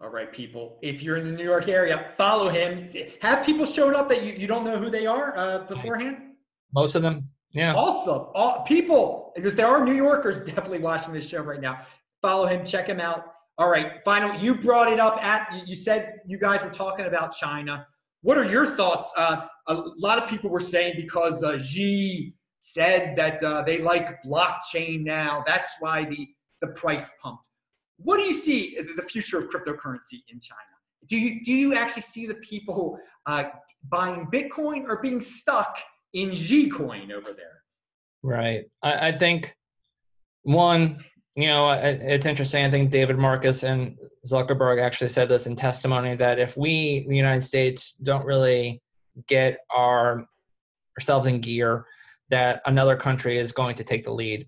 All 0.01 0.09
right, 0.09 0.31
people. 0.31 0.79
If 0.81 1.03
you're 1.03 1.17
in 1.17 1.25
the 1.25 1.31
New 1.31 1.43
York 1.43 1.67
area, 1.67 2.11
follow 2.17 2.47
him. 2.47 2.87
Have 3.21 3.45
people 3.45 3.65
showed 3.65 3.95
up 3.95 4.07
that 4.07 4.23
you, 4.23 4.33
you 4.33 4.47
don't 4.47 4.63
know 4.63 4.79
who 4.79 4.89
they 4.89 5.05
are 5.05 5.37
uh, 5.37 5.59
beforehand? 5.65 6.35
Most 6.73 6.95
of 6.95 7.01
them, 7.01 7.29
yeah. 7.51 7.73
Awesome. 7.73 8.27
All, 8.33 8.63
people, 8.63 9.33
because 9.35 9.55
there 9.55 9.67
are 9.67 9.83
New 9.83 9.95
Yorkers 9.95 10.39
definitely 10.45 10.79
watching 10.79 11.13
this 11.13 11.27
show 11.27 11.41
right 11.41 11.59
now. 11.59 11.81
Follow 12.21 12.45
him, 12.45 12.65
check 12.65 12.87
him 12.87 13.01
out. 13.01 13.25
All 13.57 13.69
right, 13.69 14.01
final. 14.05 14.33
You 14.39 14.55
brought 14.55 14.89
it 14.89 15.01
up 15.01 15.21
at, 15.21 15.51
you 15.67 15.75
said 15.75 16.19
you 16.25 16.37
guys 16.37 16.63
were 16.63 16.69
talking 16.69 17.05
about 17.05 17.35
China. 17.35 17.85
What 18.21 18.37
are 18.37 18.45
your 18.45 18.67
thoughts? 18.67 19.11
Uh, 19.17 19.47
a 19.67 19.83
lot 19.97 20.21
of 20.21 20.29
people 20.29 20.49
were 20.49 20.61
saying 20.61 20.93
because 20.95 21.43
uh, 21.43 21.59
Xi 21.59 22.33
said 22.59 23.17
that 23.17 23.43
uh, 23.43 23.63
they 23.63 23.79
like 23.79 24.23
blockchain 24.23 25.03
now, 25.03 25.43
that's 25.45 25.75
why 25.81 26.05
the, 26.05 26.25
the 26.61 26.67
price 26.67 27.09
pumped. 27.21 27.48
What 28.01 28.17
do 28.17 28.23
you 28.23 28.33
see 28.33 28.77
the 28.95 29.03
future 29.03 29.37
of 29.37 29.49
cryptocurrency 29.49 30.23
in 30.29 30.39
China? 30.39 30.59
Do 31.07 31.17
you 31.19 31.43
do 31.43 31.53
you 31.53 31.73
actually 31.73 32.03
see 32.03 32.25
the 32.25 32.35
people 32.35 32.99
uh, 33.25 33.45
buying 33.89 34.27
Bitcoin 34.31 34.85
or 34.87 35.01
being 35.01 35.21
stuck 35.21 35.77
in 36.13 36.33
G 36.33 36.69
coin 36.69 37.11
over 37.11 37.33
there? 37.33 37.63
Right. 38.23 38.65
I, 38.83 39.09
I 39.09 39.11
think 39.17 39.55
one, 40.43 41.03
you 41.35 41.47
know, 41.47 41.71
it's 41.71 42.25
interesting. 42.25 42.65
I 42.65 42.69
think 42.69 42.91
David 42.91 43.17
Marcus 43.17 43.63
and 43.63 43.97
Zuckerberg 44.25 44.81
actually 44.81 45.09
said 45.09 45.29
this 45.29 45.47
in 45.47 45.55
testimony 45.55 46.15
that 46.15 46.39
if 46.39 46.57
we, 46.57 47.05
the 47.07 47.15
United 47.15 47.43
States, 47.43 47.93
don't 47.93 48.25
really 48.25 48.81
get 49.27 49.59
our 49.73 50.25
ourselves 50.97 51.27
in 51.27 51.39
gear, 51.39 51.85
that 52.29 52.61
another 52.65 52.97
country 52.97 53.37
is 53.37 53.51
going 53.51 53.75
to 53.75 53.83
take 53.83 54.03
the 54.03 54.11
lead. 54.11 54.47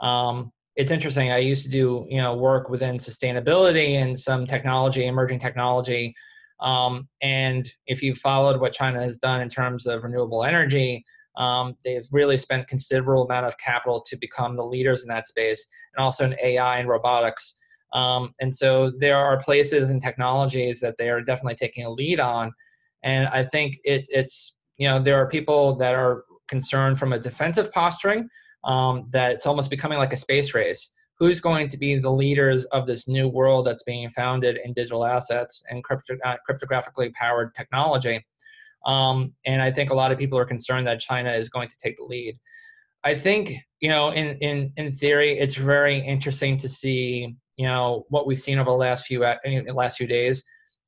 Um, 0.00 0.52
it's 0.76 0.90
interesting. 0.90 1.30
I 1.30 1.38
used 1.38 1.64
to 1.64 1.70
do 1.70 2.06
you 2.08 2.18
know 2.18 2.34
work 2.36 2.68
within 2.68 2.96
sustainability 2.96 3.94
and 3.94 4.18
some 4.18 4.46
technology, 4.46 5.06
emerging 5.06 5.38
technology. 5.38 6.14
Um, 6.60 7.08
and 7.20 7.68
if 7.86 8.02
you 8.02 8.14
followed 8.14 8.60
what 8.60 8.72
China 8.72 9.00
has 9.00 9.16
done 9.16 9.40
in 9.40 9.48
terms 9.48 9.86
of 9.86 10.04
renewable 10.04 10.44
energy, 10.44 11.04
um, 11.36 11.76
they've 11.84 12.06
really 12.12 12.36
spent 12.36 12.68
considerable 12.68 13.24
amount 13.24 13.46
of 13.46 13.58
capital 13.58 14.02
to 14.06 14.16
become 14.16 14.56
the 14.56 14.64
leaders 14.64 15.02
in 15.02 15.08
that 15.08 15.26
space, 15.26 15.66
and 15.94 16.02
also 16.02 16.24
in 16.24 16.36
AI 16.42 16.78
and 16.78 16.88
robotics. 16.88 17.54
Um, 17.92 18.32
and 18.40 18.54
so 18.54 18.90
there 18.98 19.18
are 19.18 19.38
places 19.38 19.90
and 19.90 20.00
technologies 20.00 20.80
that 20.80 20.96
they 20.98 21.10
are 21.10 21.20
definitely 21.20 21.56
taking 21.56 21.84
a 21.84 21.90
lead 21.90 22.20
on. 22.20 22.52
And 23.02 23.26
I 23.28 23.44
think 23.44 23.78
it, 23.84 24.06
it's 24.08 24.54
you 24.78 24.88
know 24.88 25.00
there 25.00 25.16
are 25.16 25.28
people 25.28 25.76
that 25.76 25.94
are 25.94 26.24
concerned 26.48 26.98
from 26.98 27.12
a 27.12 27.18
defensive 27.18 27.72
posturing 27.72 28.28
um, 28.64 29.08
that 29.10 29.32
it's 29.32 29.46
almost 29.46 29.70
becoming 29.70 29.98
like 29.98 30.12
a 30.12 30.16
space 30.16 30.54
race. 30.54 30.92
Who's 31.18 31.40
going 31.40 31.68
to 31.68 31.76
be 31.76 31.96
the 31.98 32.10
leaders 32.10 32.64
of 32.66 32.86
this 32.86 33.06
new 33.06 33.28
world 33.28 33.66
that's 33.66 33.84
being 33.84 34.10
founded 34.10 34.58
in 34.64 34.72
digital 34.72 35.04
assets 35.04 35.62
and 35.70 35.84
crypto, 35.84 36.16
uh, 36.24 36.36
cryptographically 36.48 37.12
powered 37.14 37.54
technology? 37.54 38.24
Um, 38.86 39.32
and 39.44 39.62
I 39.62 39.70
think 39.70 39.90
a 39.90 39.94
lot 39.94 40.10
of 40.10 40.18
people 40.18 40.38
are 40.38 40.44
concerned 40.44 40.86
that 40.86 41.00
China 41.00 41.30
is 41.30 41.48
going 41.48 41.68
to 41.68 41.76
take 41.76 41.96
the 41.96 42.04
lead. 42.04 42.38
I 43.04 43.14
think 43.14 43.56
you 43.80 43.88
know, 43.88 44.10
in 44.10 44.38
in 44.38 44.72
in 44.76 44.92
theory, 44.92 45.32
it's 45.32 45.56
very 45.56 45.98
interesting 45.98 46.56
to 46.58 46.68
see 46.68 47.34
you 47.56 47.66
know 47.66 48.06
what 48.08 48.26
we've 48.26 48.40
seen 48.40 48.58
over 48.58 48.70
the 48.70 48.76
last 48.76 49.06
few 49.06 49.24
uh, 49.24 49.36
last 49.74 49.98
few 49.98 50.06
days. 50.06 50.44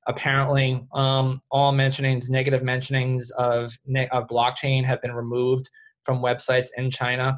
Apparently, 0.06 0.84
um, 0.92 1.40
all 1.50 1.72
mentionings, 1.72 2.30
negative 2.30 2.62
mentionings 2.62 3.30
of 3.32 3.76
of 4.12 4.28
blockchain 4.28 4.84
have 4.84 5.02
been 5.02 5.12
removed 5.12 5.68
from 6.04 6.22
websites 6.22 6.68
in 6.76 6.90
China. 6.90 7.36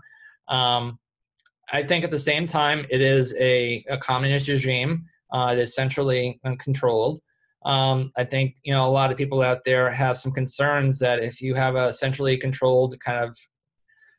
Um, 0.49 0.99
I 1.73 1.83
think 1.83 2.05
at 2.05 2.11
the 2.11 2.19
same 2.19 2.47
time, 2.47 2.87
it 2.91 3.01
is 3.01 3.35
a, 3.39 3.85
a 3.89 3.99
communist 3.99 4.49
regime. 4.49 5.05
Uh, 5.33 5.51
it 5.53 5.59
is 5.59 5.75
centrally 5.75 6.41
controlled. 6.59 7.21
Um, 7.65 8.13
I 8.17 8.25
think 8.25 8.57
you 8.63 8.73
know 8.73 8.87
a 8.87 8.91
lot 8.91 9.11
of 9.11 9.19
people 9.19 9.43
out 9.43 9.59
there 9.65 9.91
have 9.91 10.17
some 10.17 10.31
concerns 10.31 11.01
that 11.01 11.19
if 11.19 11.43
you 11.43 11.55
have 11.55 11.75
a 11.75 11.93
centrally 11.93 12.37
controlled 12.37 12.99
kind 13.01 13.25
of 13.25 13.37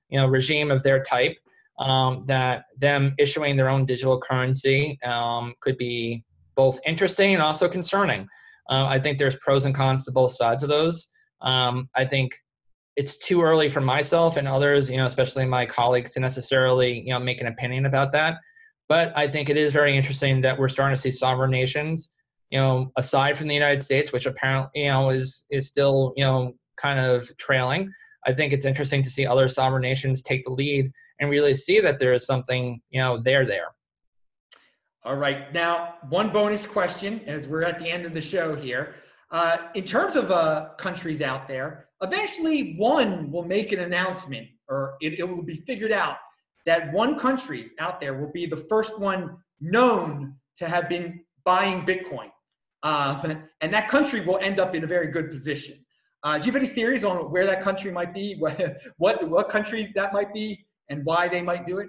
you 0.09 0.19
know 0.19 0.27
regime 0.27 0.69
of 0.69 0.83
their 0.83 1.01
type, 1.01 1.37
um, 1.79 2.25
that 2.27 2.65
them 2.77 3.15
issuing 3.17 3.55
their 3.55 3.69
own 3.69 3.85
digital 3.85 4.19
currency 4.19 4.99
um, 5.03 5.53
could 5.61 5.77
be 5.77 6.25
both 6.55 6.79
interesting 6.85 7.33
and 7.33 7.41
also 7.41 7.69
concerning. 7.69 8.27
Uh, 8.69 8.85
I 8.85 8.99
think 8.99 9.17
there's 9.17 9.37
pros 9.37 9.63
and 9.63 9.73
cons 9.73 10.03
to 10.05 10.11
both 10.11 10.31
sides 10.33 10.63
of 10.63 10.69
those. 10.69 11.07
Um, 11.41 11.87
I 11.95 12.03
think 12.03 12.35
it's 12.97 13.15
too 13.15 13.43
early 13.43 13.69
for 13.69 13.79
myself 13.79 14.37
and 14.37 14.47
others, 14.47 14.89
you 14.89 14.97
know, 14.97 15.05
especially 15.05 15.45
my 15.45 15.65
colleagues, 15.65 16.13
to 16.13 16.19
necessarily 16.19 17.01
you 17.01 17.11
know 17.11 17.19
make 17.19 17.39
an 17.39 17.47
opinion 17.47 17.85
about 17.85 18.11
that. 18.11 18.39
But 18.89 19.13
I 19.15 19.27
think 19.27 19.49
it 19.49 19.57
is 19.57 19.71
very 19.71 19.95
interesting 19.95 20.41
that 20.41 20.57
we're 20.57 20.67
starting 20.67 20.95
to 20.95 21.01
see 21.01 21.11
sovereign 21.11 21.51
nations, 21.51 22.11
you 22.49 22.57
know, 22.57 22.91
aside 22.97 23.37
from 23.37 23.47
the 23.47 23.53
United 23.53 23.81
States, 23.83 24.11
which 24.11 24.25
apparently 24.25 24.83
you 24.83 24.89
know 24.89 25.09
is 25.09 25.45
is 25.51 25.67
still 25.67 26.13
you 26.17 26.25
know 26.25 26.53
kind 26.75 26.99
of 26.99 27.29
trailing. 27.37 27.89
I 28.25 28.33
think 28.33 28.51
it's 28.51 28.65
interesting 28.65 29.03
to 29.03 29.09
see 29.09 29.25
other 29.25 29.47
sovereign 29.47 29.83
nations 29.83 30.21
take 30.21 30.43
the 30.43 30.51
lead 30.51 30.91
and 31.19 31.29
really 31.29 31.53
see 31.53 31.79
that 31.79 31.99
there 31.99 32.13
is 32.13 32.25
something 32.25 32.81
you 32.89 32.99
know 32.99 33.21
there 33.21 33.45
there. 33.45 33.67
All 35.05 35.15
right. 35.15 35.53
Now, 35.53 35.95
one 36.09 36.31
bonus 36.31 36.65
question 36.65 37.21
as 37.27 37.47
we're 37.47 37.63
at 37.63 37.79
the 37.79 37.89
end 37.89 38.05
of 38.05 38.13
the 38.13 38.21
show 38.21 38.55
here. 38.55 38.95
Uh, 39.29 39.57
in 39.75 39.83
terms 39.83 40.15
of 40.15 40.31
uh, 40.31 40.69
countries 40.77 41.21
out 41.21 41.47
there, 41.47 41.86
eventually 42.01 42.75
one 42.77 43.31
will 43.31 43.45
make 43.45 43.71
an 43.71 43.79
announcement 43.79 44.47
or 44.69 44.95
it, 45.01 45.19
it 45.19 45.23
will 45.23 45.43
be 45.43 45.55
figured 45.55 45.91
out 45.91 46.17
that 46.65 46.91
one 46.91 47.17
country 47.17 47.71
out 47.79 48.01
there 48.01 48.13
will 48.15 48.31
be 48.31 48.45
the 48.45 48.57
first 48.69 48.99
one 48.99 49.37
known 49.61 50.35
to 50.57 50.67
have 50.67 50.89
been 50.89 51.21
buying 51.43 51.85
Bitcoin. 51.85 52.29
Uh, 52.83 53.35
and 53.61 53.73
that 53.73 53.87
country 53.87 54.25
will 54.25 54.37
end 54.39 54.59
up 54.59 54.75
in 54.75 54.83
a 54.83 54.87
very 54.87 55.07
good 55.07 55.31
position. 55.31 55.77
Uh, 56.23 56.37
do 56.37 56.47
you 56.47 56.51
have 56.51 56.61
any 56.61 56.69
theories 56.69 57.05
on 57.05 57.17
where 57.31 57.45
that 57.45 57.61
country 57.61 57.91
might 57.91 58.13
be, 58.13 58.35
what, 58.39 58.77
what, 58.97 59.29
what 59.29 59.49
country 59.49 59.91
that 59.95 60.13
might 60.13 60.33
be, 60.33 60.65
and 60.89 61.03
why 61.05 61.27
they 61.27 61.41
might 61.41 61.65
do 61.65 61.77
it? 61.79 61.87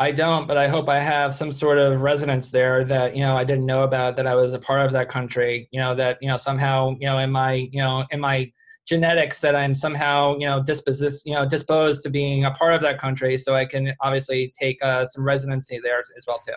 I 0.00 0.12
don't, 0.12 0.46
but 0.46 0.56
I 0.56 0.68
hope 0.68 0.88
I 0.88 1.00
have 1.00 1.34
some 1.34 1.50
sort 1.50 1.76
of 1.76 2.02
resonance 2.02 2.52
there 2.52 2.84
that 2.84 3.16
you 3.16 3.22
know 3.22 3.36
I 3.36 3.42
didn't 3.42 3.66
know 3.66 3.82
about 3.82 4.14
that 4.14 4.28
I 4.28 4.36
was 4.36 4.54
a 4.54 4.58
part 4.58 4.86
of 4.86 4.92
that 4.92 5.08
country. 5.08 5.68
You 5.72 5.80
know 5.80 5.92
that 5.96 6.18
you 6.20 6.28
know 6.28 6.36
somehow 6.36 6.94
you 7.00 7.06
know 7.08 7.18
in 7.18 7.32
my 7.32 7.68
you 7.72 7.80
know 7.80 8.04
in 8.12 8.20
my 8.20 8.52
genetics 8.88 9.40
that 9.42 9.54
I'm 9.54 9.74
somehow 9.74 10.36
you 10.38 10.46
know 10.46 10.62
disposed 10.62 11.22
you 11.26 11.34
know 11.34 11.46
disposed 11.46 12.02
to 12.04 12.10
being 12.10 12.44
a 12.46 12.50
part 12.52 12.74
of 12.74 12.80
that 12.80 12.98
country, 12.98 13.36
so 13.36 13.54
I 13.54 13.66
can 13.66 13.94
obviously 14.00 14.52
take 14.58 14.82
uh, 14.82 15.04
some 15.04 15.24
residency 15.24 15.78
there 15.82 16.00
as 16.00 16.24
well 16.26 16.38
too. 16.38 16.52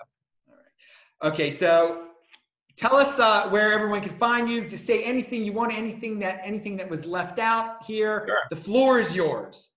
All 0.47 0.55
right. 0.55 1.31
Okay, 1.33 1.51
so 1.51 2.07
tell 2.77 2.95
us 2.95 3.19
uh, 3.19 3.49
where 3.49 3.73
everyone 3.73 4.01
can 4.01 4.17
find 4.17 4.49
you 4.49 4.63
to 4.67 4.77
say 4.77 5.03
anything 5.03 5.43
you 5.43 5.51
want, 5.51 5.73
anything 5.73 6.19
that 6.19 6.39
anything 6.43 6.77
that 6.77 6.89
was 6.89 7.05
left 7.05 7.37
out 7.37 7.83
here. 7.85 8.23
Sure. 8.27 8.39
The 8.49 8.55
floor 8.55 8.99
is 8.99 9.13
yours. 9.13 9.71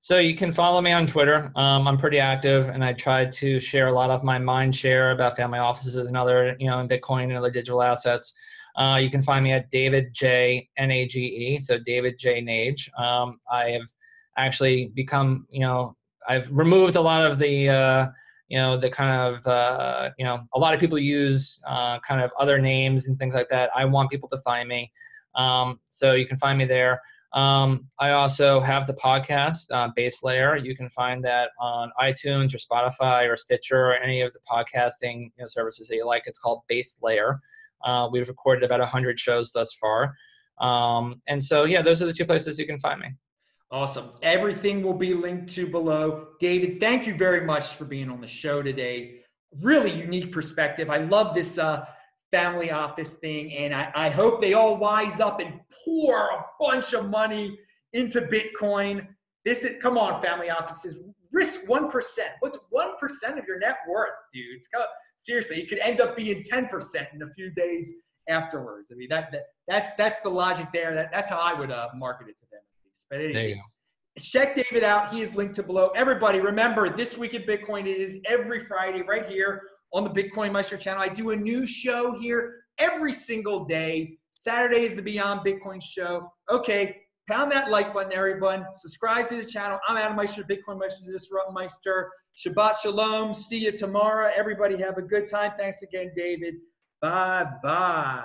So 0.00 0.18
you 0.18 0.34
can 0.34 0.52
follow 0.52 0.80
me 0.80 0.90
on 0.90 1.06
Twitter. 1.06 1.52
Um, 1.54 1.86
I'm 1.86 1.96
pretty 1.96 2.18
active, 2.18 2.68
and 2.70 2.84
I 2.84 2.92
try 2.92 3.24
to 3.24 3.60
share 3.60 3.86
a 3.86 3.92
lot 3.92 4.10
of 4.10 4.24
my 4.24 4.36
mind 4.36 4.74
share 4.74 5.12
about 5.12 5.36
family 5.36 5.60
offices 5.60 6.08
and 6.08 6.16
other, 6.16 6.56
you 6.58 6.66
know, 6.66 6.84
Bitcoin 6.88 7.24
and 7.24 7.34
other 7.34 7.52
digital 7.52 7.80
assets. 7.80 8.34
Uh, 8.76 8.98
you 9.02 9.10
can 9.10 9.22
find 9.22 9.44
me 9.44 9.52
at 9.52 9.70
David 9.70 10.12
J 10.12 10.68
N 10.76 10.90
A 10.90 11.06
G 11.06 11.20
E, 11.20 11.60
so 11.60 11.78
David 11.78 12.18
J 12.18 12.42
Nage. 12.42 12.88
Um, 12.98 13.38
I 13.50 13.70
have 13.70 13.86
actually 14.36 14.88
become, 14.94 15.46
you 15.50 15.60
know, 15.60 15.96
I've 16.28 16.50
removed 16.50 16.96
a 16.96 17.00
lot 17.00 17.30
of 17.30 17.38
the, 17.38 17.68
uh, 17.68 18.06
you 18.48 18.58
know, 18.58 18.76
the 18.76 18.90
kind 18.90 19.34
of, 19.34 19.46
uh, 19.46 20.10
you 20.18 20.24
know, 20.24 20.40
a 20.54 20.58
lot 20.58 20.74
of 20.74 20.80
people 20.80 20.98
use 20.98 21.60
uh, 21.66 21.98
kind 22.00 22.20
of 22.20 22.30
other 22.38 22.58
names 22.58 23.08
and 23.08 23.18
things 23.18 23.34
like 23.34 23.48
that. 23.48 23.70
I 23.74 23.84
want 23.84 24.10
people 24.10 24.28
to 24.30 24.38
find 24.38 24.68
me, 24.68 24.90
um, 25.34 25.80
so 25.90 26.12
you 26.12 26.26
can 26.26 26.38
find 26.38 26.58
me 26.58 26.64
there. 26.64 27.00
Um, 27.34 27.88
I 27.98 28.10
also 28.10 28.60
have 28.60 28.86
the 28.86 28.92
podcast, 28.94 29.66
uh, 29.72 29.88
Base 29.96 30.22
Layer. 30.22 30.56
You 30.56 30.76
can 30.76 30.90
find 30.90 31.24
that 31.24 31.50
on 31.58 31.90
iTunes 31.98 32.54
or 32.54 32.58
Spotify 32.58 33.26
or 33.26 33.36
Stitcher 33.36 33.86
or 33.86 33.94
any 33.94 34.20
of 34.20 34.34
the 34.34 34.40
podcasting 34.40 35.22
you 35.22 35.30
know, 35.38 35.46
services 35.46 35.88
that 35.88 35.96
you 35.96 36.06
like. 36.06 36.24
It's 36.26 36.38
called 36.38 36.60
Base 36.68 36.96
Layer. 37.02 37.40
Uh, 37.84 38.08
we've 38.10 38.28
recorded 38.28 38.64
about 38.64 38.80
100 38.80 39.18
shows 39.18 39.52
thus 39.52 39.74
far. 39.74 40.14
Um, 40.60 41.20
and 41.28 41.42
so, 41.42 41.64
yeah, 41.64 41.82
those 41.82 42.02
are 42.02 42.06
the 42.06 42.12
two 42.12 42.24
places 42.24 42.58
you 42.58 42.66
can 42.66 42.78
find 42.78 43.00
me. 43.00 43.08
Awesome. 43.70 44.10
Everything 44.22 44.82
will 44.82 44.94
be 44.94 45.14
linked 45.14 45.52
to 45.54 45.66
below. 45.66 46.28
David, 46.38 46.78
thank 46.78 47.06
you 47.06 47.14
very 47.14 47.40
much 47.40 47.68
for 47.68 47.84
being 47.84 48.10
on 48.10 48.20
the 48.20 48.28
show 48.28 48.62
today. 48.62 49.20
Really 49.60 49.90
unique 49.90 50.30
perspective. 50.30 50.90
I 50.90 50.98
love 50.98 51.34
this. 51.34 51.58
Uh, 51.58 51.86
family 52.32 52.70
office 52.70 53.14
thing. 53.14 53.52
And 53.52 53.72
I, 53.72 53.92
I 53.94 54.08
hope 54.08 54.40
they 54.40 54.54
all 54.54 54.76
wise 54.76 55.20
up 55.20 55.38
and 55.40 55.60
pour 55.84 56.30
a 56.30 56.44
bunch 56.58 56.94
of 56.94 57.08
money 57.08 57.58
into 57.92 58.22
Bitcoin. 58.22 59.06
This 59.44 59.64
is, 59.64 59.80
come 59.80 59.98
on, 59.98 60.20
family 60.22 60.50
offices, 60.50 61.00
risk 61.32 61.66
1%. 61.66 61.90
What's 62.40 62.58
1% 62.72 63.38
of 63.38 63.46
your 63.46 63.58
net 63.58 63.78
worth, 63.88 64.10
dude? 64.32 64.56
It's 64.56 64.68
got, 64.68 64.86
seriously, 65.16 65.60
it 65.60 65.68
could 65.68 65.78
end 65.80 66.00
up 66.00 66.16
being 66.16 66.42
10% 66.42 66.68
in 67.14 67.22
a 67.22 67.34
few 67.34 67.50
days 67.50 67.92
afterwards. 68.28 68.90
I 68.92 68.96
mean, 68.96 69.08
that, 69.10 69.32
that 69.32 69.44
that's, 69.66 69.90
that's 69.96 70.20
the 70.20 70.28
logic 70.28 70.68
there. 70.72 70.94
That, 70.94 71.10
that's 71.12 71.28
how 71.28 71.38
I 71.38 71.54
would 71.58 71.70
uh, 71.70 71.88
market 71.96 72.28
it 72.28 72.38
to 72.38 72.46
them 72.50 72.60
at 72.60 72.86
least. 72.86 73.06
But 73.10 73.20
anyway, 73.20 73.32
there 73.32 73.48
you 73.48 73.54
go. 73.56 73.60
Check 74.18 74.54
David 74.54 74.84
out. 74.84 75.12
He 75.12 75.22
is 75.22 75.34
linked 75.34 75.54
to 75.54 75.62
below. 75.62 75.88
Everybody, 75.96 76.40
remember, 76.40 76.90
this 76.90 77.16
week 77.16 77.34
at 77.34 77.46
Bitcoin, 77.46 77.86
it 77.86 77.96
is 77.96 78.18
every 78.26 78.60
Friday 78.60 79.02
right 79.02 79.26
here 79.26 79.62
on 79.94 80.04
the 80.04 80.10
Bitcoin 80.10 80.52
Meister 80.52 80.76
channel. 80.76 81.02
I 81.02 81.08
do 81.08 81.30
a 81.30 81.36
new 81.36 81.66
show 81.66 82.18
here 82.18 82.64
every 82.78 83.12
single 83.12 83.64
day. 83.64 84.18
Saturday 84.32 84.84
is 84.84 84.96
the 84.96 85.02
Beyond 85.02 85.46
Bitcoin 85.46 85.82
show. 85.82 86.30
Okay, 86.50 87.01
pound 87.28 87.52
that 87.52 87.70
like 87.70 87.94
button, 87.94 88.12
everyone. 88.12 88.66
Subscribe 88.74 89.28
to 89.28 89.36
the 89.36 89.44
channel. 89.44 89.78
I'm 89.86 89.96
Adam 89.96 90.16
Meister, 90.16 90.44
Bitcoin 90.44 90.78
Meister, 90.78 91.04
Disrupt 91.10 91.52
Meister. 91.52 92.10
Shabbat 92.36 92.78
Shalom. 92.78 93.34
See 93.34 93.58
you 93.58 93.72
tomorrow. 93.72 94.30
Everybody 94.34 94.76
have 94.78 94.98
a 94.98 95.02
good 95.02 95.26
time. 95.26 95.52
Thanks 95.58 95.82
again, 95.82 96.12
David. 96.16 96.54
Bye 97.00 97.46
bye. 97.62 98.20